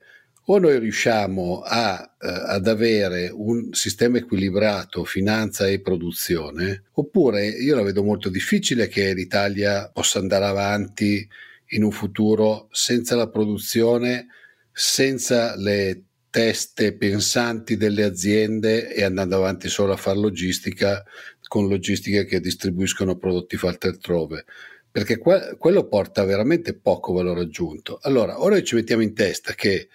o 0.50 0.60
noi 0.60 0.80
riusciamo 0.80 1.62
a, 1.62 2.16
eh, 2.20 2.28
ad 2.28 2.68
avere 2.68 3.30
un 3.34 3.74
sistema 3.74 4.18
equilibrato 4.18 5.04
finanza 5.04 5.68
e 5.68 5.82
produzione, 5.82 6.84
oppure 6.94 7.48
io 7.48 7.76
la 7.76 7.82
vedo 7.82 8.02
molto 8.02 8.30
difficile 8.30 8.88
che 8.88 9.14
l'Italia 9.14 9.90
possa 9.90 10.20
andare 10.20 10.46
avanti 10.46 11.28
in 11.72 11.84
un 11.84 11.92
futuro 11.92 12.70
senza 12.72 13.18
la 13.18 13.28
produzione, 13.28 14.28
senza 14.72 15.58
le 15.58 16.04
teste 16.30 16.96
pensanti 16.96 17.76
delle 17.76 18.04
aziende 18.04 18.94
e 18.94 19.04
andando 19.04 19.36
avanti 19.36 19.68
solo 19.68 19.92
a 19.92 19.98
fare 19.98 20.18
logistica 20.18 21.04
con 21.48 21.68
logistiche 21.68 22.26
che 22.26 22.40
distribuiscono 22.40 23.18
prodotti 23.18 23.58
fatti 23.58 23.88
altrove 23.88 24.46
perché 24.90 25.18
que- 25.18 25.58
quello 25.60 25.88
porta 25.88 26.24
veramente 26.24 26.74
poco 26.74 27.14
valore 27.14 27.42
aggiunto. 27.42 28.00
Allora, 28.02 28.42
ora 28.42 28.62
ci 28.64 28.74
mettiamo 28.74 29.04
in 29.04 29.14
testa 29.14 29.54
che 29.54 29.90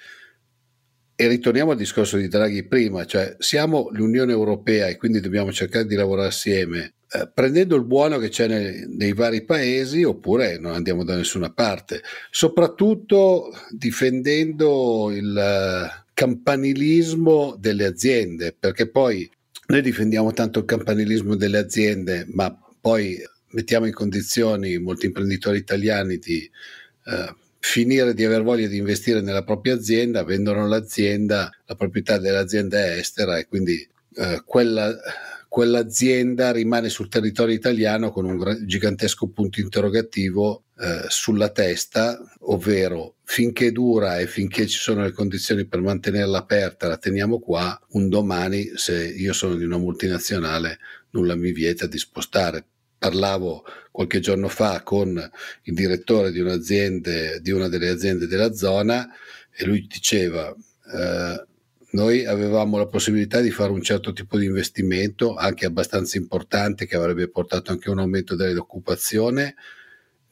e 1.15 1.29
ritorniamo 1.29 1.73
al 1.73 1.77
discorso 1.77 2.17
di 2.17 2.29
Draghi 2.29 2.67
prima, 2.67 3.05
cioè 3.05 3.37
siamo 3.39 3.89
l'Unione 3.93 4.33
Europea 4.33 4.89
e 4.89 4.97
quindi 4.97 5.21
dobbiamo 5.21 5.53
cercare 5.53 5.87
di 5.87 5.95
lavorare 5.95 6.29
assieme, 6.29 6.95
eh, 7.13 7.31
prendendo 7.33 7.77
il 7.77 7.85
buono 7.85 8.19
che 8.19 8.31
c'è 8.31 8.49
nei, 8.49 8.87
nei, 8.89 9.13
vari 9.13 9.45
paesi 9.45 10.03
oppure 10.03 10.59
non 10.59 10.73
andiamo 10.73 11.05
da 11.05 11.15
nessuna 11.15 11.53
parte, 11.53 12.03
soprattutto 12.31 13.53
difendendo 13.71 15.11
il 15.13 15.35
uh, 15.37 16.05
campanilismo 16.15 17.57
delle 17.59 17.85
aziende, 17.85 18.57
perché 18.59 18.89
poi 18.89 19.31
noi 19.67 19.83
difendiamo 19.83 20.33
tanto 20.33 20.61
il 20.61 20.65
campanilismo 20.65 21.37
delle 21.37 21.59
aziende, 21.59 22.27
ma 22.31 22.57
poi 22.81 23.19
mettiamo 23.51 23.87
in 23.87 23.93
condizioni 23.93 24.79
molti 24.79 25.07
imprenditori 25.07 25.59
italiani 25.59 26.17
di... 26.17 26.51
Uh, 27.05 27.41
finire 27.65 28.13
di 28.13 28.25
aver 28.25 28.43
voglia 28.43 28.67
di 28.67 28.77
investire 28.77 29.21
nella 29.21 29.45
propria 29.45 29.75
azienda, 29.75 30.25
vendono 30.25 30.67
l'azienda, 30.67 31.49
la 31.65 31.77
proprietà 31.77 32.19
dell'azienda 32.19 32.85
è 32.85 32.99
estera 32.99 33.39
e 33.39 33.47
quindi 33.47 33.89
eh, 34.17 34.43
quella, 34.45 34.93
quell'azienda 35.49 36.51
rimane 36.51 36.89
sul 36.89 37.09
territorio 37.09 37.55
italiano 37.55 38.11
con 38.11 38.25
un 38.25 38.67
gigantesco 38.67 39.29
punto 39.29 39.61
interrogativo 39.61 40.65
eh, 40.77 41.05
sulla 41.07 41.51
testa, 41.51 42.21
ovvero 42.41 43.15
finché 43.23 43.71
dura 43.71 44.19
e 44.19 44.27
finché 44.27 44.67
ci 44.67 44.79
sono 44.79 45.03
le 45.03 45.13
condizioni 45.13 45.65
per 45.65 45.81
mantenerla 45.81 46.39
aperta, 46.39 46.89
la 46.89 46.99
teniamo 46.99 47.39
qua, 47.39 47.81
un 47.91 48.09
domani 48.09 48.73
se 48.75 49.07
io 49.07 49.33
sono 49.33 49.55
di 49.55 49.65
una 49.65 49.79
multinazionale 49.79 50.79
nulla 51.11 51.37
mi 51.37 51.53
vieta 51.53 51.87
di 51.87 51.99
spostare 51.99 52.65
parlavo 53.03 53.64
qualche 53.90 54.20
giorno 54.20 54.46
fa 54.46 54.82
con 54.84 55.30
il 55.64 55.74
direttore 55.74 56.30
di, 56.30 56.40
di 57.40 57.50
una 57.50 57.68
delle 57.68 57.88
aziende 57.88 58.28
della 58.28 58.53
zona 58.53 59.09
e 59.50 59.64
lui 59.64 59.88
diceva 59.88 60.55
eh, 60.94 61.46
noi 61.90 62.24
avevamo 62.24 62.78
la 62.78 62.86
possibilità 62.86 63.40
di 63.40 63.50
fare 63.50 63.72
un 63.72 63.82
certo 63.82 64.12
tipo 64.12 64.38
di 64.38 64.46
investimento 64.46 65.34
anche 65.34 65.66
abbastanza 65.66 66.16
importante 66.16 66.86
che 66.86 66.94
avrebbe 66.94 67.28
portato 67.28 67.72
anche 67.72 67.90
un 67.90 67.98
aumento 67.98 68.36
dell'occupazione 68.36 69.57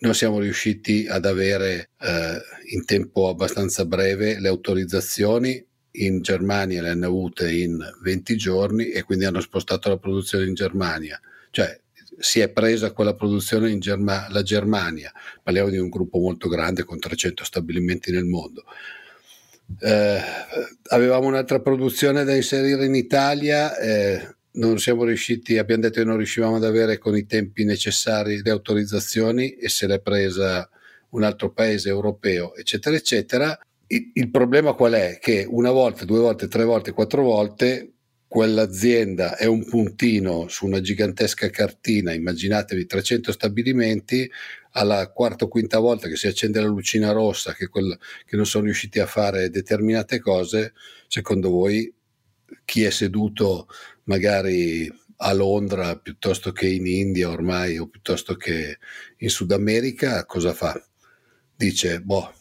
non 0.00 0.14
siamo 0.14 0.38
riusciti 0.38 1.06
ad 1.08 1.26
avere 1.26 1.90
eh, 1.98 2.40
in 2.72 2.84
tempo 2.84 3.28
abbastanza 3.28 3.84
breve 3.84 4.38
le 4.40 4.48
autorizzazioni. 4.48 5.62
In 5.94 6.22
Germania 6.22 6.82
le 6.82 6.90
hanno 6.90 7.06
avute 7.06 7.52
in 7.52 7.78
20 8.02 8.36
giorni 8.36 8.90
e 8.90 9.02
quindi 9.02 9.24
hanno 9.24 9.40
spostato 9.40 9.88
la 9.88 9.98
produzione 9.98 10.46
in 10.46 10.54
Germania. 10.54 11.20
Cioè 11.50 11.78
si 12.20 12.40
è 12.40 12.50
presa 12.50 12.92
quella 12.92 13.14
produzione 13.14 13.70
in 13.70 13.80
Germa- 13.80 14.26
la 14.28 14.42
Germania, 14.42 15.10
parliamo 15.42 15.70
di 15.70 15.78
un 15.78 15.88
gruppo 15.88 16.18
molto 16.18 16.48
grande 16.48 16.84
con 16.84 16.98
300 16.98 17.44
stabilimenti 17.44 18.12
nel 18.12 18.26
mondo. 18.26 18.64
Eh, 19.80 20.20
avevamo 20.88 21.28
un'altra 21.28 21.60
produzione 21.60 22.24
da 22.24 22.34
inserire 22.34 22.84
in 22.84 22.94
Italia, 22.94 23.74
eh, 23.78 24.36
non 24.52 24.78
siamo 24.78 25.04
riusciti, 25.04 25.56
abbiamo 25.56 25.82
detto 25.82 26.00
che 26.00 26.04
non 26.04 26.18
riuscivamo 26.18 26.56
ad 26.56 26.64
avere 26.64 26.98
con 26.98 27.16
i 27.16 27.24
tempi 27.24 27.64
necessari 27.64 28.42
le 28.42 28.50
autorizzazioni 28.50 29.52
e 29.54 29.70
se 29.70 29.86
l'è 29.86 30.00
presa 30.00 30.68
un 31.10 31.22
altro 31.22 31.52
paese 31.52 31.88
europeo, 31.88 32.54
eccetera, 32.54 32.96
eccetera. 32.96 33.58
Il, 33.86 34.10
il 34.12 34.30
problema 34.30 34.74
qual 34.74 34.92
è? 34.92 35.18
Che 35.18 35.46
una 35.48 35.70
volta, 35.70 36.04
due 36.04 36.18
volte, 36.18 36.48
tre 36.48 36.64
volte, 36.64 36.92
quattro 36.92 37.22
volte 37.22 37.92
quell'azienda 38.30 39.36
è 39.36 39.46
un 39.46 39.64
puntino 39.64 40.46
su 40.46 40.64
una 40.64 40.80
gigantesca 40.80 41.50
cartina, 41.50 42.12
immaginatevi 42.12 42.86
300 42.86 43.32
stabilimenti, 43.32 44.30
alla 44.74 45.10
quarta 45.10 45.46
o 45.46 45.48
quinta 45.48 45.80
volta 45.80 46.06
che 46.06 46.14
si 46.14 46.28
accende 46.28 46.60
la 46.60 46.68
lucina 46.68 47.10
rossa, 47.10 47.54
che, 47.54 47.66
quel, 47.66 47.98
che 48.24 48.36
non 48.36 48.46
sono 48.46 48.66
riusciti 48.66 49.00
a 49.00 49.06
fare 49.06 49.50
determinate 49.50 50.20
cose, 50.20 50.74
secondo 51.08 51.50
voi 51.50 51.92
chi 52.64 52.84
è 52.84 52.90
seduto 52.90 53.66
magari 54.04 54.88
a 55.16 55.32
Londra 55.32 55.96
piuttosto 55.96 56.52
che 56.52 56.68
in 56.68 56.86
India 56.86 57.30
ormai 57.30 57.78
o 57.78 57.88
piuttosto 57.88 58.36
che 58.36 58.78
in 59.16 59.28
Sud 59.28 59.50
America, 59.50 60.24
cosa 60.24 60.52
fa? 60.52 60.80
Dice, 61.56 62.00
boh, 62.00 62.32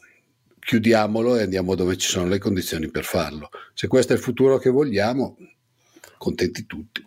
chiudiamolo 0.60 1.36
e 1.36 1.42
andiamo 1.42 1.74
dove 1.74 1.98
ci 1.98 2.10
sono 2.10 2.28
le 2.28 2.38
condizioni 2.38 2.92
per 2.92 3.06
farlo. 3.06 3.50
Se 3.74 3.88
questo 3.88 4.14
è 4.14 4.18
il 4.18 4.22
futuro 4.22 4.60
che 4.60 4.70
vogliamo, 4.70 5.36
contenti 6.20 6.67
tutti. 6.67 7.03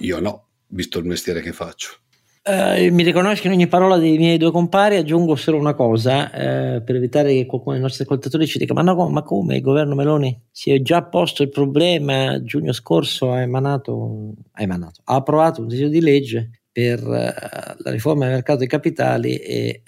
Io 0.00 0.20
no, 0.20 0.46
visto 0.68 0.98
il 0.98 1.04
mestiere 1.04 1.42
che 1.42 1.52
faccio. 1.52 1.98
Uh, 2.46 2.92
mi 2.94 3.02
riconosco 3.02 3.48
in 3.48 3.54
ogni 3.54 3.66
parola 3.66 3.98
dei 3.98 4.16
miei 4.18 4.38
due 4.38 4.52
compari, 4.52 4.94
aggiungo 4.94 5.34
solo 5.34 5.58
una 5.58 5.74
cosa 5.74 6.26
uh, 6.26 6.84
per 6.84 6.94
evitare 6.94 7.34
che 7.34 7.44
qualcuno 7.44 7.74
dei 7.74 7.82
nostri 7.82 8.04
ascoltatori 8.04 8.46
ci 8.46 8.58
dica: 8.58 8.72
Ma, 8.72 8.82
no, 8.82 9.08
ma 9.08 9.22
come 9.22 9.56
il 9.56 9.62
governo 9.62 9.96
Meloni 9.96 10.46
si 10.52 10.70
è 10.70 10.80
già 10.80 11.02
posto 11.02 11.42
il 11.42 11.48
problema? 11.48 12.40
Giugno 12.44 12.72
scorso 12.72 13.32
ha 13.32 13.40
emanato, 13.40 14.34
ha, 14.52 14.62
emanato, 14.62 15.00
ha 15.02 15.16
approvato 15.16 15.60
un 15.60 15.66
disegno 15.66 15.88
di 15.88 16.00
legge 16.00 16.50
per 16.70 17.02
uh, 17.02 17.82
la 17.82 17.90
riforma 17.90 18.26
del 18.26 18.34
mercato 18.34 18.60
dei 18.60 18.68
capitali 18.68 19.34
e 19.34 19.82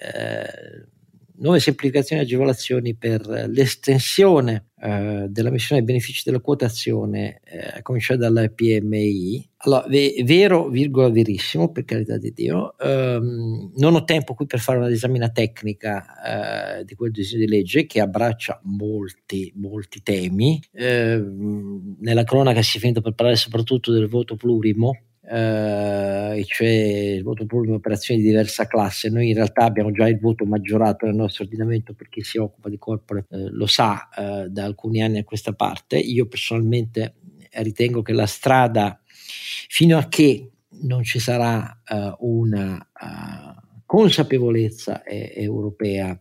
nuove 1.38 1.60
semplificazioni 1.60 2.22
e 2.22 2.24
agevolazioni 2.24 2.94
per 2.94 3.26
l'estensione 3.26 4.68
eh, 4.80 5.26
della 5.28 5.50
missione 5.50 5.80
ai 5.80 5.86
benefici 5.86 6.22
della 6.24 6.40
quotazione, 6.40 7.40
eh, 7.44 7.78
a 7.78 7.82
cominciare 7.82 8.18
dalla 8.18 8.48
PMI. 8.48 9.50
Allora, 9.58 9.86
ve- 9.88 10.22
vero, 10.24 10.68
virgola 10.68 11.10
verissimo, 11.10 11.72
per 11.72 11.84
carità 11.84 12.16
di 12.16 12.32
Dio, 12.32 12.78
ehm, 12.78 13.72
non 13.76 13.94
ho 13.94 14.04
tempo 14.04 14.34
qui 14.34 14.46
per 14.46 14.60
fare 14.60 14.78
una 14.78 14.88
disamina 14.88 15.30
tecnica 15.30 16.78
eh, 16.78 16.84
di 16.84 16.94
quel 16.94 17.10
disegno 17.10 17.44
di 17.44 17.50
legge 17.50 17.86
che 17.86 18.00
abbraccia 18.00 18.60
molti, 18.64 19.52
molti 19.56 20.02
temi. 20.02 20.62
Ehm, 20.72 21.96
nella 22.00 22.24
cronaca 22.24 22.62
si 22.62 22.76
è 22.76 22.80
finito 22.80 23.00
per 23.00 23.14
parlare 23.14 23.36
soprattutto 23.36 23.90
del 23.92 24.08
voto 24.08 24.36
plurimo, 24.36 25.07
eh, 25.30 26.44
cioè 26.46 26.68
il 26.68 27.22
voto 27.22 27.44
pubblico 27.44 27.72
in 27.72 27.78
operazioni 27.78 28.20
di 28.20 28.26
diversa 28.28 28.66
classe. 28.66 29.10
Noi 29.10 29.28
in 29.28 29.34
realtà 29.34 29.64
abbiamo 29.64 29.90
già 29.90 30.08
il 30.08 30.18
voto 30.18 30.44
maggiorato 30.46 31.04
nel 31.04 31.14
nostro 31.14 31.44
ordinamento 31.44 31.92
per 31.92 32.08
chi 32.08 32.22
si 32.22 32.38
occupa 32.38 32.68
di 32.68 32.78
corporate 32.78 33.34
eh, 33.34 33.48
lo 33.50 33.66
sa 33.66 34.08
eh, 34.08 34.48
da 34.48 34.64
alcuni 34.64 35.02
anni 35.02 35.18
a 35.18 35.24
questa 35.24 35.52
parte. 35.52 35.98
Io 35.98 36.26
personalmente 36.26 37.16
ritengo 37.52 38.02
che 38.02 38.12
la 38.12 38.26
strada 38.26 39.00
fino 39.04 39.98
a 39.98 40.08
che 40.08 40.50
non 40.80 41.02
ci 41.02 41.18
sarà 41.18 41.82
uh, 41.88 42.14
una 42.20 42.74
uh, 42.76 43.80
consapevolezza 43.84 45.02
eh, 45.02 45.32
europea 45.34 46.18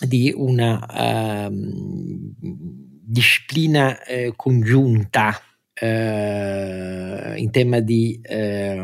di 0.00 0.32
una 0.34 1.48
uh, 1.48 1.52
disciplina 3.04 4.02
eh, 4.04 4.32
congiunta 4.34 5.38
eh, 5.82 7.34
in 7.38 7.50
tema 7.50 7.80
di 7.80 8.20
eh, 8.22 8.80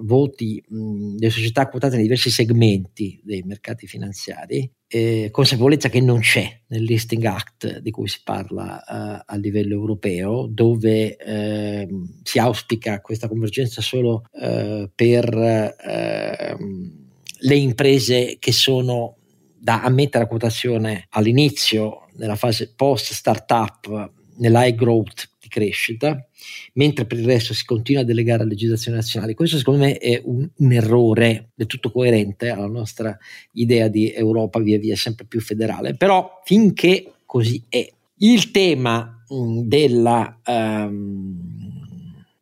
voti 0.00 0.62
mh, 0.66 1.16
delle 1.16 1.30
società 1.30 1.68
quotate 1.68 1.96
nei 1.96 2.04
diversi 2.04 2.30
segmenti 2.30 3.20
dei 3.22 3.42
mercati 3.42 3.86
finanziari, 3.86 4.70
eh, 4.88 5.28
consapevolezza 5.30 5.90
che 5.90 6.00
non 6.00 6.20
c'è 6.20 6.60
nel 6.68 6.82
Listing 6.84 7.22
Act 7.26 7.80
di 7.80 7.90
cui 7.90 8.08
si 8.08 8.20
parla 8.24 8.82
eh, 8.82 9.22
a 9.26 9.36
livello 9.36 9.74
europeo, 9.74 10.46
dove 10.46 11.16
ehm, 11.16 12.20
si 12.22 12.38
auspica 12.38 13.02
questa 13.02 13.28
convergenza 13.28 13.82
solo 13.82 14.22
eh, 14.32 14.90
per 14.94 15.74
ehm, 15.78 17.08
le 17.40 17.54
imprese 17.54 18.36
che 18.38 18.52
sono 18.52 19.16
da 19.58 19.82
ammettere 19.82 20.24
a 20.24 20.26
quotazione 20.26 21.04
all'inizio, 21.10 22.06
nella 22.16 22.36
fase 22.36 22.72
post 22.74 23.12
startup, 23.12 24.18
nell'high 24.40 24.74
growth 24.74 25.28
crescita, 25.50 26.26
mentre 26.74 27.04
per 27.04 27.18
il 27.18 27.26
resto 27.26 27.52
si 27.52 27.66
continua 27.66 28.00
a 28.00 28.04
delegare 28.04 28.44
a 28.44 28.46
legislazione 28.46 28.96
nazionale. 28.96 29.34
Questo 29.34 29.58
secondo 29.58 29.84
me 29.84 29.98
è 29.98 30.18
un, 30.24 30.48
un, 30.56 30.72
errore 30.72 31.50
del 31.54 31.66
tutto 31.66 31.90
coerente 31.90 32.48
alla 32.48 32.68
nostra 32.68 33.18
idea 33.52 33.88
di 33.88 34.10
Europa 34.12 34.60
via 34.60 34.78
via 34.78 34.96
sempre 34.96 35.26
più 35.26 35.40
federale, 35.40 35.94
però 35.94 36.40
finché 36.44 37.12
così 37.26 37.62
è. 37.68 37.86
Il 38.22 38.50
tema 38.50 39.24
mh, 39.28 39.60
della 39.62 40.40
um, 40.46 41.60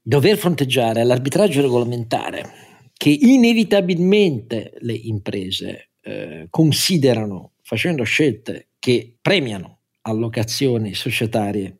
dover 0.02 0.36
fronteggiare 0.36 1.04
l'arbitraggio 1.04 1.62
regolamentare 1.62 2.66
che 2.92 3.10
inevitabilmente 3.10 4.72
le 4.80 4.94
imprese 4.94 5.90
eh, 6.02 6.48
considerano 6.50 7.52
facendo 7.62 8.02
scelte 8.02 8.70
che 8.80 9.16
premiano 9.20 9.78
allocazioni 10.02 10.94
societarie 10.94 11.77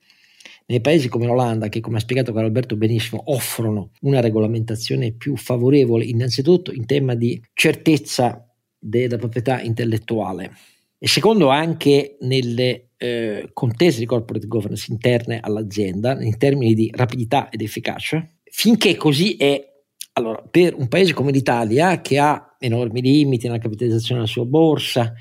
nei 0.69 0.81
paesi 0.83 1.09
come 1.09 1.27
l'Olanda, 1.27 1.69
che 1.69 1.81
come 1.81 1.97
ha 1.97 2.01
spiegato 2.01 2.33
Carlo 2.33 2.47
Alberto 2.47 2.77
benissimo, 2.77 3.23
offrono 3.27 3.93
una 4.03 4.21
regolamentazione 4.21 5.13
più 5.13 5.37
favorevole, 5.37 6.05
innanzitutto 6.05 6.73
in 6.73 6.85
tema 6.85 7.15
di 7.15 7.43
certezza 7.55 8.47
della 8.79 9.17
proprietà 9.17 9.63
intellettuale 9.63 10.53
e 10.99 11.09
secondo 11.09 11.49
anche 11.49 12.17
nelle 12.21 12.91
eh, 12.99 13.49
contese 13.55 13.99
di 13.99 14.07
corporate 14.07 14.47
governance 14.47 14.91
interne 14.91 15.41
all'azienda 15.41 16.21
in 16.21 16.37
termini 16.37 16.75
di 16.75 16.91
rapidità 16.95 17.49
ed 17.49 17.63
efficacia. 17.63 18.27
Finché 18.45 18.97
così 18.97 19.37
è, 19.37 19.65
allora, 20.15 20.43
per 20.51 20.75
un 20.75 20.89
paese 20.89 21.15
come 21.15 21.31
l'Italia 21.31 22.01
che 22.03 22.19
ha 22.19 22.57
enormi 22.59 23.01
limiti 23.01 23.47
nella 23.47 23.59
capitalizzazione 23.59 24.21
della 24.21 24.31
sua 24.31 24.45
borsa, 24.45 25.15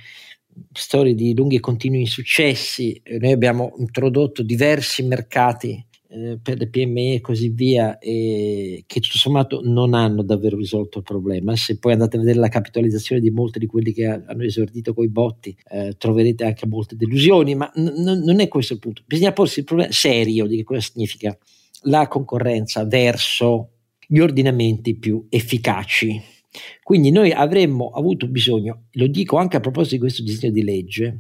storie 0.72 1.14
di 1.14 1.36
lunghi 1.36 1.56
e 1.56 1.60
continui 1.60 2.02
insuccessi, 2.02 3.02
noi 3.20 3.32
abbiamo 3.32 3.74
introdotto 3.78 4.44
diversi 4.44 5.04
mercati 5.04 5.86
eh, 6.10 6.40
per 6.42 6.58
le 6.58 6.70
PMI 6.70 7.16
e 7.16 7.22
così 7.22 7.50
via, 7.50 7.98
e 8.00 8.84
che 8.88 9.00
tutto 9.02 9.18
sommato 9.18 9.60
non 9.64 9.94
hanno 9.94 10.24
davvero 10.24 10.56
risolto 10.56 11.00
il 11.00 11.04
problema. 11.04 11.56
Se 11.56 11.78
poi 11.80 11.94
andate 11.94 12.16
a 12.16 12.20
vedere 12.20 12.40
la 12.40 12.48
capitalizzazione 12.48 13.22
di 13.22 13.30
molti 13.30 13.60
di 13.60 13.66
quelli 13.66 13.92
che 13.92 14.06
hanno 14.06 14.44
esordito 14.44 14.94
coi 14.94 15.10
botti, 15.10 15.56
eh, 15.70 15.96
troverete 15.98 16.46
anche 16.46 16.66
molte 16.66 16.96
delusioni, 16.96 17.56
ma 17.56 17.70
n- 17.76 18.22
non 18.24 18.40
è 18.40 18.48
questo 18.48 18.74
il 18.74 18.80
punto. 18.80 19.04
Bisogna 19.06 19.34
porsi 19.34 19.60
il 19.60 19.66
problema 19.66 19.92
serio 19.92 20.48
di 20.48 20.56
che 20.58 20.64
cosa 20.64 20.80
significa 20.80 21.38
la 21.82 22.08
concorrenza 22.08 22.86
verso 22.86 23.72
gli 24.08 24.20
ordinamenti 24.20 24.96
più 24.96 25.26
efficaci 25.30 26.36
quindi 26.84 27.12
noi 27.12 27.32
avremmo 27.32 27.90
avuto 27.90 28.28
bisogno, 28.28 28.86
lo 28.92 29.08
dico 29.08 29.38
anche 29.38 29.58
a 29.58 29.60
proposito 29.60 29.96
di 29.96 30.02
questo 30.02 30.24
disegno 30.24 30.54
di 30.54 30.64
legge, 30.64 31.20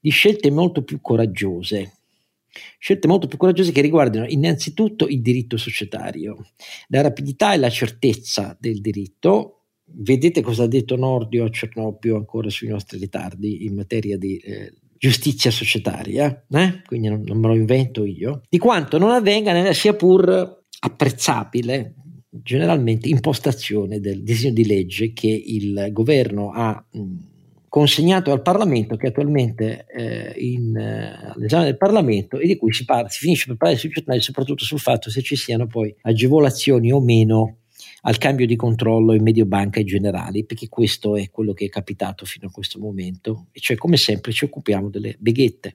di 0.00 0.10
scelte 0.10 0.50
molto 0.50 0.82
più 0.82 1.00
coraggiose, 1.00 1.92
scelte 2.78 3.08
molto 3.08 3.26
più 3.26 3.38
coraggiose 3.38 3.72
che 3.72 3.80
riguardano 3.80 4.26
innanzitutto 4.26 5.06
il 5.06 5.20
diritto 5.22 5.56
societario, 5.56 6.46
la 6.88 7.00
rapidità 7.00 7.54
e 7.54 7.58
la 7.58 7.70
certezza 7.70 8.56
del 8.58 8.80
diritto. 8.80 9.58
Vedete 9.84 10.40
cosa 10.40 10.64
ha 10.64 10.68
detto 10.68 10.96
Nordio 10.96 11.44
a 11.44 11.50
Cernobio 11.50 12.16
ancora 12.16 12.48
sui 12.48 12.68
nostri 12.68 12.98
ritardi 12.98 13.64
in 13.66 13.74
materia 13.74 14.16
di 14.16 14.36
eh, 14.38 14.72
giustizia 14.96 15.50
societaria, 15.50 16.44
eh? 16.48 16.82
quindi 16.86 17.08
non, 17.08 17.22
non, 17.24 17.38
me 17.38 17.48
lo 17.48 17.54
invento 17.54 18.04
io, 18.04 18.42
di 18.48 18.58
quanto 18.58 18.98
non 18.98 19.10
avvenga 19.10 19.72
sia 19.72 19.94
pur 19.94 20.62
apprezzabile 20.78 21.94
generalmente 22.34 23.08
impostazione 23.08 24.00
del 24.00 24.22
disegno 24.22 24.54
di 24.54 24.66
legge 24.66 25.12
che 25.12 25.28
il 25.28 25.88
governo 25.90 26.50
ha 26.50 26.82
consegnato 27.68 28.32
al 28.32 28.42
Parlamento, 28.42 28.96
che 28.96 29.06
è 29.06 29.08
attualmente 29.10 29.86
eh, 29.88 30.34
in, 30.36 30.76
eh, 30.76 31.32
all'esame 31.34 31.64
del 31.64 31.76
Parlamento 31.76 32.38
e 32.38 32.46
di 32.46 32.56
cui 32.56 32.72
si, 32.72 32.84
parla, 32.84 33.08
si 33.08 33.20
finisce 33.20 33.46
per 33.46 33.56
parlare 33.56 33.78
sui 33.78 33.88
giornali 33.90 34.20
soprattutto 34.20 34.64
sul 34.64 34.78
fatto 34.78 35.10
se 35.10 35.22
ci 35.22 35.36
siano 35.36 35.66
poi 35.66 35.94
agevolazioni 36.02 36.92
o 36.92 37.00
meno 37.00 37.56
al 38.02 38.18
cambio 38.18 38.46
di 38.46 38.56
controllo 38.56 39.14
in 39.14 39.22
medio 39.22 39.46
banca 39.46 39.80
e 39.80 39.84
generali, 39.84 40.44
perché 40.44 40.68
questo 40.68 41.16
è 41.16 41.30
quello 41.30 41.52
che 41.52 41.66
è 41.66 41.68
capitato 41.68 42.24
fino 42.24 42.48
a 42.48 42.50
questo 42.50 42.78
momento, 42.78 43.46
e 43.52 43.60
cioè 43.60 43.76
come 43.76 43.96
sempre 43.96 44.32
ci 44.32 44.44
occupiamo 44.44 44.88
delle 44.88 45.16
beghette 45.18 45.74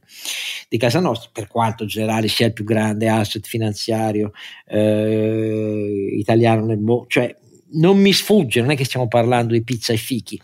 di 0.67 0.77
casa 0.77 0.99
nostra, 0.99 1.29
per 1.31 1.47
quanto 1.47 1.85
generale 1.85 2.27
sia 2.27 2.47
il 2.47 2.53
più 2.53 2.65
grande 2.65 3.07
asset 3.07 3.45
finanziario 3.45 4.31
eh, 4.67 6.09
italiano 6.17 6.65
nel 6.65 6.79
mondo, 6.79 7.05
cioè 7.07 7.33
non 7.69 7.97
mi 7.97 8.13
sfugge, 8.13 8.61
non 8.61 8.71
è 8.71 8.75
che 8.75 8.85
stiamo 8.85 9.07
parlando 9.07 9.53
di 9.53 9.63
pizza 9.63 9.93
e 9.93 9.97
fichi, 9.97 10.39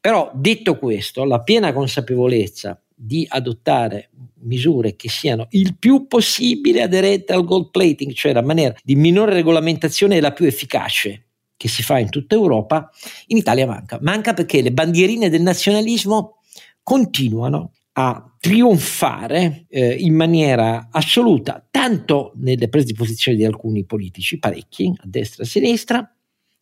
però 0.00 0.30
detto 0.34 0.78
questo, 0.78 1.24
la 1.24 1.42
piena 1.42 1.72
consapevolezza 1.72 2.80
di 2.94 3.26
adottare 3.28 4.10
misure 4.44 4.94
che 4.94 5.08
siano 5.08 5.46
il 5.50 5.76
più 5.76 6.06
possibile 6.06 6.82
aderenti 6.82 7.32
al 7.32 7.44
gold 7.44 7.70
plating, 7.70 8.12
cioè 8.12 8.32
la 8.32 8.42
maniera 8.42 8.74
di 8.82 8.94
minore 8.94 9.32
regolamentazione 9.32 10.16
e 10.16 10.20
la 10.20 10.32
più 10.32 10.46
efficace 10.46 11.23
che 11.56 11.68
si 11.68 11.82
fa 11.82 11.98
in 11.98 12.10
tutta 12.10 12.34
Europa, 12.34 12.90
in 13.28 13.36
Italia 13.36 13.66
manca. 13.66 13.98
Manca 14.00 14.34
perché 14.34 14.62
le 14.62 14.72
bandierine 14.72 15.28
del 15.28 15.42
nazionalismo 15.42 16.38
continuano 16.82 17.72
a 17.96 18.36
trionfare 18.40 19.66
eh, 19.68 19.94
in 19.94 20.14
maniera 20.14 20.88
assoluta, 20.90 21.64
tanto 21.70 22.32
nelle 22.36 22.68
prese 22.68 22.86
di 22.86 22.94
posizione 22.94 23.36
di 23.36 23.44
alcuni 23.44 23.84
politici, 23.84 24.38
parecchi, 24.38 24.92
a 24.96 25.04
destra 25.04 25.42
e 25.42 25.46
a 25.46 25.48
sinistra, 25.48 26.14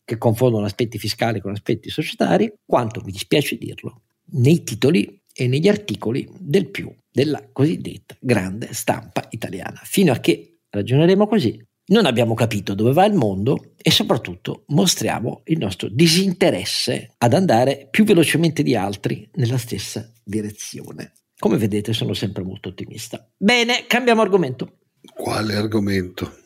che 0.05 0.17
confondono 0.17 0.65
aspetti 0.65 0.99
fiscali 0.99 1.39
con 1.39 1.51
aspetti 1.51 1.89
societari, 1.89 2.51
quanto 2.65 3.01
mi 3.03 3.11
dispiace 3.11 3.57
dirlo, 3.57 4.01
nei 4.33 4.63
titoli 4.63 5.21
e 5.33 5.47
negli 5.47 5.67
articoli 5.67 6.27
del 6.37 6.69
più 6.69 6.93
della 7.11 7.49
cosiddetta 7.51 8.15
grande 8.19 8.73
stampa 8.73 9.25
italiana. 9.29 9.79
Fino 9.83 10.11
a 10.11 10.17
che 10.17 10.59
ragioneremo 10.69 11.27
così, 11.27 11.63
non 11.93 12.07
abbiamo 12.07 12.33
capito 12.33 12.73
dove 12.73 12.91
va 12.91 13.05
il 13.05 13.13
mondo 13.13 13.73
e 13.79 13.91
soprattutto 13.91 14.63
mostriamo 14.69 15.43
il 15.45 15.59
nostro 15.59 15.89
disinteresse 15.89 17.13
ad 17.19 17.33
andare 17.33 17.87
più 17.91 18.03
velocemente 18.03 18.63
di 18.63 18.75
altri 18.75 19.29
nella 19.35 19.59
stessa 19.59 20.11
direzione. 20.23 21.13
Come 21.37 21.57
vedete 21.57 21.93
sono 21.93 22.13
sempre 22.13 22.43
molto 22.43 22.69
ottimista. 22.69 23.29
Bene, 23.37 23.85
cambiamo 23.85 24.21
argomento. 24.21 24.79
Quale 25.13 25.55
argomento? 25.55 26.37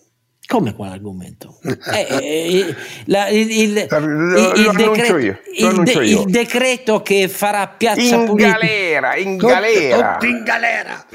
Come 0.46 0.74
quale 0.76 0.94
argomento? 0.94 1.60
La, 3.06 3.28
il, 3.30 3.40
il, 3.40 3.78
il, 3.78 4.72
decreto, 4.76 5.18
il, 5.18 6.24
decreto 6.26 7.02
che 7.02 7.28
farà 7.30 7.68
piazza 7.68 8.16
in 8.16 8.26
pulita. 8.26 8.52
galera, 8.52 9.16
in 9.16 9.38
galera. 9.38 10.18
Tutti 10.18 10.32
in 10.32 10.44
galera. 10.44 11.06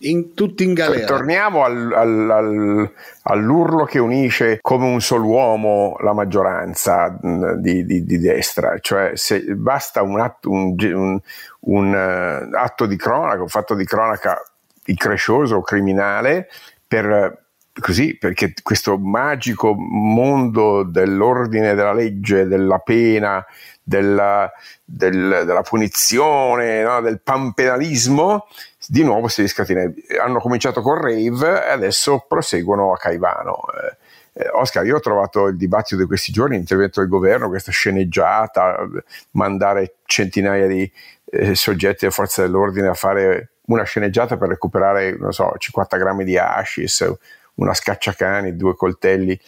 In, 0.00 0.34
tutti 0.34 0.62
in 0.64 0.74
galera. 0.74 1.06
Torniamo 1.06 1.64
al, 1.64 1.92
al, 1.92 2.30
al, 2.30 2.92
all'urlo 3.22 3.84
che 3.84 3.98
unisce 3.98 4.58
come 4.60 4.86
un 4.86 5.00
solo 5.00 5.24
uomo 5.26 5.96
la 6.00 6.12
maggioranza 6.12 7.18
di, 7.20 7.86
di, 7.86 8.04
di 8.04 8.18
destra, 8.18 8.78
cioè 8.80 9.12
basta 9.54 10.02
un 10.02 10.20
atto, 10.20 10.50
un, 10.50 10.74
un, 10.78 11.18
un 11.60 11.92
uh, 11.92 12.56
atto 12.56 12.84
di 12.84 12.96
cronaca, 12.96 13.40
un 13.40 13.48
fatto 13.48 13.74
di 13.74 13.84
cronaca 13.86 14.38
increscioso 14.84 15.62
criminale 15.62 16.48
per 16.86 17.44
così 17.80 18.16
perché 18.16 18.54
questo 18.62 18.98
magico 18.98 19.74
mondo 19.74 20.82
dell'ordine 20.82 21.74
della 21.74 21.92
legge, 21.92 22.46
della 22.46 22.78
pena, 22.78 23.44
della, 23.82 24.50
del, 24.84 25.42
della 25.44 25.62
punizione, 25.62 26.82
no? 26.82 27.00
del 27.00 27.20
panpenalismo, 27.20 28.46
di 28.88 29.02
nuovo 29.02 29.28
si 29.28 29.42
riscatena. 29.42 29.90
Hanno 30.22 30.38
cominciato 30.40 30.80
con 30.82 31.00
Rave 31.00 31.66
e 31.66 31.70
adesso 31.70 32.24
proseguono 32.26 32.92
a 32.92 32.96
Caivano. 32.96 33.60
Eh, 33.72 34.42
eh, 34.42 34.48
Oscar, 34.52 34.84
io 34.84 34.96
ho 34.96 35.00
trovato 35.00 35.46
il 35.46 35.56
dibattito 35.56 36.00
di 36.00 36.06
questi 36.06 36.32
giorni, 36.32 36.56
l'intervento 36.56 37.00
del 37.00 37.08
governo, 37.08 37.48
questa 37.48 37.72
sceneggiata, 37.72 38.86
mandare 39.32 39.96
centinaia 40.04 40.66
di 40.66 40.90
eh, 41.30 41.54
soggetti 41.54 42.00
delle 42.00 42.12
forze 42.12 42.42
dell'ordine 42.42 42.88
a 42.88 42.94
fare 42.94 43.50
una 43.66 43.82
sceneggiata 43.82 44.36
per 44.36 44.48
recuperare, 44.48 45.16
non 45.16 45.32
so, 45.32 45.52
50 45.56 45.96
grammi 45.96 46.24
di 46.24 46.38
hashish, 46.38 47.10
una 47.54 47.74
scacciacani, 47.74 48.56
due 48.56 48.76
coltelli, 48.76 49.38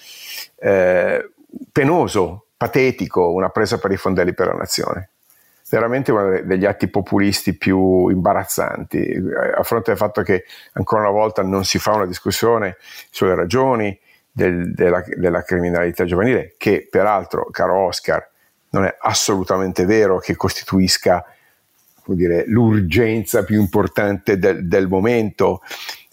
eh, 0.57 1.31
penoso, 1.71 2.47
patetico, 2.57 3.31
una 3.31 3.51
presa 3.51 3.79
per 3.79 3.93
i 3.93 3.97
fondelli 3.97 4.35
per 4.35 4.47
la 4.49 4.55
nazione 4.55 5.11
veramente 5.71 6.13
uno 6.13 6.41
degli 6.43 6.65
atti 6.65 6.89
populisti 6.89 7.57
più 7.57 8.09
imbarazzanti, 8.09 9.21
a 9.57 9.63
fronte 9.63 9.91
del 9.91 9.99
fatto 9.99 10.23
che 10.23 10.45
ancora 10.73 11.03
una 11.03 11.11
volta 11.11 11.43
non 11.43 11.65
si 11.65 11.79
fa 11.79 11.93
una 11.93 12.07
discussione 12.07 12.77
sulle 13.11 13.35
ragioni 13.35 13.99
del, 14.31 14.73
della, 14.73 15.03
della, 15.17 15.43
criminalità 15.43 16.05
giovanile, 16.05 16.55
che 16.57 16.87
peraltro, 16.91 17.49
caro 17.51 17.87
Oscar, 17.87 18.27
non 18.71 18.85
è 18.85 18.97
assolutamente 19.01 19.85
vero 19.85 20.19
che 20.19 20.37
costituisca 20.37 21.25
dire, 22.15 22.45
l'urgenza 22.47 23.45
più 23.45 23.61
importante 23.61 24.39
del, 24.39 24.67
del 24.67 24.89
momento. 24.89 25.63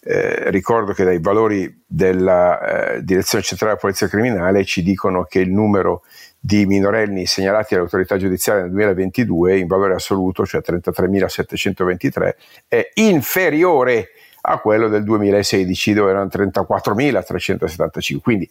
Eh, 0.02 0.50
ricordo 0.52 0.94
che 0.94 1.04
dai 1.04 1.20
valori 1.20 1.84
della 1.86 2.94
eh, 2.94 3.04
Direzione 3.04 3.44
Centrale 3.44 3.74
della 3.74 3.82
Polizia 3.82 4.08
Criminale 4.08 4.64
ci 4.64 4.84
dicono 4.84 5.24
che 5.24 5.40
il 5.40 5.52
numero 5.52 6.04
di 6.46 6.68
minorenni 6.68 7.26
segnalati 7.26 7.74
all'autorità 7.74 8.18
giudiziaria 8.18 8.62
nel 8.62 8.72
2022 8.72 9.58
in 9.58 9.66
valore 9.66 9.96
assoluto, 9.96 10.46
cioè 10.46 10.62
33.723, 10.64 12.36
è 12.68 12.92
inferiore 12.96 14.10
a 14.42 14.60
quello 14.60 14.88
del 14.88 15.04
2016 15.04 15.94
dove 15.94 16.12
erano 16.12 16.30
34.375. 16.32 18.20
Quindi 18.20 18.48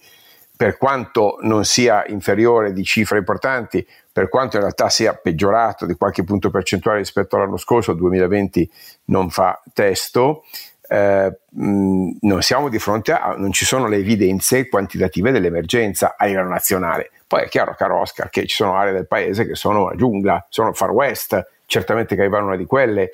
per 0.56 0.76
quanto 0.76 1.38
non 1.42 1.64
sia 1.64 2.04
inferiore 2.08 2.72
di 2.72 2.82
cifre 2.82 3.18
importanti, 3.18 3.86
per 4.12 4.28
quanto 4.28 4.56
in 4.56 4.62
realtà 4.62 4.88
sia 4.88 5.14
peggiorato 5.14 5.86
di 5.86 5.94
qualche 5.94 6.24
punto 6.24 6.50
percentuale 6.50 6.98
rispetto 6.98 7.36
all'anno 7.36 7.58
scorso, 7.58 7.92
il 7.92 7.98
2020 7.98 8.70
non 9.04 9.30
fa 9.30 9.62
testo, 9.72 10.42
eh, 10.88 11.32
non 11.50 12.42
siamo 12.42 12.68
di 12.68 12.80
fronte 12.80 13.12
a, 13.12 13.34
non 13.36 13.52
ci 13.52 13.64
sono 13.64 13.86
le 13.86 13.98
evidenze 13.98 14.68
quantitative 14.68 15.30
dell'emergenza 15.30 16.16
a 16.18 16.24
livello 16.26 16.48
nazionale. 16.48 17.10
Poi 17.34 17.42
è 17.42 17.48
chiaro, 17.48 17.74
caro 17.74 17.98
Oscar, 17.98 18.30
che 18.30 18.46
ci 18.46 18.54
sono 18.54 18.76
aree 18.76 18.92
del 18.92 19.08
paese 19.08 19.44
che 19.44 19.56
sono 19.56 19.86
una 19.86 19.96
giungla, 19.96 20.46
sono 20.50 20.72
far 20.72 20.92
west, 20.92 21.44
certamente 21.66 22.14
Caivano 22.14 22.44
è 22.44 22.46
una 22.46 22.56
di 22.56 22.64
quelle, 22.64 23.10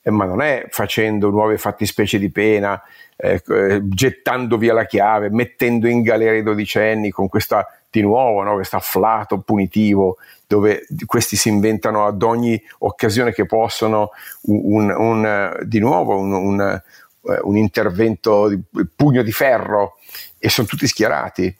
eh, 0.00 0.10
ma 0.12 0.26
non 0.26 0.40
è 0.42 0.66
facendo 0.68 1.28
nuove 1.30 1.58
fattispecie 1.58 2.20
di 2.20 2.30
pena, 2.30 2.80
eh, 3.16 3.42
eh, 3.44 3.80
gettando 3.82 4.58
via 4.58 4.74
la 4.74 4.86
chiave, 4.86 5.28
mettendo 5.28 5.88
in 5.88 6.02
galera 6.02 6.36
i 6.36 6.44
dodicenni 6.44 7.10
con 7.10 7.28
questa 7.28 7.66
di 7.90 8.00
nuovo 8.00 8.44
no, 8.44 8.54
questo 8.54 8.76
afflato 8.76 9.40
punitivo 9.40 10.18
dove 10.46 10.86
questi 11.04 11.34
si 11.34 11.48
inventano 11.48 12.06
ad 12.06 12.22
ogni 12.22 12.62
occasione 12.78 13.32
che 13.32 13.44
possono 13.44 14.10
un, 14.42 14.88
un, 14.88 14.94
un, 14.96 15.58
di 15.62 15.80
nuovo 15.80 16.16
un, 16.16 16.60
eh, 16.60 17.40
un 17.42 17.56
intervento 17.56 18.46
di 18.46 18.60
pugno 18.94 19.22
di 19.24 19.32
ferro 19.32 19.96
e 20.38 20.48
sono 20.48 20.68
tutti 20.68 20.86
schierati 20.86 21.56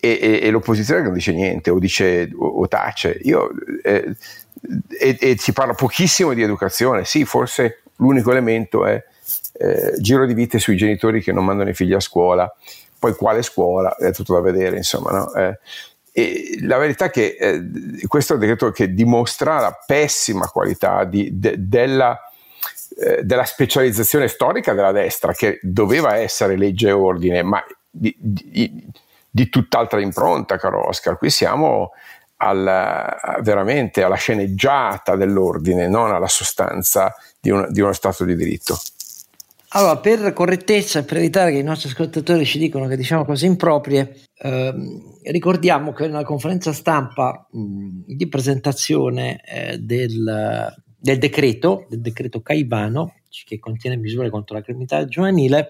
e, 0.00 0.18
e, 0.20 0.40
e 0.42 0.50
l'opposizione 0.50 1.02
non 1.02 1.12
dice 1.12 1.32
niente 1.32 1.70
o, 1.70 1.78
dice, 1.78 2.30
o, 2.36 2.46
o 2.46 2.68
tace. 2.68 3.18
Io, 3.22 3.50
eh, 3.82 4.14
e, 4.98 5.16
e, 5.20 5.36
si 5.38 5.52
parla 5.52 5.74
pochissimo 5.74 6.32
di 6.34 6.42
educazione, 6.42 7.04
sì, 7.04 7.24
forse 7.24 7.82
l'unico 7.96 8.30
elemento 8.30 8.86
è 8.86 9.02
eh, 9.54 9.94
giro 9.98 10.26
di 10.26 10.34
vite 10.34 10.58
sui 10.58 10.76
genitori 10.76 11.22
che 11.22 11.32
non 11.32 11.44
mandano 11.44 11.70
i 11.70 11.74
figli 11.74 11.94
a 11.94 12.00
scuola, 12.00 12.52
poi 12.98 13.14
quale 13.14 13.42
scuola, 13.42 13.96
è 13.96 14.12
tutto 14.12 14.34
da 14.34 14.40
vedere, 14.40 14.76
insomma, 14.76 15.10
no? 15.10 15.32
eh, 15.34 15.58
la 16.62 16.78
verità 16.78 17.06
è 17.06 17.10
che 17.10 17.36
eh, 17.38 17.62
questo 18.08 18.32
è 18.32 18.36
un 18.36 18.42
decreto 18.42 18.70
che 18.72 18.92
dimostra 18.92 19.60
la 19.60 19.78
pessima 19.86 20.48
qualità 20.48 21.04
di, 21.04 21.30
de, 21.32 21.54
della 21.58 22.18
eh, 23.00 23.22
della 23.22 23.44
specializzazione 23.44 24.26
storica 24.26 24.74
della 24.74 24.90
destra, 24.90 25.32
che 25.32 25.60
doveva 25.62 26.16
essere 26.16 26.56
legge 26.56 26.88
e 26.88 26.92
ordine, 26.92 27.42
ma 27.42 27.64
di, 27.88 28.12
di, 28.18 28.84
di 29.30 29.48
tutt'altra 29.48 30.00
impronta, 30.00 30.56
caro 30.56 30.86
Oscar. 30.88 31.18
Qui 31.18 31.30
siamo 31.30 31.90
alla, 32.36 33.38
veramente 33.42 34.02
alla 34.02 34.16
sceneggiata 34.16 35.16
dell'ordine, 35.16 35.88
non 35.88 36.12
alla 36.12 36.28
sostanza 36.28 37.14
di, 37.40 37.50
un, 37.50 37.66
di 37.70 37.80
uno 37.80 37.92
Stato 37.92 38.24
di 38.24 38.36
diritto. 38.36 38.78
Allora, 39.72 39.98
per 39.98 40.32
correttezza, 40.32 41.04
per 41.04 41.18
evitare 41.18 41.52
che 41.52 41.58
i 41.58 41.62
nostri 41.62 41.90
ascoltatori 41.90 42.46
ci 42.46 42.58
dicano 42.58 42.86
che 42.86 42.96
diciamo 42.96 43.26
cose 43.26 43.44
improprie, 43.44 44.22
ehm, 44.38 45.18
ricordiamo 45.24 45.92
che 45.92 46.06
nella 46.06 46.24
conferenza 46.24 46.72
stampa 46.72 47.46
mh, 47.50 48.14
di 48.14 48.28
presentazione 48.28 49.42
eh, 49.44 49.76
del, 49.78 50.74
del 50.98 51.18
decreto, 51.18 51.84
del 51.90 52.00
decreto 52.00 52.40
Caivano, 52.40 53.16
che 53.44 53.58
contiene 53.58 53.96
misure 53.96 54.30
contro 54.30 54.56
la 54.56 54.62
criminalità 54.62 55.04
giovanile, 55.04 55.68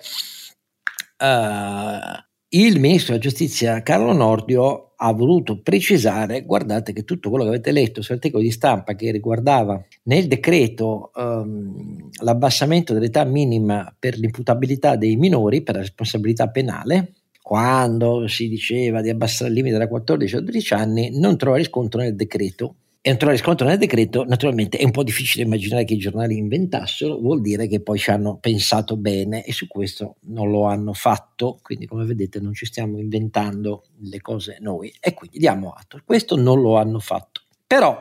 uh, 1.19 2.28
il 2.51 2.80
ministro 2.80 3.12
della 3.12 3.24
giustizia 3.24 3.82
Carlo 3.82 4.12
Nordio 4.14 4.92
ha 4.96 5.12
voluto 5.12 5.61
precisare, 5.61 6.44
guardate 6.44 6.94
che 6.94 7.05
tutto 7.05 7.28
quello 7.28 7.44
che 7.44 7.51
avete 7.51 7.72
letto 7.72 8.01
sull'articolo 8.01 8.42
di 8.42 8.51
stampa 8.51 8.94
che 8.94 9.11
riguardava 9.11 9.78
nel 10.05 10.26
decreto 10.28 11.11
um, 11.14 12.09
l'abbassamento 12.22 12.94
dell'età 12.94 13.24
minima 13.24 13.94
per 13.96 14.16
l'imputabilità 14.16 14.96
dei 14.96 15.16
minori 15.16 15.61
per 15.61 15.74
la 15.74 15.82
responsabilità 15.82 16.49
penale, 16.49 17.12
quando 17.42 18.26
si 18.28 18.49
diceva 18.49 19.03
di 19.03 19.11
abbassare 19.11 19.51
il 19.51 19.57
limite 19.57 19.76
da 19.76 19.86
14 19.86 20.36
a 20.36 20.40
12 20.40 20.74
anni, 20.74 21.18
non 21.18 21.36
trova 21.36 21.59
riscontro 21.59 22.01
nel 22.01 22.16
decreto 22.16 22.76
e 23.09 23.11
non 23.11 23.19
trovare 23.19 23.39
riscontro 23.39 23.67
nel 23.67 23.79
decreto, 23.79 24.25
naturalmente 24.25 24.77
è 24.77 24.85
un 24.85 24.91
po' 24.91 25.03
difficile 25.03 25.45
immaginare 25.45 25.85
che 25.85 25.95
i 25.95 25.99
giornali 25.99 26.37
inventassero, 26.37 27.19
vuol 27.19 27.41
dire 27.41 27.67
che 27.67 27.81
poi 27.81 27.99
ci 27.99 28.11
hanno 28.11 28.37
pensato 28.37 28.99
bene 28.99 29.45
e 29.45 29.53
su 29.53 29.67
questo 29.67 30.17
non 30.25 30.51
lo 30.51 30.65
hanno 30.65 30.93
fatto, 30.93 31.59
quindi 31.63 31.87
come 31.87 32.05
vedete 32.05 32.39
non 32.39 32.53
ci 32.53 32.67
stiamo 32.67 32.99
inventando 32.99 33.85
le 34.01 34.21
cose 34.21 34.59
noi 34.61 34.93
e 35.01 35.15
quindi 35.15 35.39
diamo 35.39 35.71
atto, 35.71 36.03
questo 36.05 36.37
non 36.37 36.61
lo 36.61 36.77
hanno 36.77 36.99
fatto. 36.99 37.45
Però, 37.67 37.99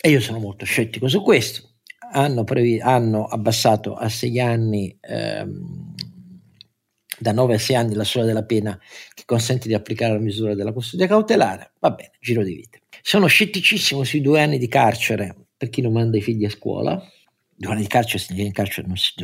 e 0.00 0.08
io 0.08 0.20
sono 0.20 0.38
molto 0.38 0.64
scettico 0.64 1.08
su 1.08 1.20
questo, 1.20 1.68
hanno, 2.12 2.44
previ- 2.44 2.80
hanno 2.80 3.26
abbassato 3.26 3.96
a 3.96 4.08
sei 4.08 4.40
anni 4.40 4.96
ehm, 4.98 5.94
da 7.18 7.32
9 7.32 7.54
a 7.54 7.58
6 7.58 7.76
anni 7.76 7.94
la 7.94 8.04
sola 8.04 8.24
della 8.24 8.44
pena 8.44 8.78
che 9.12 9.24
consente 9.26 9.68
di 9.68 9.74
applicare 9.74 10.14
la 10.14 10.20
misura 10.20 10.54
della 10.54 10.72
custodia 10.72 11.06
cautelare, 11.06 11.72
va 11.80 11.90
bene, 11.90 12.12
giro 12.18 12.42
di 12.42 12.54
vite. 12.54 12.80
Sono 13.08 13.26
scetticissimo 13.26 14.04
sui 14.04 14.20
due 14.20 14.42
anni 14.42 14.58
di 14.58 14.68
carcere 14.68 15.46
per 15.56 15.70
chi 15.70 15.80
non 15.80 15.94
manda 15.94 16.18
i 16.18 16.20
figli 16.20 16.44
a 16.44 16.50
scuola. 16.50 17.02
Due 17.54 17.72
anni 17.72 17.80
di 17.80 17.86
carcere, 17.86 18.18
se 18.18 18.34
in 18.34 18.52
carcere 18.52 18.86
non 18.86 18.98
si, 18.98 19.14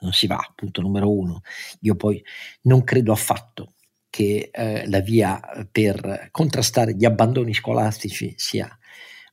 non 0.00 0.12
si 0.12 0.26
va, 0.26 0.40
punto 0.56 0.80
numero 0.80 1.16
uno. 1.16 1.42
Io 1.82 1.94
poi 1.94 2.20
non 2.62 2.82
credo 2.82 3.12
affatto 3.12 3.74
che 4.10 4.50
eh, 4.52 4.88
la 4.88 4.98
via 4.98 5.40
per 5.70 6.30
contrastare 6.32 6.96
gli 6.96 7.04
abbandoni 7.04 7.54
scolastici 7.54 8.34
sia 8.36 8.76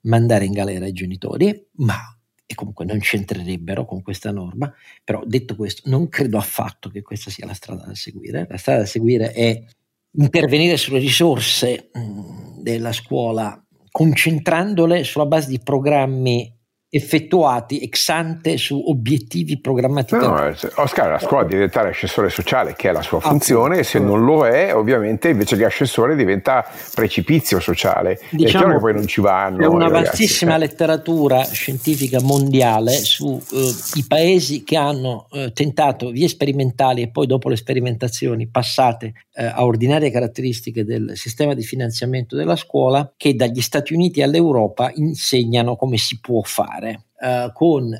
mandare 0.02 0.46
in 0.46 0.52
galera 0.52 0.86
i 0.86 0.94
genitori, 0.94 1.70
ma 1.78 2.16
e 2.46 2.54
comunque 2.54 2.86
non 2.86 3.00
c'entrerebbero 3.00 3.86
con 3.86 4.04
questa 4.04 4.30
norma, 4.30 4.72
però 5.04 5.24
detto 5.26 5.56
questo 5.56 5.90
non 5.90 6.10
credo 6.10 6.38
affatto 6.38 6.90
che 6.92 7.02
questa 7.02 7.32
sia 7.32 7.48
la 7.48 7.56
strada 7.56 7.88
da 7.88 7.96
seguire, 7.96 8.46
la 8.48 8.58
strada 8.58 8.82
da 8.82 8.86
seguire 8.86 9.32
è 9.32 9.66
intervenire 10.12 10.78
sulle 10.78 11.00
risorse 11.00 11.90
mh, 11.92 12.62
della 12.62 12.92
scuola 12.92 13.65
concentrandole 13.96 15.06
sulla 15.06 15.26
base 15.26 15.48
di 15.48 15.58
programmi 15.58 16.54
effettuati 16.96 17.80
ex 17.80 18.08
ante 18.08 18.58
su 18.58 18.82
obiettivi 18.88 19.60
programmati. 19.60 20.16
No, 20.16 20.28
no, 20.28 20.56
Oscar, 20.76 21.10
la 21.10 21.20
scuola 21.20 21.44
deve 21.44 21.56
diventare 21.56 21.90
assessore 21.90 22.30
sociale, 22.30 22.74
che 22.78 22.88
è 22.90 22.92
la 22.94 23.02
sua 23.02 23.20
funzione, 23.20 23.80
e 23.80 23.84
se 23.84 24.00
non 24.00 24.24
lo 24.24 24.48
è, 24.48 24.74
ovviamente 24.74 25.28
invece 25.30 25.58
che 25.58 25.66
assessore 25.66 26.16
diventa 26.16 26.66
precipizio 26.94 27.60
sociale. 27.60 28.20
Diciamo, 28.30 28.46
è 28.46 28.50
chiaro 28.50 28.74
che 28.76 28.80
poi 28.80 28.94
non 28.94 29.08
ci 29.08 29.20
vanno. 29.20 29.58
C'è 29.58 29.66
una 29.66 29.90
vastissima 29.90 30.54
ragazzi. 30.54 30.72
letteratura 30.72 31.44
scientifica 31.44 32.22
mondiale 32.22 32.92
sui 32.92 33.42
eh, 33.52 34.06
paesi 34.08 34.64
che 34.64 34.78
hanno 34.78 35.28
eh, 35.34 35.52
tentato 35.54 36.12
vie 36.12 36.30
sperimentali 36.30 37.02
e 37.02 37.10
poi 37.10 37.28
dopo 37.28 37.50
le 37.50 37.58
sperimentazioni 37.58 38.48
passate 38.48 39.14
eh, 39.34 39.44
a 39.46 39.66
ordinarie 39.66 40.12
caratteristiche 40.12 40.86
del 40.86 41.12
sistema 41.16 41.54
di 41.54 41.64
finanziamento 41.64 42.38
della 42.38 42.56
scuola, 42.56 43.12
che 43.18 43.36
dagli 43.36 43.62
Stati 43.62 43.94
Uniti 43.94 44.22
all'Europa 44.22 44.92
insegnano 44.96 45.76
come 45.76 45.98
si 45.98 46.20
può 46.22 46.42
fare 46.42 46.85
fare 46.86 47.06
eh, 47.20 47.52
con 47.54 47.92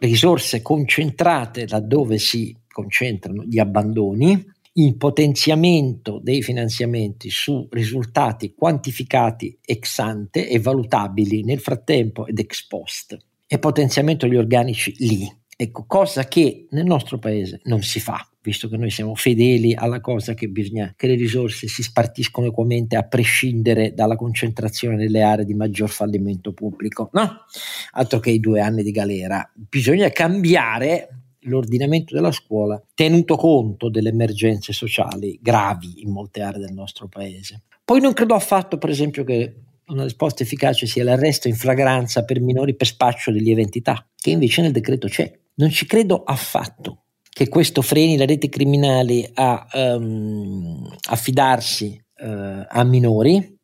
risorse 0.00 0.62
concentrate 0.62 1.68
laddove 1.68 2.18
si 2.18 2.56
concentrano 2.68 3.44
gli 3.44 3.58
abbandoni, 3.58 4.50
il 4.74 4.96
potenziamento 4.96 6.18
dei 6.18 6.42
finanziamenti 6.42 7.28
su 7.28 7.68
risultati 7.70 8.54
quantificati 8.54 9.58
ex 9.62 9.98
ante 9.98 10.48
e 10.48 10.58
valutabili 10.58 11.44
nel 11.44 11.60
frattempo 11.60 12.26
ed 12.26 12.38
ex 12.38 12.66
post 12.66 13.16
e 13.46 13.58
potenziamento 13.58 14.26
degli 14.26 14.38
organici 14.38 14.94
lì. 14.98 15.30
Ecco, 15.54 15.84
cosa 15.86 16.24
che 16.24 16.66
nel 16.70 16.86
nostro 16.86 17.18
paese 17.18 17.60
non 17.64 17.82
si 17.82 18.00
fa 18.00 18.26
visto 18.42 18.68
che 18.68 18.76
noi 18.76 18.90
siamo 18.90 19.14
fedeli 19.14 19.74
alla 19.74 20.00
cosa 20.00 20.34
che 20.34 20.48
bisogna 20.48 20.92
che 20.96 21.06
le 21.06 21.14
risorse 21.14 21.68
si 21.68 21.82
spartiscono 21.82 22.48
equamente 22.48 22.96
a 22.96 23.04
prescindere 23.04 23.94
dalla 23.94 24.16
concentrazione 24.16 24.96
nelle 24.96 25.22
aree 25.22 25.44
di 25.44 25.54
maggior 25.54 25.88
fallimento 25.88 26.52
pubblico, 26.52 27.08
no? 27.12 27.44
Altro 27.92 28.18
che 28.18 28.30
i 28.30 28.40
due 28.40 28.60
anni 28.60 28.82
di 28.82 28.90
galera. 28.90 29.48
Bisogna 29.54 30.08
cambiare 30.10 31.08
l'ordinamento 31.46 32.14
della 32.14 32.32
scuola 32.32 32.80
tenuto 32.94 33.36
conto 33.36 33.88
delle 33.88 34.10
emergenze 34.10 34.72
sociali 34.72 35.38
gravi 35.40 36.02
in 36.02 36.10
molte 36.10 36.42
aree 36.42 36.60
del 36.60 36.72
nostro 36.72 37.08
paese. 37.08 37.62
Poi 37.84 38.00
non 38.00 38.12
credo 38.12 38.34
affatto, 38.34 38.78
per 38.78 38.90
esempio, 38.90 39.24
che 39.24 39.54
una 39.86 40.04
risposta 40.04 40.42
efficace 40.42 40.86
sia 40.86 41.04
l'arresto 41.04 41.48
in 41.48 41.54
flagranza 41.54 42.24
per 42.24 42.40
minori 42.40 42.74
per 42.74 42.86
spaccio 42.86 43.30
di 43.30 43.40
lieve 43.40 43.62
entità, 43.62 44.06
che 44.16 44.30
invece 44.30 44.62
nel 44.62 44.72
decreto 44.72 45.06
c'è. 45.08 45.30
Non 45.54 45.70
ci 45.70 45.86
credo 45.86 46.22
affatto 46.22 47.02
che 47.42 47.48
questo 47.48 47.82
freni 47.82 48.16
le 48.16 48.26
reti 48.26 48.48
criminali 48.48 49.28
a 49.34 49.66
um, 49.72 50.88
affidarsi 51.08 52.00
uh, 52.18 52.64
a 52.68 52.84
minori 52.84 53.58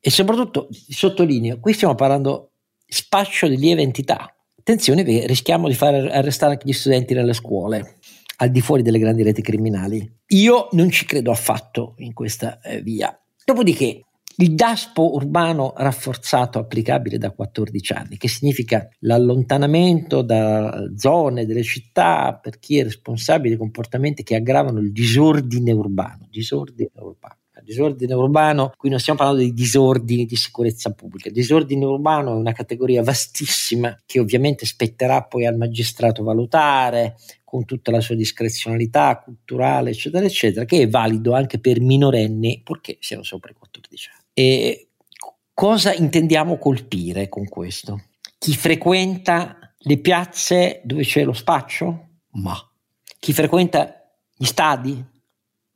e 0.00 0.10
soprattutto 0.10 0.68
sottolineo, 0.70 1.60
qui 1.60 1.74
stiamo 1.74 1.94
parlando 1.94 2.52
spaccio 2.86 3.48
di 3.48 3.58
lieve 3.58 3.82
entità. 3.82 4.34
Attenzione 4.58 5.04
perché 5.04 5.26
rischiamo 5.26 5.68
di 5.68 5.74
far 5.74 5.94
arrestare 5.94 6.52
anche 6.52 6.66
gli 6.66 6.72
studenti 6.72 7.14
nelle 7.14 7.34
scuole 7.34 7.96
al 8.36 8.50
di 8.50 8.60
fuori 8.60 8.82
delle 8.82 8.98
grandi 8.98 9.22
reti 9.22 9.42
criminali. 9.42 10.20
Io 10.28 10.68
non 10.72 10.90
ci 10.90 11.04
credo 11.04 11.30
affatto 11.30 11.94
in 11.98 12.12
questa 12.12 12.60
eh, 12.60 12.80
via. 12.80 13.16
Dopodiché 13.44 14.02
il 14.36 14.54
DASPO 14.54 15.14
urbano 15.14 15.72
rafforzato 15.76 16.58
applicabile 16.58 17.18
da 17.18 17.30
14 17.30 17.92
anni, 17.92 18.16
che 18.16 18.28
significa 18.28 18.88
l'allontanamento 19.00 20.22
da 20.22 20.90
zone 20.96 21.46
delle 21.46 21.62
città 21.62 22.38
per 22.40 22.58
chi 22.58 22.78
è 22.78 22.84
responsabile 22.84 23.54
di 23.54 23.58
comportamenti 23.58 24.22
che 24.22 24.36
aggravano 24.36 24.80
il 24.80 24.92
disordine 24.92 25.72
urbano. 25.72 26.26
Disordine 26.30 26.90
urbano. 26.94 27.36
Disordine 27.62 28.14
urbano, 28.14 28.72
qui 28.76 28.90
non 28.90 28.98
stiamo 28.98 29.20
parlando 29.20 29.42
di 29.42 29.52
disordini 29.52 30.26
di 30.26 30.36
sicurezza 30.36 30.92
pubblica. 30.92 31.30
Disordine 31.30 31.84
urbano 31.84 32.32
è 32.32 32.36
una 32.36 32.52
categoria 32.52 33.02
vastissima 33.02 33.96
che 34.04 34.18
ovviamente 34.18 34.66
spetterà 34.66 35.22
poi 35.22 35.46
al 35.46 35.56
magistrato 35.56 36.22
valutare 36.24 37.14
con 37.44 37.64
tutta 37.64 37.90
la 37.90 38.00
sua 38.00 38.14
discrezionalità 38.14 39.20
culturale, 39.22 39.90
eccetera, 39.90 40.24
eccetera, 40.24 40.64
che 40.64 40.82
è 40.82 40.88
valido 40.88 41.34
anche 41.34 41.60
per 41.60 41.80
minorenni 41.80 42.62
purché 42.64 42.96
siano 43.00 43.22
sopra 43.22 43.50
i 43.50 43.54
14 43.54 43.71
anni. 43.71 43.71
E 44.34 44.88
cosa 45.52 45.92
intendiamo 45.92 46.58
colpire 46.58 47.28
con 47.28 47.46
questo? 47.48 48.04
Chi 48.38 48.54
frequenta 48.54 49.58
le 49.78 49.98
piazze 49.98 50.80
dove 50.84 51.02
c'è 51.02 51.24
lo 51.24 51.32
spaccio? 51.32 52.08
Ma. 52.32 52.56
Chi 53.18 53.32
frequenta 53.32 54.10
gli 54.34 54.44
stadi? 54.44 55.04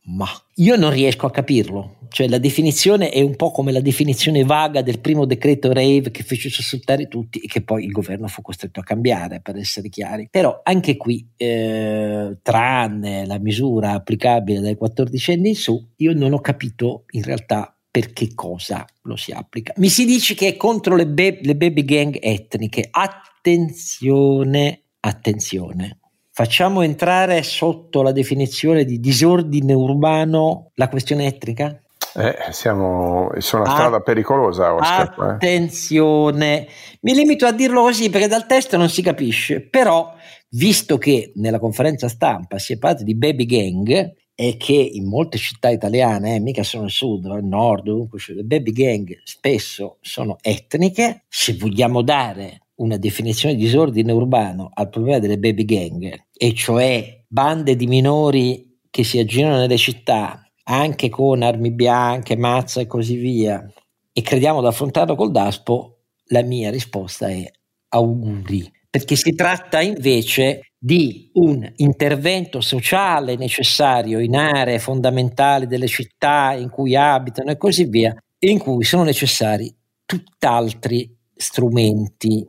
Ma. 0.05 0.27
Io 0.57 0.77
non 0.77 0.91
riesco 0.91 1.27
a 1.27 1.31
capirlo. 1.31 1.99
Cioè 2.09 2.29
la 2.29 2.39
definizione 2.39 3.11
è 3.11 3.21
un 3.21 3.37
po' 3.37 3.51
come 3.51 3.73
la 3.73 3.81
definizione 3.81 4.45
vaga 4.45 4.81
del 4.81 5.01
primo 5.01 5.27
decreto 5.27 5.73
Rave 5.73 6.11
che 6.11 6.23
fece 6.23 6.49
sussultare 6.49 7.09
tutti 7.09 7.41
e 7.41 7.47
che 7.47 7.63
poi 7.63 7.85
il 7.85 7.91
governo 7.91 8.27
fu 8.29 8.43
costretto 8.43 8.81
a 8.81 8.85
cambiare, 8.85 9.41
per 9.41 9.57
essere 9.57 9.89
chiari. 9.89 10.29
Però 10.31 10.61
anche 10.63 10.97
qui, 10.97 11.29
eh, 11.37 12.39
tranne 12.43 13.27
la 13.27 13.39
misura 13.39 13.93
applicabile 13.93 14.61
dai 14.61 14.77
14 14.77 15.33
anni 15.33 15.49
in 15.51 15.57
su, 15.57 15.91
io 15.97 16.15
non 16.15 16.33
ho 16.33 16.41
capito 16.41 17.05
in 17.11 17.23
realtà 17.23 17.76
per 17.97 18.13
che 18.13 18.35
cosa 18.35 18.85
lo 19.05 19.17
si 19.17 19.33
applica. 19.33 19.73
Mi 19.77 19.89
si 19.89 20.05
dice 20.05 20.35
che 20.35 20.49
è 20.49 20.57
contro 20.59 20.97
le, 20.97 21.07
be- 21.07 21.39
le 21.41 21.57
baby 21.57 21.83
gang 21.83 22.19
etniche. 22.21 22.87
Attenzione, 22.91 24.83
attenzione. 25.01 26.01
Facciamo 26.31 26.83
entrare 26.83 27.43
sotto 27.43 28.03
la 28.03 28.13
definizione 28.13 28.85
di 28.85 29.01
disordine 29.01 29.73
urbano 29.73 30.73
la 30.75 30.91
questione 30.91 31.25
etnica? 31.25 31.81
Eh, 32.15 32.37
siamo 32.51 33.31
su 33.39 33.57
una 33.57 33.71
strada 33.71 34.01
pericolosa, 34.01 34.75
Oscar. 34.75 35.15
Eh. 35.19 35.31
Attenzione, 35.31 36.69
mi 37.01 37.15
limito 37.15 37.47
a 37.47 37.53
dirlo 37.53 37.81
così 37.81 38.11
perché 38.11 38.29
dal 38.29 38.45
testo 38.45 38.77
non 38.77 38.91
si 38.91 39.01
capisce, 39.01 39.63
però 39.63 40.15
visto 40.51 40.99
che 40.99 41.33
nella 41.37 41.59
conferenza 41.59 42.09
stampa 42.09 42.59
si 42.59 42.75
è 42.75 42.79
parlato 42.79 43.05
di 43.05 43.17
baby 43.17 43.47
gang 43.47 44.15
è 44.37 44.59
che 44.59 44.74
in 44.74 45.09
molte 45.09 45.39
città 45.39 45.70
italiane, 45.70 46.34
eh, 46.34 46.41
mica 46.41 46.62
sono 46.62 46.84
al 46.84 46.91
sud, 46.91 47.24
al 47.24 47.43
nord, 47.43 47.89
ovunque, 47.89 48.18
le 48.28 48.43
baby 48.45 48.70
gang 48.70 49.18
spesso 49.24 49.97
sono 50.03 50.37
etniche. 50.43 51.24
Se 51.26 51.55
vogliamo 51.55 52.03
dare 52.03 52.66
una 52.76 52.99
definizione 52.99 53.55
di 53.55 53.62
disordine 53.62 54.12
urbano 54.12 54.70
al 54.74 54.91
problema 54.91 55.18
delle 55.18 55.39
baby 55.39 55.64
gang, 55.64 56.26
e 56.37 56.53
cioè 56.53 57.24
bande 57.26 57.76
di 57.76 57.87
minori 57.87 58.78
che 58.91 59.05
si 59.05 59.18
aggirano 59.18 59.57
nelle 59.57 59.78
città 59.78 60.43
anche 60.64 61.09
con 61.09 61.41
armi 61.41 61.72
bianche, 61.72 62.37
mazza 62.37 62.82
e 62.82 62.87
così 62.87 63.16
via, 63.16 63.66
e 64.12 64.20
crediamo 64.20 64.61
di 64.61 64.66
affrontarlo 64.66 65.14
col 65.14 65.30
DASPO, 65.30 66.01
la 66.26 66.43
mia 66.43 66.70
risposta 66.70 67.28
è 67.28 67.51
auguri, 67.89 68.70
perché 68.91 69.16
si 69.16 69.34
tratta 69.34 69.80
invece 69.80 70.72
di 70.87 71.30
un 71.32 71.68
intervento 71.78 72.61
sociale 72.61 73.34
necessario 73.34 74.20
in 74.20 74.37
aree 74.37 74.78
fondamentali 74.78 75.66
delle 75.66 75.89
città 75.89 76.53
in 76.53 76.70
cui 76.70 76.95
abitano 76.95 77.51
e 77.51 77.57
così 77.57 77.87
via, 77.87 78.14
in 78.45 78.61
cui 78.61 78.84
sono 78.84 79.03
necessari 79.03 79.74
tutt'altri 80.05 81.12
strumenti 81.34 82.47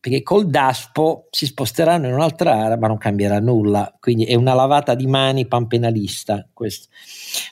perché 0.00 0.22
col 0.22 0.48
DASPO 0.48 1.28
si 1.30 1.44
sposteranno 1.44 2.06
in 2.06 2.14
un'altra 2.14 2.54
area 2.54 2.78
ma 2.78 2.88
non 2.88 2.96
cambierà 2.96 3.38
nulla, 3.38 3.94
quindi 4.00 4.24
è 4.24 4.34
una 4.34 4.54
lavata 4.54 4.94
di 4.94 5.06
mani 5.06 5.46
panpenalista 5.46 6.48
questo. 6.54 6.88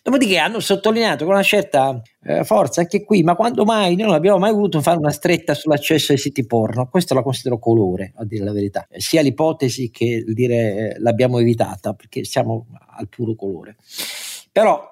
Dopodiché 0.03 0.38
hanno 0.38 0.59
sottolineato 0.59 1.26
con 1.26 1.34
una 1.34 1.42
certa 1.42 2.01
eh, 2.24 2.44
forza 2.44 2.80
anche 2.80 3.05
qui, 3.05 3.22
ma 3.22 3.36
quando 3.36 3.64
mai 3.64 3.96
noi 3.96 4.07
non 4.07 4.14
abbiamo 4.14 4.38
mai 4.38 4.53
voluto 4.53 4.80
fare 4.80 4.96
una 4.96 5.11
stretta 5.11 5.53
sull'accesso 5.53 6.12
ai 6.12 6.18
siti 6.18 6.46
porno, 6.46 6.88
questo 6.88 7.12
la 7.12 7.22
considero 7.22 7.59
colore, 7.59 8.12
a 8.16 8.24
dire 8.24 8.44
la 8.44 8.53
verità, 8.53 8.86
eh, 8.88 8.99
sia 8.99 9.20
l'ipotesi 9.20 9.90
che 9.90 10.24
dire 10.26 10.57
eh, 10.57 10.99
l'abbiamo 11.01 11.38
evitata, 11.38 11.92
perché 11.92 12.24
siamo 12.24 12.68
al 12.96 13.09
puro 13.09 13.34
colore. 13.34 13.76
Però 14.51 14.82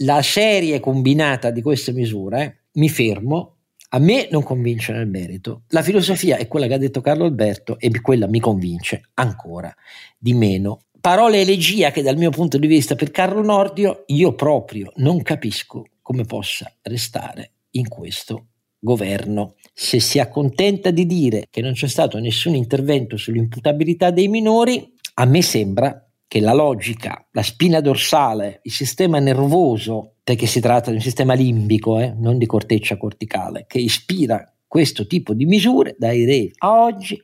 la 0.00 0.20
serie 0.20 0.80
combinata 0.80 1.50
di 1.50 1.62
queste 1.62 1.92
misure, 1.92 2.64
mi 2.72 2.90
fermo, 2.90 3.55
a 3.90 3.98
me 3.98 4.28
non 4.30 4.42
convince 4.42 4.92
nel 4.92 5.06
merito. 5.06 5.62
La 5.68 5.82
filosofia 5.82 6.36
è 6.36 6.48
quella 6.48 6.66
che 6.66 6.74
ha 6.74 6.78
detto 6.78 7.00
Carlo 7.00 7.24
Alberto 7.24 7.78
e 7.78 7.90
quella 8.00 8.26
mi 8.26 8.40
convince 8.40 9.10
ancora 9.14 9.74
di 10.18 10.34
meno. 10.34 10.80
Parole 11.00 11.40
elegia 11.40 11.90
che 11.92 12.02
dal 12.02 12.16
mio 12.16 12.30
punto 12.30 12.58
di 12.58 12.66
vista 12.66 12.96
per 12.96 13.10
Carlo 13.10 13.42
Nordio 13.42 14.04
io 14.06 14.34
proprio 14.34 14.92
non 14.96 15.22
capisco 15.22 15.84
come 16.02 16.24
possa 16.24 16.72
restare 16.82 17.52
in 17.72 17.88
questo 17.88 18.46
governo. 18.78 19.54
Se 19.72 20.00
si 20.00 20.18
accontenta 20.18 20.90
di 20.90 21.06
dire 21.06 21.46
che 21.50 21.60
non 21.60 21.72
c'è 21.72 21.88
stato 21.88 22.18
nessun 22.18 22.54
intervento 22.54 23.16
sull'imputabilità 23.16 24.10
dei 24.10 24.28
minori, 24.28 24.94
a 25.14 25.24
me 25.24 25.42
sembra 25.42 26.05
che 26.28 26.40
la 26.40 26.52
logica, 26.52 27.26
la 27.32 27.42
spina 27.42 27.80
dorsale, 27.80 28.60
il 28.62 28.72
sistema 28.72 29.18
nervoso, 29.18 30.16
perché 30.24 30.46
si 30.46 30.60
tratta 30.60 30.90
di 30.90 30.96
un 30.96 31.02
sistema 31.02 31.34
limbico, 31.34 31.98
eh, 31.98 32.12
non 32.16 32.38
di 32.38 32.46
corteccia 32.46 32.96
corticale, 32.96 33.64
che 33.68 33.78
ispira 33.78 34.52
questo 34.66 35.06
tipo 35.06 35.34
di 35.34 35.46
misure 35.46 35.94
dai 35.98 36.24
re 36.24 36.50
a 36.58 36.82
oggi, 36.82 37.22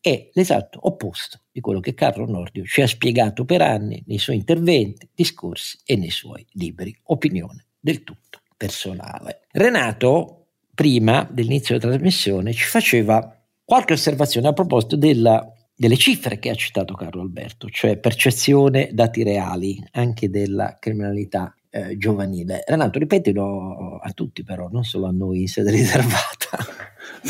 è 0.00 0.30
l'esatto 0.32 0.78
opposto 0.82 1.40
di 1.50 1.60
quello 1.60 1.80
che 1.80 1.94
Carlo 1.94 2.24
Nordio 2.26 2.64
ci 2.64 2.80
ha 2.80 2.86
spiegato 2.86 3.44
per 3.44 3.62
anni 3.62 4.02
nei 4.06 4.18
suoi 4.18 4.36
interventi, 4.36 5.08
discorsi 5.12 5.78
e 5.84 5.96
nei 5.96 6.10
suoi 6.10 6.46
libri. 6.52 6.96
Opinione 7.04 7.66
del 7.80 8.04
tutto 8.04 8.40
personale. 8.56 9.42
Renato, 9.50 10.46
prima 10.74 11.28
dell'inizio 11.30 11.76
della 11.76 11.92
trasmissione, 11.92 12.52
ci 12.52 12.64
faceva 12.64 13.36
qualche 13.64 13.94
osservazione 13.94 14.48
a 14.48 14.52
proposito 14.52 14.96
della 14.96 15.52
delle 15.78 15.96
cifre 15.96 16.40
che 16.40 16.50
ha 16.50 16.56
citato 16.56 16.94
Carlo 16.94 17.22
Alberto, 17.22 17.68
cioè 17.68 17.98
percezione 17.98 18.90
dati 18.92 19.22
reali 19.22 19.80
anche 19.92 20.28
della 20.28 20.76
criminalità 20.80 21.54
eh, 21.70 21.96
giovanile. 21.96 22.64
Renato, 22.66 22.98
ripetilo 22.98 23.98
a 23.98 24.10
tutti 24.10 24.42
però, 24.42 24.68
non 24.72 24.82
solo 24.82 25.06
a 25.06 25.12
noi 25.12 25.42
in 25.42 25.46
sede 25.46 25.70
riservata. 25.70 26.66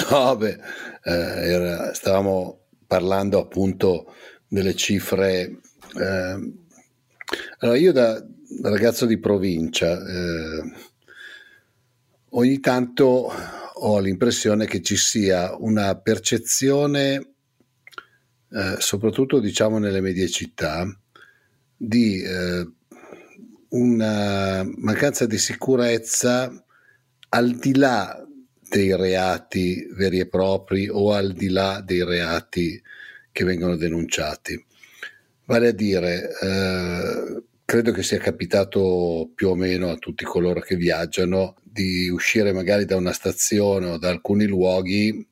No, 0.09 0.35
beh, 0.35 0.59
eh, 1.05 1.13
era, 1.13 1.93
stavamo 1.93 2.61
parlando 2.87 3.39
appunto 3.39 4.15
delle 4.49 4.75
cifre. 4.75 5.61
Eh, 6.01 6.53
allora, 7.59 7.79
io 7.79 7.93
da 7.93 8.25
ragazzo 8.63 9.05
di 9.05 9.19
provincia 9.19 9.93
eh, 9.93 10.73
ogni 12.31 12.61
tanto 12.61 13.31
ho 13.75 13.99
l'impressione 13.99 14.65
che 14.65 14.81
ci 14.81 14.97
sia 14.97 15.55
una 15.55 15.95
percezione 15.97 17.35
eh, 18.51 18.77
soprattutto 18.79 19.41
diciamo 19.41 19.79
nelle 19.79 20.01
medie 20.01 20.29
città, 20.29 20.87
di 21.77 22.23
eh, 22.23 22.67
una 23.71 24.69
mancanza 24.77 25.27
di 25.27 25.39
sicurezza 25.39 26.65
al 27.31 27.57
di 27.57 27.77
là 27.77 28.25
dei 28.69 28.97
reati 28.97 29.87
veri 29.93 30.21
e 30.21 30.29
propri 30.29 30.89
o 30.89 31.13
al 31.13 31.33
di 31.33 31.49
là 31.49 31.83
dei 31.85 32.05
reati 32.05 32.81
che 33.31 33.45
vengono 33.45 33.77
denunciati. 33.77 34.65
Vale 35.45 35.69
a 35.69 35.73
dire, 35.73 36.29
eh, 36.41 37.43
credo 37.65 37.93
che 37.93 38.03
sia 38.03 38.19
capitato 38.19 39.31
più 39.35 39.49
o 39.49 39.55
meno 39.55 39.91
a 39.91 39.97
tutti 39.97 40.25
coloro 40.25 40.61
che 40.61 40.77
viaggiano 40.77 41.57
di 41.63 42.09
uscire 42.09 42.53
magari 42.53 42.85
da 42.85 42.97
una 42.97 43.13
stazione 43.13 43.91
o 43.91 43.99
da 43.99 44.09
alcuni 44.09 44.47
luoghi 44.47 45.27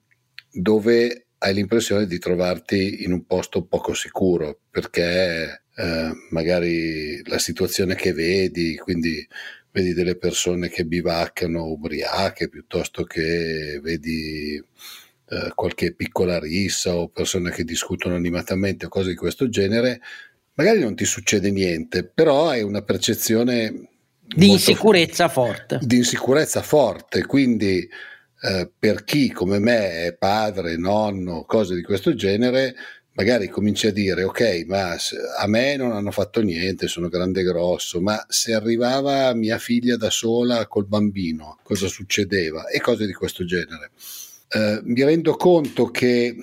dove 0.50 1.25
hai 1.38 1.54
l'impressione 1.54 2.06
di 2.06 2.18
trovarti 2.18 3.04
in 3.04 3.12
un 3.12 3.26
posto 3.26 3.64
poco 3.64 3.94
sicuro 3.94 4.60
perché 4.70 5.62
eh, 5.74 6.10
magari 6.30 7.22
la 7.28 7.38
situazione 7.38 7.94
che 7.94 8.12
vedi, 8.12 8.76
quindi 8.76 9.26
vedi 9.70 9.92
delle 9.92 10.16
persone 10.16 10.68
che 10.68 10.84
bivaccano 10.86 11.64
ubriache 11.64 12.48
piuttosto 12.48 13.04
che 13.04 13.78
vedi 13.82 14.56
eh, 14.56 15.52
qualche 15.54 15.92
piccola 15.92 16.38
rissa 16.38 16.96
o 16.96 17.08
persone 17.08 17.50
che 17.50 17.64
discutono 17.64 18.14
animatamente 18.14 18.86
o 18.86 18.88
cose 18.88 19.10
di 19.10 19.16
questo 19.16 19.48
genere, 19.48 20.00
magari 20.54 20.80
non 20.80 20.94
ti 20.94 21.04
succede 21.04 21.50
niente, 21.50 22.04
però 22.04 22.48
hai 22.48 22.62
una 22.62 22.82
percezione 22.82 23.88
di 24.20 24.50
insicurezza 24.50 25.28
forte. 25.28 25.78
Di 25.82 25.96
insicurezza 25.96 26.62
forte, 26.62 27.26
quindi 27.26 27.86
eh, 28.40 28.70
per 28.78 29.04
chi 29.04 29.30
come 29.30 29.58
me 29.58 30.04
è 30.04 30.14
padre, 30.14 30.76
nonno, 30.76 31.44
cose 31.44 31.74
di 31.74 31.82
questo 31.82 32.14
genere, 32.14 32.74
magari 33.16 33.48
cominci 33.48 33.86
a 33.86 33.92
dire 33.92 34.24
ok, 34.24 34.64
ma 34.66 34.94
a 35.38 35.46
me 35.46 35.76
non 35.76 35.92
hanno 35.92 36.10
fatto 36.10 36.42
niente, 36.42 36.86
sono 36.86 37.08
grande 37.08 37.40
e 37.40 37.44
grosso, 37.44 38.00
ma 38.00 38.24
se 38.28 38.52
arrivava 38.52 39.32
mia 39.34 39.58
figlia 39.58 39.96
da 39.96 40.10
sola 40.10 40.66
col 40.66 40.86
bambino, 40.86 41.58
cosa 41.62 41.88
succedeva? 41.88 42.68
E 42.68 42.80
cose 42.80 43.06
di 43.06 43.14
questo 43.14 43.44
genere. 43.44 43.90
Eh, 44.48 44.80
mi 44.84 45.02
rendo 45.02 45.34
conto 45.34 45.86
che 45.86 46.36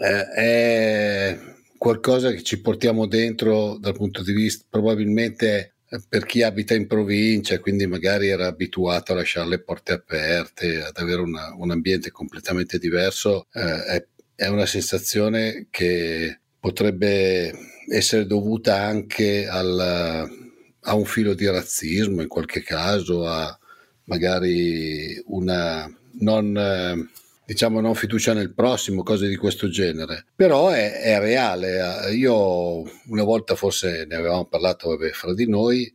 eh, 0.00 0.28
è 0.32 1.38
qualcosa 1.76 2.30
che 2.30 2.42
ci 2.42 2.60
portiamo 2.60 3.06
dentro 3.06 3.76
dal 3.78 3.94
punto 3.94 4.22
di 4.22 4.32
vista 4.32 4.64
probabilmente 4.68 5.74
per 6.08 6.24
chi 6.24 6.42
abita 6.42 6.74
in 6.74 6.86
provincia, 6.86 7.58
quindi 7.58 7.86
magari 7.86 8.28
era 8.28 8.46
abituato 8.46 9.12
a 9.12 9.16
lasciare 9.16 9.48
le 9.48 9.60
porte 9.60 9.92
aperte, 9.92 10.82
ad 10.82 10.96
avere 10.96 11.20
una, 11.20 11.52
un 11.56 11.72
ambiente 11.72 12.10
completamente 12.10 12.78
diverso, 12.78 13.48
eh, 13.52 13.84
è, 13.84 14.06
è, 14.36 14.46
una 14.46 14.66
sensazione 14.66 15.66
che 15.70 16.40
potrebbe 16.60 17.52
essere 17.90 18.26
dovuta 18.26 18.80
anche 18.80 19.48
al, 19.48 20.30
a 20.80 20.94
un 20.94 21.04
filo 21.04 21.34
di 21.34 21.46
razzismo 21.46 22.22
in 22.22 22.28
qualche 22.28 22.62
caso, 22.62 23.26
a 23.26 23.58
magari 24.04 25.20
una 25.26 25.92
non... 26.20 27.08
Eh, 27.50 27.52
diciamo 27.52 27.80
non 27.80 27.94
fiducia 27.96 28.32
nel 28.32 28.54
prossimo, 28.54 29.02
cose 29.02 29.26
di 29.26 29.36
questo 29.36 29.68
genere. 29.68 30.26
Però 30.36 30.68
è, 30.68 31.00
è 31.00 31.18
reale. 31.18 32.12
Io 32.14 32.82
una 33.08 33.24
volta 33.24 33.56
forse 33.56 34.06
ne 34.08 34.14
avevamo 34.14 34.44
parlato 34.46 34.90
vabbè, 34.90 35.10
fra 35.10 35.34
di 35.34 35.48
noi, 35.48 35.92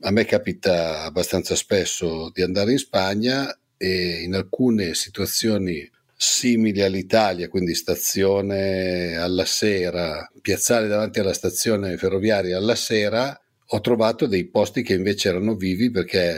a 0.00 0.10
me 0.10 0.24
capita 0.24 1.02
abbastanza 1.02 1.54
spesso 1.54 2.30
di 2.32 2.42
andare 2.42 2.72
in 2.72 2.78
Spagna 2.78 3.56
e 3.76 4.22
in 4.22 4.34
alcune 4.34 4.94
situazioni 4.94 5.88
simili 6.16 6.82
all'Italia, 6.82 7.48
quindi 7.48 7.74
stazione 7.74 9.16
alla 9.16 9.44
sera, 9.44 10.28
piazzale 10.40 10.88
davanti 10.88 11.20
alla 11.20 11.32
stazione 11.32 11.96
ferroviaria 11.96 12.56
alla 12.56 12.74
sera, 12.74 13.40
ho 13.70 13.80
trovato 13.80 14.26
dei 14.26 14.46
posti 14.48 14.82
che 14.82 14.94
invece 14.94 15.28
erano 15.28 15.54
vivi 15.54 15.90
perché 15.90 16.34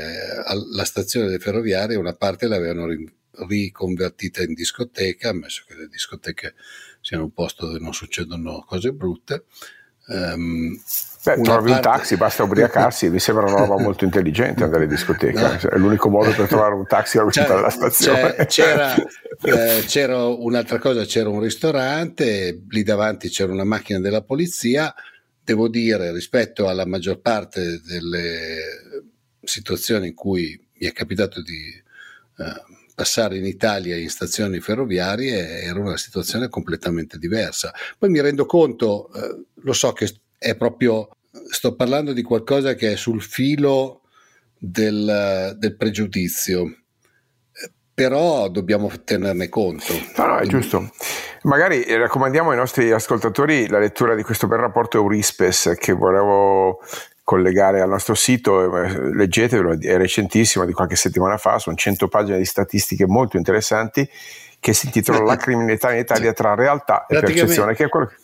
la 0.73 0.85
stazione 0.85 1.39
ferroviaria 1.39 1.99
una 1.99 2.15
parte 2.15 2.47
l'avevano 2.47 2.87
riconvertita 3.33 4.43
in 4.43 4.55
discoteca, 4.55 5.31
ammesso 5.31 5.65
che 5.67 5.75
le 5.75 5.89
discoteche 5.89 6.55
siano 7.01 7.25
un 7.25 7.33
posto 7.33 7.67
dove 7.67 7.79
non 7.79 7.95
succedono 7.95 8.65
cose 8.67 8.93
brutte. 8.93 9.45
Um, 10.07 10.77
Beh, 11.23 11.41
trovi 11.43 11.71
parte... 11.71 11.73
un 11.73 11.81
taxi, 11.81 12.17
basta 12.17 12.43
ubriacarsi, 12.43 13.11
mi 13.11 13.21
sembra 13.21 13.45
una 13.45 13.61
roba 13.61 13.79
molto 13.79 14.05
intelligente 14.05 14.65
andare 14.65 14.85
in 14.85 14.89
discoteca, 14.89 15.53
no. 15.53 15.69
è 15.69 15.77
l'unico 15.77 16.09
modo 16.09 16.33
per 16.33 16.49
trovare 16.49 16.75
un 16.75 16.87
taxi 16.87 17.19
all'uscita 17.19 17.47
cioè, 17.47 17.57
dalla 17.57 17.71
stazione. 17.71 18.47
C'era, 18.47 18.95
eh, 18.97 19.85
c'era, 19.87 20.25
un'altra 20.25 20.79
cosa, 20.79 21.05
c'era 21.05 21.29
un 21.29 21.41
ristorante, 21.41 22.63
lì 22.69 22.83
davanti 22.83 23.29
c'era 23.29 23.53
una 23.53 23.65
macchina 23.65 24.01
della 24.01 24.23
polizia, 24.23 24.93
devo 25.45 25.69
dire 25.69 26.11
rispetto 26.13 26.69
alla 26.69 26.87
maggior 26.87 27.21
parte 27.21 27.81
delle 27.83 29.05
situazioni 29.43 30.09
in 30.09 30.15
cui 30.15 30.59
mi 30.73 30.87
è 30.87 30.93
capitato 30.93 31.43
di 31.43 31.83
eh, 32.39 32.70
passare 33.01 33.39
in 33.39 33.47
Italia 33.47 33.97
in 33.97 34.11
stazioni 34.11 34.61
ferroviarie 34.61 35.63
era 35.63 35.81
una 35.81 35.97
situazione 35.97 36.51
completamente 36.51 37.17
diversa. 37.17 37.73
Poi 37.99 38.11
mi 38.11 38.21
rendo 38.21 38.45
conto, 38.45 39.11
eh, 39.15 39.43
lo 39.55 39.73
so 39.73 39.95
che 39.95 40.13
è 40.37 40.55
proprio, 40.55 41.09
sto 41.49 41.75
parlando 41.75 42.13
di 42.13 42.21
qualcosa 42.21 42.75
che 42.75 42.93
è 42.93 42.97
sul 42.97 43.23
filo 43.23 44.03
del, 44.59 45.57
del 45.57 45.77
pregiudizio, 45.77 46.67
eh, 46.67 47.71
però 47.95 48.51
dobbiamo 48.51 48.91
tenerne 49.03 49.49
conto. 49.49 49.95
No, 50.19 50.27
no, 50.27 50.37
è 50.37 50.47
giusto. 50.47 50.93
Magari 51.45 51.83
raccomandiamo 51.97 52.51
ai 52.51 52.57
nostri 52.59 52.93
ascoltatori 52.93 53.67
la 53.67 53.79
lettura 53.79 54.15
di 54.15 54.23
questo 54.23 54.47
bel 54.47 54.59
rapporto 54.59 54.99
Eurispes 54.99 55.73
che 55.79 55.95
volevo 55.95 56.81
collegare 57.31 57.81
al 57.81 57.89
nostro 57.89 58.17
sito, 58.17 58.77
eh, 58.77 59.15
leggetevelo, 59.15 59.79
è 59.81 59.97
recentissimo, 59.97 60.65
di 60.65 60.73
qualche 60.73 60.97
settimana 60.97 61.37
fa, 61.37 61.61
sono 61.61 61.77
100 61.77 62.09
pagine 62.09 62.39
di 62.39 62.45
statistiche 62.45 63.07
molto 63.07 63.37
interessanti 63.37 64.11
che 64.59 64.73
si 64.73 64.87
intitola 64.87 65.23
La 65.23 65.37
criminalità 65.37 65.93
in 65.93 66.01
Italia 66.01 66.33
tra 66.33 66.57
realtà 66.57 67.07
e 67.07 67.21
percezione, 67.21 67.77
che 67.77 67.85
è 67.85 67.89
quello 67.89 68.07
che 68.07 68.17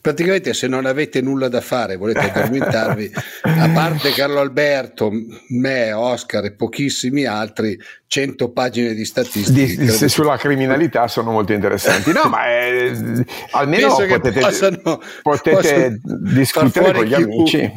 praticamente 0.00 0.54
se 0.54 0.66
non 0.66 0.86
avete 0.86 1.20
nulla 1.20 1.48
da 1.48 1.60
fare, 1.60 1.96
volete 1.96 2.30
addormentarvi, 2.30 3.12
a 3.42 3.68
parte 3.70 4.12
Carlo 4.12 4.40
Alberto, 4.40 5.10
me, 5.48 5.92
Oscar 5.92 6.44
e 6.44 6.52
pochissimi 6.52 7.24
altri, 7.24 7.78
100 8.06 8.50
pagine 8.50 8.92
di 8.92 9.04
statistiche. 9.04 9.76
Di, 9.76 10.08
sulla 10.08 10.36
criminalità 10.36 11.06
sono 11.06 11.30
molto 11.30 11.52
interessanti. 11.52 12.12
No, 12.12 12.24
ma 12.28 12.44
è, 12.46 12.90
eh, 12.90 13.24
almeno 13.52 13.94
potete, 13.94 14.40
possano, 14.40 15.00
potete 15.22 16.00
discutere 16.02 16.92
con 16.92 17.04
gli 17.04 17.14
amici. 17.14 17.72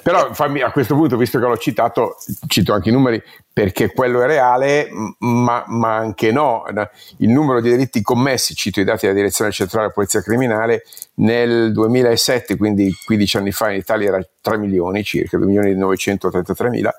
Però 0.00 0.32
fammi, 0.32 0.60
a 0.60 0.70
questo 0.70 0.94
punto, 0.94 1.16
visto 1.16 1.40
che 1.40 1.46
l'ho 1.46 1.56
citato, 1.56 2.16
cito 2.46 2.72
anche 2.72 2.90
i 2.90 2.92
numeri 2.92 3.20
perché 3.52 3.92
quello 3.92 4.20
è 4.22 4.26
reale, 4.26 4.88
ma, 5.18 5.64
ma, 5.66 5.96
anche 5.96 6.30
no. 6.30 6.64
Il 7.18 7.30
numero 7.30 7.60
di 7.60 7.70
delitti 7.70 8.00
commessi, 8.02 8.54
cito 8.54 8.80
i 8.80 8.84
dati 8.84 9.06
della 9.06 9.18
Direzione 9.18 9.50
Centrale 9.50 9.84
della 9.84 9.94
Polizia 9.94 10.22
Criminale, 10.22 10.82
nel 11.16 11.72
2007, 11.72 12.56
quindi 12.56 12.92
15 13.04 13.36
anni 13.36 13.52
fa 13.52 13.70
in 13.70 13.78
Italia 13.78 14.08
era 14.08 14.28
3 14.40 14.58
milioni 14.58 15.04
circa, 15.04 15.36
2 15.36 15.46
milioni 15.46 15.70
e 15.70 15.74
933 15.74 16.70
mila, 16.70 16.94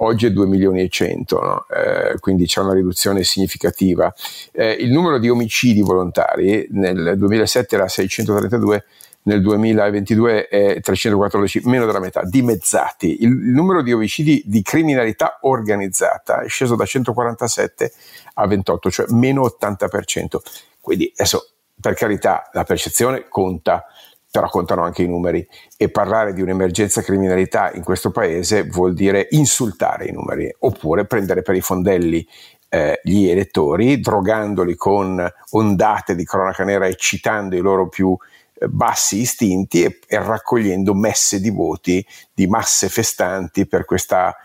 oggi 0.00 0.26
è 0.26 0.30
2 0.30 0.46
milioni 0.46 0.82
e 0.82 0.88
100, 0.88 1.40
no? 1.40 1.66
eh, 1.68 2.18
quindi 2.18 2.46
c'è 2.46 2.60
una 2.60 2.72
riduzione 2.72 3.24
significativa. 3.24 4.12
Eh, 4.52 4.72
il 4.72 4.90
numero 4.90 5.18
di 5.18 5.28
omicidi 5.28 5.82
volontari 5.82 6.66
nel 6.70 7.14
2007 7.16 7.74
era 7.74 7.88
632, 7.88 8.84
nel 9.22 9.42
2022 9.42 10.48
è 10.48 10.80
314, 10.80 11.60
meno 11.64 11.84
della 11.84 12.00
metà, 12.00 12.22
dimezzati. 12.24 13.22
Il, 13.22 13.30
il 13.30 13.52
numero 13.52 13.82
di 13.82 13.92
omicidi 13.92 14.42
di 14.46 14.62
criminalità 14.62 15.38
organizzata 15.42 16.40
è 16.40 16.48
sceso 16.48 16.76
da 16.76 16.86
147 16.86 17.92
a 18.34 18.46
28, 18.46 18.90
cioè 18.90 19.06
meno 19.10 19.42
80%. 19.44 20.38
Quindi 20.80 21.12
adesso, 21.14 21.50
per 21.80 21.94
carità, 21.94 22.48
la 22.52 22.64
percezione 22.64 23.26
conta, 23.28 23.84
però 24.30 24.48
contano 24.48 24.82
anche 24.82 25.02
i 25.02 25.08
numeri. 25.08 25.46
E 25.76 25.88
parlare 25.90 26.32
di 26.32 26.42
un'emergenza 26.42 27.02
criminalità 27.02 27.72
in 27.72 27.82
questo 27.82 28.10
paese 28.10 28.64
vuol 28.64 28.94
dire 28.94 29.28
insultare 29.30 30.06
i 30.06 30.12
numeri 30.12 30.54
oppure 30.60 31.06
prendere 31.06 31.42
per 31.42 31.54
i 31.54 31.60
fondelli 31.60 32.26
eh, 32.68 33.00
gli 33.02 33.26
elettori, 33.26 34.00
drogandoli 34.00 34.76
con 34.76 35.26
ondate 35.50 36.14
di 36.14 36.24
cronaca 36.24 36.64
nera, 36.64 36.86
eccitando 36.86 37.56
i 37.56 37.60
loro 37.60 37.88
più 37.88 38.16
eh, 38.54 38.68
bassi 38.68 39.20
istinti 39.20 39.84
e, 39.84 39.98
e, 40.06 40.18
raccogliendo 40.18 40.94
messe 40.94 41.40
di 41.40 41.50
voti 41.50 42.04
di 42.32 42.46
masse 42.46 42.88
festanti 42.88 43.66
per 43.66 43.84
questa 43.84 44.36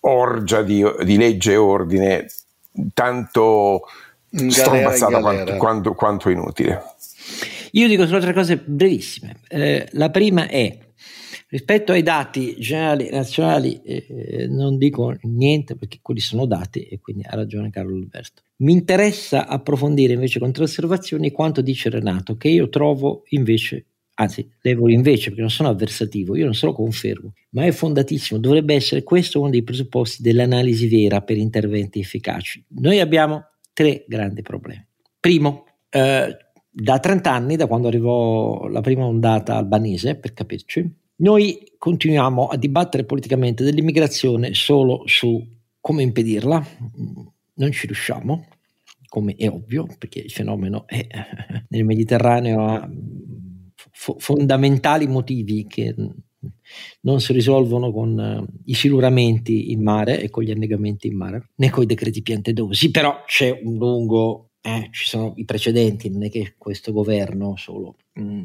orgia 0.00 0.62
di, 0.62 0.84
di 1.02 1.16
legge 1.18 1.52
e 1.52 1.56
ordine 1.56 2.26
tanto 2.94 3.82
strombazzata 4.30 5.20
quanto, 5.20 5.56
quanto, 5.56 5.94
quanto, 5.94 6.30
inutile. 6.30 6.82
Io 7.72 7.88
dico 7.88 8.06
solo 8.06 8.20
tre 8.20 8.32
cose 8.32 8.56
brevissime. 8.56 9.40
Eh, 9.48 9.88
la 9.92 10.10
prima 10.10 10.48
è 10.48 10.78
Rispetto 11.48 11.92
ai 11.92 12.02
dati 12.02 12.56
generali 12.58 13.08
nazionali 13.08 13.80
eh, 13.82 14.48
non 14.48 14.78
dico 14.78 15.16
niente 15.22 15.76
perché 15.76 16.00
quelli 16.02 16.18
sono 16.18 16.44
dati 16.44 16.82
e 16.82 16.98
quindi 16.98 17.22
ha 17.24 17.36
ragione 17.36 17.70
Carlo 17.70 17.94
Alberto. 17.94 18.42
Mi 18.56 18.72
interessa 18.72 19.46
approfondire 19.46 20.14
invece 20.14 20.40
con 20.40 20.50
tre 20.50 20.64
osservazioni 20.64 21.30
quanto 21.30 21.60
dice 21.60 21.88
Renato, 21.88 22.36
che 22.36 22.48
io 22.48 22.68
trovo 22.68 23.22
invece, 23.28 23.86
anzi 24.14 24.50
levo 24.62 24.88
invece 24.88 25.26
perché 25.26 25.40
non 25.40 25.50
sono 25.50 25.68
avversativo, 25.68 26.34
io 26.34 26.46
non 26.46 26.54
se 26.54 26.66
lo 26.66 26.72
confermo, 26.72 27.32
ma 27.50 27.64
è 27.64 27.70
fondatissimo, 27.70 28.40
dovrebbe 28.40 28.74
essere 28.74 29.04
questo 29.04 29.38
uno 29.38 29.50
dei 29.50 29.62
presupposti 29.62 30.22
dell'analisi 30.22 30.88
vera 30.88 31.20
per 31.20 31.36
interventi 31.36 32.00
efficaci. 32.00 32.64
Noi 32.80 32.98
abbiamo 32.98 33.44
tre 33.76 34.06
grandi 34.08 34.40
problemi. 34.40 34.82
Primo, 35.20 35.66
eh, 35.90 36.34
da 36.70 36.98
30 36.98 37.30
anni, 37.30 37.56
da 37.56 37.66
quando 37.66 37.88
arrivò 37.88 38.68
la 38.68 38.80
prima 38.80 39.04
ondata 39.04 39.56
albanese, 39.56 40.14
per 40.14 40.32
capirci, 40.32 40.90
noi 41.16 41.74
continuiamo 41.76 42.46
a 42.46 42.56
dibattere 42.56 43.04
politicamente 43.04 43.64
dell'immigrazione 43.64 44.54
solo 44.54 45.02
su 45.04 45.46
come 45.78 46.02
impedirla, 46.02 46.66
non 47.54 47.70
ci 47.72 47.84
riusciamo, 47.84 48.46
come 49.08 49.34
è 49.36 49.46
ovvio, 49.46 49.86
perché 49.98 50.20
il 50.20 50.30
fenomeno 50.30 50.86
è 50.86 51.06
nel 51.68 51.84
Mediterraneo 51.84 52.66
ha 52.66 52.90
fondamentali 53.92 55.06
motivi 55.06 55.66
che 55.66 55.94
non 57.02 57.20
si 57.20 57.32
risolvono 57.32 57.92
con 57.92 58.18
uh, 58.18 58.60
i 58.64 58.74
siluramenti 58.74 59.72
in 59.72 59.82
mare 59.82 60.20
e 60.20 60.30
con 60.30 60.42
gli 60.42 60.50
annegamenti 60.50 61.06
in 61.06 61.16
mare, 61.16 61.50
né 61.56 61.70
con 61.70 61.82
i 61.82 61.86
decreti 61.86 62.22
piantedosi, 62.22 62.90
però 62.90 63.22
c'è 63.26 63.60
un 63.62 63.76
lungo, 63.76 64.50
eh, 64.60 64.88
ci 64.92 65.06
sono 65.06 65.32
i 65.36 65.44
precedenti, 65.44 66.10
non 66.10 66.24
è 66.24 66.30
che 66.30 66.54
questo 66.56 66.92
governo 66.92 67.56
solo 67.56 67.96
mm, 68.18 68.44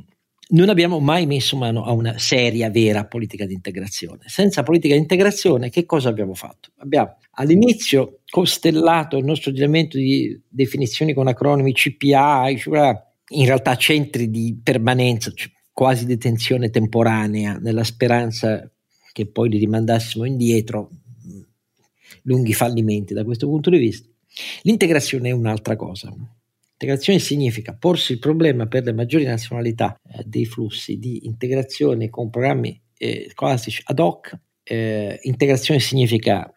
non 0.52 0.70
abbiamo 0.70 1.00
mai 1.00 1.26
messo 1.26 1.56
mano 1.56 1.84
a 1.84 1.92
una 1.92 2.18
seria, 2.18 2.70
vera 2.70 3.06
politica 3.06 3.46
di 3.46 3.54
integrazione. 3.54 4.24
Senza 4.26 4.64
politica 4.64 4.94
di 4.94 5.00
integrazione, 5.00 5.70
che 5.70 5.86
cosa 5.86 6.10
abbiamo 6.10 6.34
fatto? 6.34 6.72
Abbiamo 6.78 7.18
all'inizio 7.32 8.20
costellato 8.30 9.18
il 9.18 9.26
nostro 9.26 9.52
ordinamento 9.52 9.98
di 9.98 10.40
definizioni 10.48 11.14
con 11.14 11.28
acronimi 11.28 11.74
CPA, 11.74 12.50
in 12.50 13.46
realtà 13.46 13.76
centri 13.76 14.30
di 14.30 14.60
permanenza, 14.62 15.32
cioè 15.34 15.52
quasi 15.72 16.06
detenzione 16.06 16.70
temporanea, 16.70 17.58
nella 17.58 17.84
speranza 17.84 18.70
che 19.12 19.26
poi 19.28 19.50
li 19.50 19.58
rimandassimo 19.58 20.26
indietro, 20.26 20.90
lunghi 22.24 22.54
fallimenti 22.54 23.14
da 23.14 23.24
questo 23.24 23.48
punto 23.48 23.70
di 23.70 23.78
vista. 23.78 24.10
L'integrazione 24.64 25.30
è 25.30 25.34
un'altra 25.34 25.76
cosa. 25.76 26.14
Integrazione 26.72 27.20
significa 27.20 27.76
porsi 27.76 28.14
il 28.14 28.20
problema 28.20 28.66
per 28.68 28.84
le 28.84 28.94
maggiori 28.94 29.24
nazionalità 29.24 29.96
eh, 30.04 30.24
dei 30.26 30.46
flussi 30.46 30.98
di 30.98 31.26
integrazione 31.26 32.10
con 32.10 32.30
programmi 32.30 32.82
eh, 32.98 33.28
scolastici 33.32 33.82
ad 33.86 34.00
hoc. 34.00 34.36
Eh, 34.64 35.20
integrazione 35.24 35.80
significa 35.80 36.52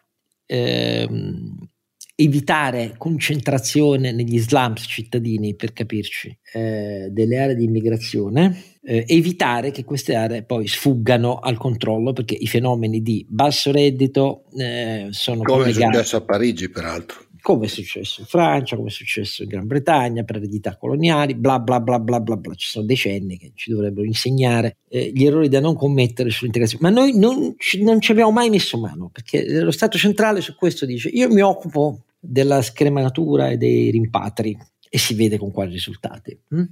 ehm, 0.45 1.69
evitare 2.15 2.95
concentrazione 2.97 4.13
negli 4.13 4.39
slums 4.39 4.85
cittadini, 4.87 5.53
per 5.55 5.73
capirci, 5.73 6.35
eh, 6.53 7.09
delle 7.11 7.37
aree 7.39 7.55
di 7.55 7.65
immigrazione, 7.65 8.63
eh, 8.83 9.03
evitare 9.07 9.71
che 9.71 9.83
queste 9.83 10.15
aree 10.15 10.43
poi 10.43 10.67
sfuggano 10.67 11.39
al 11.39 11.57
controllo 11.57 12.13
perché 12.13 12.35
i 12.35 12.47
fenomeni 12.47 13.01
di 13.01 13.25
basso 13.27 13.71
reddito 13.71 14.45
eh, 14.57 15.07
sono 15.09 15.41
come 15.41 15.63
collegati. 15.63 15.83
è 15.83 15.85
successo 15.87 16.15
a 16.17 16.21
Parigi 16.21 16.69
peraltro 16.69 17.23
come 17.45 17.65
è 17.65 17.69
successo 17.69 18.21
in 18.21 18.25
Francia, 18.25 18.75
come 18.75 18.87
è 18.87 18.91
successo 18.91 19.43
in 19.43 19.49
Gran 19.49 19.67
Bretagna, 19.67 20.23
per 20.23 20.37
eredità 20.37 20.77
coloniali, 20.77 21.35
bla 21.35 21.59
bla 21.59 21.79
bla 21.79 21.99
bla 21.99 22.19
bla 22.19 22.37
bla. 22.37 22.55
Ci 22.55 22.67
sono 22.67 22.87
decenni 22.87 23.37
che 23.37 23.51
ci 23.53 23.69
dovrebbero 23.69 24.03
insegnare 24.03 24.77
eh, 24.89 25.11
gli 25.13 25.25
errori 25.25 25.47
da 25.47 25.59
non 25.59 25.75
commettere 25.75 26.31
sull'integrazione. 26.31 26.89
Ma 26.89 26.89
noi 26.89 27.15
non 27.15 27.53
ci, 27.59 27.83
non 27.83 28.01
ci 28.01 28.13
abbiamo 28.13 28.31
mai 28.31 28.49
messo 28.49 28.79
mano, 28.79 29.11
perché 29.13 29.61
lo 29.61 29.69
Stato 29.69 29.95
centrale 29.99 30.41
su 30.41 30.55
questo 30.55 30.87
dice 30.87 31.09
io 31.09 31.31
mi 31.31 31.41
occupo 31.41 32.04
della 32.25 32.61
scrematura 32.61 33.49
e 33.49 33.57
dei 33.57 33.91
rimpatri 33.91 34.57
e 34.89 34.97
si 34.97 35.13
vede 35.13 35.37
con 35.37 35.51
quali 35.51 35.71
risultati. 35.71 36.37
Hm? 36.49 36.63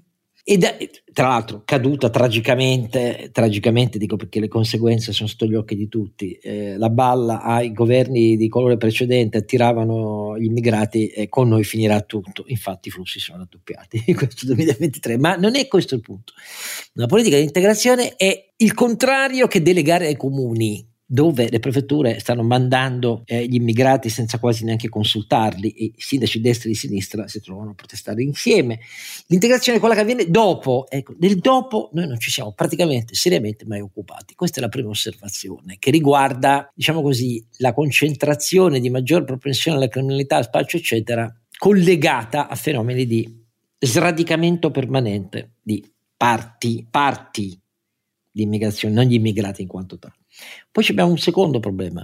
E 0.45 0.58
da, 0.58 0.76
tra 1.14 1.30
l'altro 1.30 1.62
caduta 1.64 2.10
tragicamente, 2.10 3.30
tragicamente 3.32 3.97
dico 3.97 4.18
perché 4.18 4.41
le 4.41 4.49
conseguenze 4.49 5.14
sono 5.14 5.30
sotto 5.30 5.45
gli 5.45 5.56
occhi 5.56 5.74
di 5.74 5.88
tutti, 5.88 6.34
eh, 6.34 6.76
la 6.78 6.89
balla 6.89 7.41
ai 7.41 7.72
governi 7.72 8.36
di 8.36 8.49
colore 8.49 8.76
precedente 8.76 9.38
attiravano 9.38 10.38
gli 10.38 10.43
immigrati 10.43 11.08
e 11.08 11.30
con 11.30 11.47
noi 11.47 11.64
finirà 11.64 12.01
tutto, 12.01 12.43
infatti 12.47 12.89
i 12.89 12.91
flussi 12.91 13.22
sono 13.22 13.38
raddoppiati 13.38 14.04
in 14.08 14.16
questo 14.16 14.45
2023, 14.47 15.18
ma 15.18 15.36
non 15.36 15.56
è 15.56 15.66
questo 15.70 15.95
il 15.95 16.01
punto. 16.01 16.34
Una 16.95 17.06
politica 17.06 17.38
di 17.38 17.43
integrazione 17.43 18.18
è 18.18 18.51
il 18.58 18.74
contrario 18.74 19.47
che 19.47 19.62
delegare 19.62 20.08
ai 20.08 20.18
comuni 20.18 20.86
dove 21.14 21.47
le 21.47 21.59
prefetture 21.59 22.18
stanno 22.20 22.41
mandando 22.41 23.22
eh, 23.28 23.45
gli 23.45 23.53
immigrati 23.53 24.09
senza 24.09 24.39
quasi 24.39 24.66
neanche 24.66 24.89
consultarli 24.89 25.70
e 25.70 25.84
i 25.84 25.93
sindaci 25.95 26.41
destra 26.41 26.66
e 26.66 26.72
di 26.72 26.78
sinistra 26.78 27.28
si 27.28 27.39
trovano 27.39 27.70
a 27.70 27.74
protestare 27.76 28.24
insieme. 28.24 28.80
L'integrazione 29.28 29.78
è 29.78 29.80
quella 29.80 29.93
che 29.93 30.01
avviene 30.01 30.26
dopo, 30.28 30.88
ecco, 30.89 31.14
del 31.16 31.38
dopo 31.38 31.91
noi 31.93 32.07
non 32.07 32.18
ci 32.18 32.32
siamo 32.32 32.53
praticamente 32.53 33.14
seriamente 33.14 33.64
mai 33.68 33.80
occupati. 33.80 34.34
Questa 34.34 34.57
è 34.57 34.61
la 34.64 34.70
prima 34.70 34.89
osservazione 34.89 35.76
che 35.78 35.91
riguarda, 35.91 36.72
diciamo 36.74 37.03
così, 37.03 37.45
la 37.57 37.74
concentrazione 37.74 38.80
di 38.80 38.89
maggior 38.89 39.24
propensione 39.24 39.78
alla 39.78 39.89
criminalità, 39.89 40.38
al 40.38 40.45
spaccio, 40.45 40.78
eccetera, 40.78 41.32
collegata 41.59 42.47
a 42.47 42.55
fenomeni 42.55 43.05
di 43.05 43.45
sradicamento 43.78 44.72
permanente 44.72 45.57
di 45.61 45.88
parti, 46.18 46.88
parti 46.89 47.55
di 48.32 48.41
immigrazione, 48.41 48.95
non 48.95 49.03
gli 49.03 49.14
immigrati 49.14 49.61
in 49.61 49.68
quanto 49.68 49.99
tali. 49.99 50.22
Poi 50.72 50.86
abbiamo 50.90 51.12
un 51.12 51.18
secondo 51.18 51.60
problema, 51.60 52.04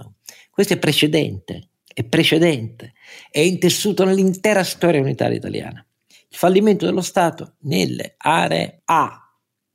questo 0.49 0.73
è 0.73 0.77
precedente, 0.79 1.69
è 1.93 2.03
precedente, 2.03 2.93
è 3.29 3.39
intessuto 3.39 4.03
nell'intera 4.05 4.63
storia 4.63 5.01
unitaria 5.01 5.37
italiana. 5.37 5.85
Il 6.07 6.37
fallimento 6.37 6.85
dello 6.85 7.01
Stato 7.01 7.55
nelle 7.61 8.13
aree 8.17 8.81
a 8.85 9.19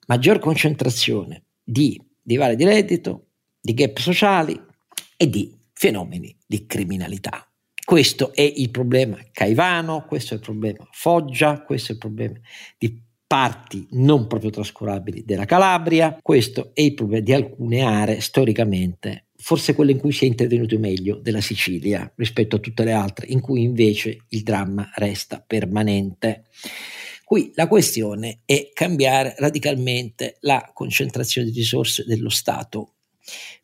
maggior 0.07 0.39
concentrazione 0.39 1.47
di 1.63 2.01
divari 2.23 2.57
di 2.57 2.65
reddito, 2.65 3.31
di 3.61 3.75
gap 3.75 3.99
sociali 3.99 4.61
e 5.17 5.29
di 5.29 5.53
fenomeni 5.73 6.37
di 6.47 6.67
criminalità. 6.67 7.49
Questo 7.85 8.33
è 8.33 8.41
il 8.41 8.71
problema 8.71 9.19
Caivano, 9.31 10.07
questo 10.07 10.35
è 10.35 10.37
il 10.37 10.43
problema 10.43 10.89
Foggia, 10.93 11.63
questo 11.63 11.93
è 11.93 11.95
il 11.95 12.01
problema 12.01 12.39
di 12.79 13.03
parti 13.35 13.85
non 13.91 14.28
proprio 14.28 14.51
trascurabili 14.51 15.24
della 15.24 15.45
Calabria. 15.45 16.16
Questo 16.22 16.70
è 16.72 16.82
il 16.82 16.95
problema 16.95 17.24
di 17.24 17.32
alcune 17.32 17.82
aree 17.82 18.20
storicamente, 18.20 19.30
forse 19.35 19.74
quelle 19.74 19.91
in 19.91 19.99
cui 19.99 20.12
si 20.12 20.22
è 20.24 20.28
intervenuto 20.28 20.78
meglio, 20.78 21.16
della 21.16 21.41
Sicilia 21.41 22.09
rispetto 22.14 22.55
a 22.55 22.59
tutte 22.61 22.85
le 22.85 22.93
altre, 22.93 23.26
in 23.26 23.41
cui 23.41 23.62
invece 23.62 24.26
il 24.28 24.45
dramma 24.45 24.89
resta 24.95 25.43
permanente. 25.45 26.45
Qui 27.24 27.51
la 27.55 27.66
questione 27.66 28.43
è 28.45 28.70
cambiare 28.72 29.35
radicalmente 29.37 30.37
la 30.43 30.70
concentrazione 30.72 31.51
di 31.51 31.59
risorse 31.59 32.05
dello 32.07 32.28
Stato 32.28 32.93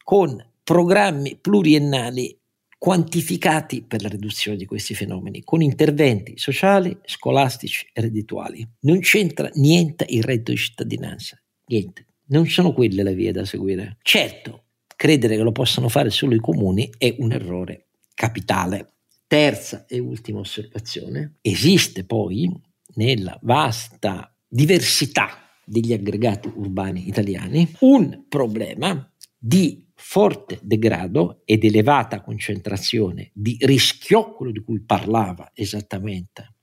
con 0.02 0.44
programmi 0.64 1.38
pluriennali 1.40 2.39
quantificati 2.80 3.82
per 3.82 4.00
la 4.00 4.08
riduzione 4.08 4.56
di 4.56 4.64
questi 4.64 4.94
fenomeni, 4.94 5.44
con 5.44 5.60
interventi 5.60 6.38
sociali, 6.38 6.96
scolastici 7.04 7.86
e 7.92 8.00
reddituali. 8.00 8.66
Non 8.80 9.00
c'entra 9.00 9.50
niente 9.56 10.06
il 10.08 10.22
reddito 10.22 10.52
di 10.52 10.56
cittadinanza, 10.56 11.38
niente. 11.66 12.06
Non 12.28 12.46
sono 12.46 12.72
quelle 12.72 13.02
le 13.02 13.12
vie 13.12 13.32
da 13.32 13.44
seguire. 13.44 13.98
Certo, 14.00 14.68
credere 14.96 15.36
che 15.36 15.42
lo 15.42 15.52
possano 15.52 15.90
fare 15.90 16.08
solo 16.08 16.34
i 16.34 16.38
comuni 16.38 16.90
è 16.96 17.14
un 17.18 17.32
errore 17.32 17.88
capitale. 18.14 18.94
Terza 19.26 19.84
e 19.86 19.98
ultima 19.98 20.38
osservazione, 20.38 21.36
esiste 21.42 22.04
poi 22.04 22.50
nella 22.94 23.38
vasta 23.42 24.34
diversità 24.48 25.50
degli 25.66 25.92
aggregati 25.92 26.50
urbani 26.54 27.08
italiani, 27.08 27.70
un 27.80 28.24
problema 28.26 29.06
di 29.36 29.86
forte 30.00 30.58
degrado 30.62 31.42
ed 31.44 31.64
elevata 31.64 32.22
concentrazione 32.22 33.30
di 33.34 33.56
rischio, 33.60 34.32
quello 34.32 34.50
di 34.50 34.60
cui 34.60 34.80
parlava 34.80 35.50
esattamente 35.54 36.54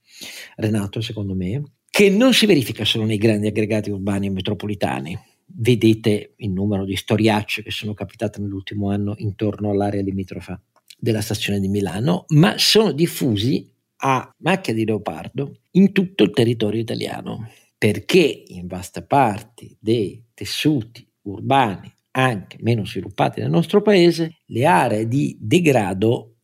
Renato, 0.56 1.00
secondo 1.00 1.34
me, 1.34 1.62
che 1.88 2.10
non 2.10 2.34
si 2.34 2.46
verifica 2.46 2.84
solo 2.84 3.04
nei 3.04 3.18
grandi 3.18 3.46
aggregati 3.46 3.90
urbani 3.90 4.26
e 4.26 4.30
metropolitani. 4.30 5.18
Vedete 5.46 6.34
il 6.36 6.50
numero 6.50 6.84
di 6.84 6.96
storiacce 6.96 7.62
che 7.62 7.70
sono 7.70 7.94
capitate 7.94 8.40
nell'ultimo 8.40 8.90
anno 8.90 9.14
intorno 9.18 9.70
all'area 9.70 10.02
limitrofa 10.02 10.60
della 10.98 11.20
stazione 11.20 11.60
di 11.60 11.68
Milano, 11.68 12.24
ma 12.28 12.58
sono 12.58 12.92
diffusi 12.92 13.72
a 14.00 14.34
macchia 14.38 14.74
di 14.74 14.84
leopardo 14.84 15.60
in 15.72 15.92
tutto 15.92 16.24
il 16.24 16.30
territorio 16.30 16.80
italiano, 16.80 17.48
perché 17.78 18.42
in 18.48 18.66
vaste 18.66 19.02
parti 19.02 19.76
dei 19.80 20.22
tessuti 20.34 21.08
urbani 21.22 21.92
anche 22.18 22.56
meno 22.60 22.84
sviluppati 22.84 23.40
nel 23.40 23.50
nostro 23.50 23.80
paese, 23.80 24.38
le 24.46 24.66
aree 24.66 25.06
di 25.06 25.36
degrado 25.40 26.34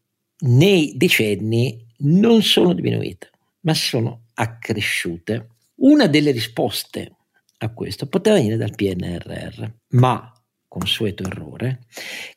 nei 0.47 0.95
decenni 0.97 1.85
non 1.99 2.43
sono 2.43 2.72
diminuite, 2.72 3.31
ma 3.61 3.75
sono 3.75 4.27
accresciute. 4.35 5.49
Una 5.77 6.07
delle 6.07 6.31
risposte 6.31 7.16
a 7.59 7.72
questo 7.72 8.07
poteva 8.07 8.37
venire 8.37 8.57
dal 8.57 8.75
PNRR, 8.75 9.64
ma 9.91 10.33
consueto 10.68 11.25
errore, 11.25 11.81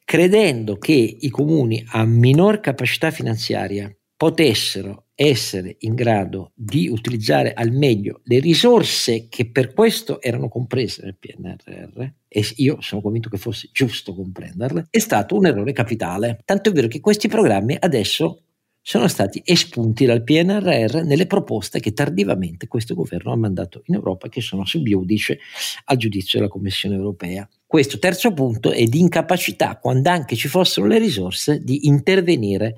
credendo 0.03 0.77
che 0.77 0.93
i 0.93 1.29
comuni 1.29 1.83
a 1.89 2.05
minor 2.05 2.59
capacità 2.59 3.11
finanziaria 3.11 3.91
potessero 4.17 5.05
essere 5.13 5.77
in 5.79 5.93
grado 5.93 6.51
di 6.55 6.87
utilizzare 6.89 7.53
al 7.53 7.71
meglio 7.71 8.21
le 8.23 8.39
risorse 8.39 9.27
che 9.29 9.49
per 9.49 9.73
questo 9.73 10.19
erano 10.21 10.47
comprese 10.49 11.03
nel 11.03 11.17
PNRR, 11.17 12.01
e 12.27 12.45
io 12.57 12.81
sono 12.81 13.01
convinto 13.01 13.29
che 13.29 13.37
fosse 13.37 13.69
giusto 13.71 14.13
comprenderle, 14.13 14.87
è 14.89 14.99
stato 14.99 15.35
un 15.35 15.45
errore 15.45 15.71
capitale. 15.71 16.39
Tanto 16.45 16.69
è 16.69 16.73
vero 16.73 16.87
che 16.87 16.99
questi 16.99 17.27
programmi 17.27 17.77
adesso 17.79 18.41
sono 18.81 19.07
stati 19.07 19.41
espunti 19.43 20.05
dal 20.05 20.23
PNRR 20.23 21.03
nelle 21.03 21.25
proposte 21.27 21.79
che 21.79 21.93
tardivamente 21.93 22.67
questo 22.67 22.95
governo 22.95 23.33
ha 23.33 23.37
mandato 23.37 23.81
in 23.87 23.95
Europa, 23.95 24.29
che 24.29 24.41
sono 24.41 24.65
sub 24.65 24.87
giudice 24.87 25.39
al 25.85 25.97
giudizio 25.97 26.39
della 26.39 26.49
Commissione 26.49 26.95
europea. 26.95 27.47
Questo 27.65 27.99
terzo 27.99 28.31
punto 28.31 28.71
è 28.71 28.83
di 28.85 28.99
incapacità, 28.99 29.77
quando 29.77 30.09
anche 30.09 30.35
ci 30.35 30.47
fossero 30.47 30.87
le 30.87 30.99
risorse, 30.99 31.61
di 31.61 31.87
intervenire 31.87 32.75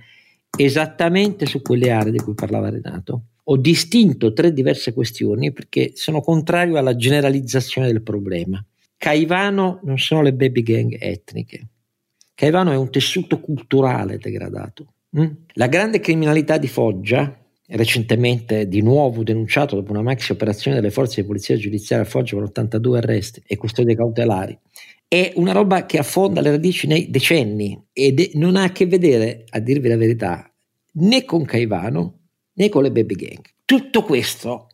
esattamente 0.57 1.45
su 1.45 1.61
quelle 1.61 1.91
aree 1.91 2.11
di 2.11 2.19
cui 2.19 2.33
parlava 2.33 2.69
Renato. 2.69 3.23
Ho 3.45 3.57
distinto 3.57 4.33
tre 4.33 4.53
diverse 4.53 4.93
questioni 4.93 5.51
perché 5.51 5.91
sono 5.95 6.21
contrario 6.21 6.77
alla 6.77 6.95
generalizzazione 6.95 7.87
del 7.87 8.03
problema. 8.03 8.63
Caivano 8.97 9.79
non 9.83 9.97
sono 9.97 10.21
le 10.21 10.33
baby 10.33 10.61
gang 10.61 10.97
etniche. 10.99 11.67
Caivano 12.35 12.71
è 12.71 12.75
un 12.75 12.91
tessuto 12.91 13.39
culturale 13.39 14.17
degradato. 14.17 14.93
Mm? 15.17 15.27
La 15.53 15.67
grande 15.67 15.99
criminalità 15.99 16.57
di 16.57 16.67
Foggia, 16.67 17.35
recentemente 17.67 18.67
di 18.67 18.81
nuovo 18.81 19.23
denunciato 19.23 19.75
dopo 19.75 19.91
una 19.91 20.01
maxi 20.01 20.31
operazione 20.31 20.77
delle 20.77 20.91
forze 20.91 21.21
di 21.21 21.27
polizia 21.27 21.57
giudiziaria 21.57 22.05
a 22.05 22.07
Foggia 22.07 22.35
con 22.35 22.43
82 22.43 22.97
arresti 22.97 23.43
e 23.47 23.57
custodie 23.57 23.95
cautelari, 23.95 24.57
è 25.09 25.33
una 25.37 25.53
roba 25.53 25.87
che 25.87 25.97
affonda 25.97 26.39
le 26.39 26.51
radici 26.51 26.85
nei 26.85 27.09
decenni 27.09 27.83
ed 27.91 28.29
non 28.35 28.55
ha 28.55 28.63
a 28.63 28.71
che 28.71 28.85
vedere, 28.85 29.43
a 29.49 29.59
dirvi 29.59 29.87
la 29.87 29.97
verità, 29.97 30.53
né 30.93 31.25
con 31.25 31.43
Caivano 31.45 32.19
né 32.53 32.69
con 32.69 32.83
le 32.83 32.91
baby 32.91 33.15
gang. 33.15 33.41
Tutto 33.65 34.03
questo 34.03 34.67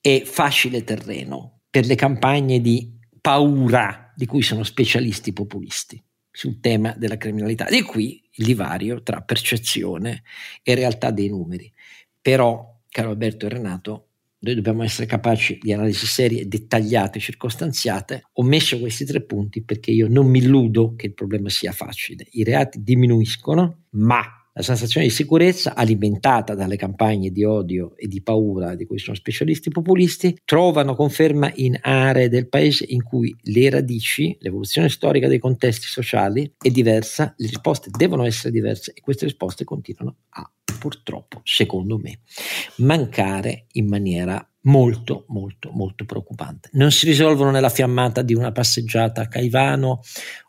è 0.00 0.22
facile 0.24 0.84
terreno 0.84 1.62
per 1.68 1.84
le 1.86 1.96
campagne 1.96 2.60
di 2.60 2.96
paura 3.20 4.12
di 4.14 4.24
cui 4.24 4.42
sono 4.42 4.62
specialisti 4.62 5.32
populisti 5.32 6.00
sul 6.30 6.60
tema 6.60 6.94
della 6.96 7.16
criminalità. 7.16 7.64
Di 7.64 7.82
qui 7.82 8.22
il 8.34 8.44
divario 8.44 9.02
tra 9.02 9.20
percezione 9.22 10.22
e 10.62 10.76
realtà 10.76 11.10
dei 11.10 11.28
numeri. 11.28 11.72
Però, 12.20 12.80
caro 12.88 13.10
Alberto 13.10 13.46
e 13.46 13.48
Renato, 13.48 14.06
noi 14.42 14.54
dobbiamo 14.54 14.82
essere 14.82 15.06
capaci 15.06 15.58
di 15.60 15.72
analisi 15.72 16.06
serie, 16.06 16.48
dettagliate, 16.48 17.20
circostanziate. 17.20 18.24
Ho 18.34 18.42
messo 18.42 18.78
questi 18.78 19.04
tre 19.04 19.22
punti 19.22 19.62
perché 19.62 19.92
io 19.92 20.08
non 20.08 20.26
mi 20.26 20.38
illudo 20.38 20.94
che 20.96 21.06
il 21.06 21.14
problema 21.14 21.48
sia 21.48 21.72
facile. 21.72 22.26
I 22.32 22.42
reati 22.42 22.82
diminuiscono, 22.82 23.84
ma 23.90 24.22
la 24.54 24.62
sensazione 24.62 25.06
di 25.06 25.12
sicurezza, 25.12 25.74
alimentata 25.74 26.54
dalle 26.54 26.76
campagne 26.76 27.30
di 27.30 27.42
odio 27.44 27.96
e 27.96 28.06
di 28.06 28.20
paura 28.20 28.74
di 28.74 28.84
cui 28.84 28.98
sono 28.98 29.16
specialisti 29.16 29.70
populisti, 29.70 30.36
trovano 30.44 30.94
conferma 30.94 31.50
in 31.54 31.78
aree 31.80 32.28
del 32.28 32.48
paese 32.48 32.84
in 32.88 33.02
cui 33.02 33.34
le 33.42 33.70
radici, 33.70 34.36
l'evoluzione 34.40 34.90
storica 34.90 35.28
dei 35.28 35.38
contesti 35.38 35.86
sociali 35.86 36.52
è 36.58 36.68
diversa, 36.68 37.32
le 37.36 37.46
risposte 37.46 37.90
devono 37.96 38.24
essere 38.24 38.50
diverse 38.50 38.92
e 38.92 39.00
queste 39.00 39.24
risposte 39.24 39.64
continuano 39.64 40.16
a 40.30 40.50
purtroppo, 40.82 41.42
secondo 41.44 41.96
me, 41.96 42.22
mancare 42.78 43.66
in 43.74 43.86
maniera 43.86 44.44
molto, 44.62 45.26
molto, 45.28 45.70
molto 45.70 46.04
preoccupante. 46.04 46.70
Non 46.72 46.90
si 46.90 47.06
risolvono 47.06 47.52
nella 47.52 47.68
fiammata 47.68 48.22
di 48.22 48.34
una 48.34 48.50
passeggiata 48.50 49.20
a 49.20 49.28
Caivano 49.28 50.00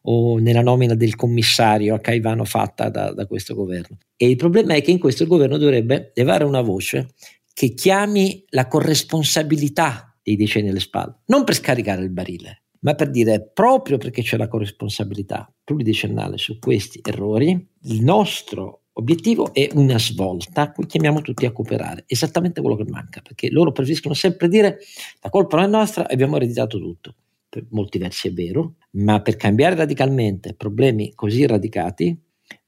o 0.03 0.39
nella 0.39 0.63
nomina 0.63 0.95
del 0.95 1.15
commissario 1.15 1.93
a 1.93 1.99
Caivano 1.99 2.45
fatta 2.45 2.89
da, 2.89 3.13
da 3.13 3.27
questo 3.27 3.53
governo. 3.53 3.99
E 4.17 4.27
il 4.27 4.35
problema 4.35 4.73
è 4.73 4.81
che 4.81 4.89
in 4.89 4.97
questo 4.97 5.21
il 5.21 5.29
governo 5.29 5.57
dovrebbe 5.57 6.13
levare 6.15 6.45
una 6.45 6.61
voce 6.61 7.09
che 7.53 7.75
chiami 7.75 8.43
la 8.49 8.67
corresponsabilità 8.67 10.17
dei 10.23 10.35
decenni 10.35 10.69
alle 10.69 10.79
spalle, 10.79 11.19
non 11.27 11.43
per 11.43 11.53
scaricare 11.53 12.01
il 12.01 12.09
barile, 12.09 12.63
ma 12.79 12.95
per 12.95 13.11
dire 13.11 13.51
proprio 13.53 13.99
perché 13.99 14.23
c'è 14.23 14.37
la 14.37 14.47
corresponsabilità 14.47 15.53
pluridecennale 15.63 16.39
su 16.39 16.57
questi 16.57 17.01
errori, 17.03 17.51
il 17.83 18.03
nostro 18.03 18.82
Obiettivo 18.95 19.53
è 19.55 19.69
una 19.73 19.97
svolta, 19.97 20.71
qui 20.71 20.85
chiamiamo 20.85 21.21
tutti 21.21 21.47
a 21.47 21.51
cooperare, 21.51 22.03
esattamente 22.05 22.61
quello 22.61 22.75
che 22.75 22.85
manca, 22.87 23.21
perché 23.21 23.49
loro 23.49 23.71
preferiscono 23.71 24.13
sempre 24.13 24.47
dire 24.47 24.77
la 25.21 25.29
colpa 25.29 25.57
non 25.57 25.65
è 25.65 25.69
nostra, 25.69 26.07
abbiamo 26.07 26.35
ereditato 26.35 26.77
tutto. 26.77 27.15
Per 27.49 27.65
molti 27.69 27.97
versi 27.97 28.27
è 28.27 28.33
vero, 28.33 28.75
ma 28.91 29.21
per 29.21 29.35
cambiare 29.35 29.75
radicalmente 29.75 30.53
problemi 30.53 31.13
così 31.15 31.45
radicati 31.47 32.15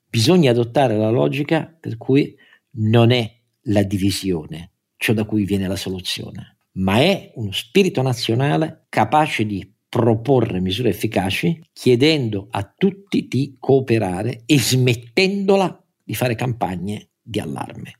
bisogna 0.09 0.49
adottare 0.49 0.97
la 0.97 1.09
logica 1.09 1.75
per 1.79 1.97
cui 1.97 2.35
non 2.77 3.11
è 3.11 3.31
la 3.67 3.83
divisione 3.83 4.71
ciò 4.97 5.13
da 5.13 5.25
cui 5.25 5.45
viene 5.45 5.67
la 5.67 5.75
soluzione, 5.75 6.57
ma 6.73 6.97
è 7.01 7.33
uno 7.35 7.51
spirito 7.51 8.01
nazionale 8.01 8.85
capace 8.89 9.45
di 9.45 9.71
proporre 9.87 10.59
misure 10.59 10.89
efficaci 10.89 11.61
chiedendo 11.71 12.47
a 12.49 12.73
tutti 12.75 13.27
di 13.27 13.55
cooperare 13.59 14.41
e 14.45 14.59
smettendola 14.59 15.84
di 16.05 16.15
fare 16.15 16.35
campagne 16.35 17.09
di 17.21 17.39
allarme. 17.39 17.95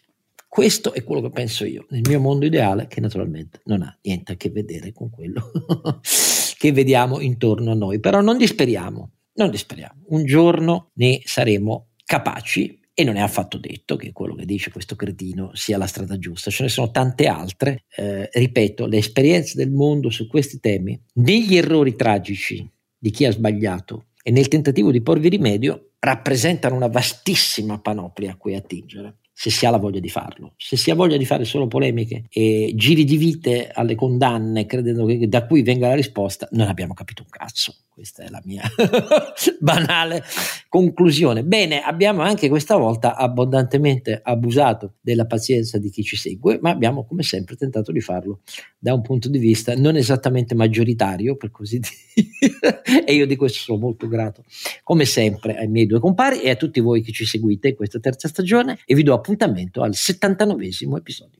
Questo 0.47 0.93
è 0.93 1.03
quello 1.03 1.21
che 1.21 1.31
penso 1.31 1.65
io, 1.65 1.85
nel 1.89 2.03
mio 2.07 2.21
mondo 2.21 2.45
ideale, 2.45 2.87
che 2.87 3.01
naturalmente 3.01 3.59
non 3.65 3.81
ha 3.81 3.97
niente 4.03 4.31
a 4.31 4.35
che 4.35 4.49
vedere 4.49 4.93
con 4.93 5.09
quello 5.09 5.51
che 6.57 6.71
vediamo 6.71 7.19
intorno 7.19 7.71
a 7.71 7.75
noi. 7.75 7.99
Però 7.99 8.21
non 8.21 8.37
disperiamo, 8.37 9.11
non 9.33 9.49
disperiamo. 9.49 10.03
Un 10.09 10.23
giorno 10.23 10.91
ne 10.93 11.19
saremo 11.25 11.89
capaci 12.05 12.79
e 12.93 13.03
non 13.03 13.17
è 13.17 13.19
affatto 13.19 13.57
detto 13.57 13.97
che 13.97 14.13
quello 14.13 14.35
che 14.35 14.45
dice 14.45 14.71
questo 14.71 14.95
cretino 14.95 15.51
sia 15.53 15.77
la 15.77 15.87
strada 15.87 16.17
giusta, 16.17 16.49
ce 16.49 16.63
ne 16.63 16.69
sono 16.69 16.89
tante 16.89 17.27
altre. 17.27 17.83
Eh, 17.93 18.29
ripeto, 18.31 18.85
le 18.85 18.97
esperienze 18.97 19.57
del 19.57 19.71
mondo 19.71 20.09
su 20.09 20.27
questi 20.27 20.61
temi, 20.61 20.97
negli 21.15 21.57
errori 21.57 21.97
tragici 21.97 22.65
di 22.97 23.11
chi 23.11 23.25
ha 23.25 23.31
sbagliato 23.31 24.05
e 24.23 24.31
nel 24.31 24.47
tentativo 24.47 24.91
di 24.91 25.01
porvi 25.01 25.27
rimedio, 25.27 25.94
rappresentano 26.05 26.75
una 26.75 26.87
vastissima 26.87 27.79
panoplia 27.79 28.31
a 28.31 28.35
cui 28.37 28.55
attingere 28.55 29.17
se 29.37 29.49
si 29.49 29.65
ha 29.65 29.69
la 29.69 29.77
voglia 29.77 29.99
di 29.99 30.07
farlo. 30.07 30.53
Se 30.55 30.77
si 30.77 30.91
ha 30.91 30.95
voglia 30.95 31.17
di 31.17 31.25
fare 31.25 31.43
solo 31.43 31.67
polemiche 31.67 32.23
e 32.29 32.71
giri 32.73 33.03
di 33.03 33.17
vite 33.17 33.69
alle 33.69 33.95
condanne, 33.95 34.65
credendo 34.65 35.05
che 35.05 35.27
da 35.27 35.45
qui 35.45 35.61
venga 35.61 35.89
la 35.89 35.95
risposta, 35.95 36.47
non 36.51 36.69
abbiamo 36.69 36.93
capito 36.93 37.23
un 37.23 37.29
cazzo. 37.29 37.75
Questa 37.95 38.23
è 38.23 38.27
la 38.27 38.41
mia 38.43 38.61
banale 39.61 40.21
conclusione. 40.67 41.45
Bene, 41.45 41.79
abbiamo 41.79 42.23
anche 42.23 42.49
questa 42.49 42.75
volta 42.75 43.15
abbondantemente 43.15 44.19
abusato 44.21 44.95
della 44.99 45.25
pazienza 45.25 45.77
di 45.77 45.89
chi 45.89 46.03
ci 46.03 46.17
segue, 46.17 46.59
ma 46.61 46.71
abbiamo 46.71 47.05
come 47.05 47.23
sempre 47.23 47.55
tentato 47.55 47.93
di 47.93 48.01
farlo 48.01 48.41
da 48.77 48.93
un 48.93 49.01
punto 49.01 49.29
di 49.29 49.37
vista 49.37 49.75
non 49.77 49.95
esattamente 49.95 50.55
maggioritario, 50.55 51.37
per 51.37 51.51
così 51.51 51.79
dire, 51.79 52.81
e 53.05 53.13
io 53.13 53.25
di 53.25 53.37
questo 53.37 53.59
sono 53.59 53.79
molto 53.79 54.09
grato, 54.09 54.43
come 54.83 55.05
sempre, 55.05 55.55
ai 55.57 55.69
miei 55.69 55.85
due 55.85 56.01
compari 56.01 56.41
e 56.41 56.49
a 56.49 56.55
tutti 56.55 56.81
voi 56.81 57.01
che 57.01 57.13
ci 57.13 57.23
seguite 57.23 57.69
in 57.69 57.75
questa 57.75 58.01
terza 58.01 58.27
stagione 58.27 58.77
e 58.83 58.93
vi 58.93 59.03
do 59.03 59.13
appuntamento 59.13 59.83
al 59.83 59.95
79 59.95 60.97
episodio. 60.97 61.39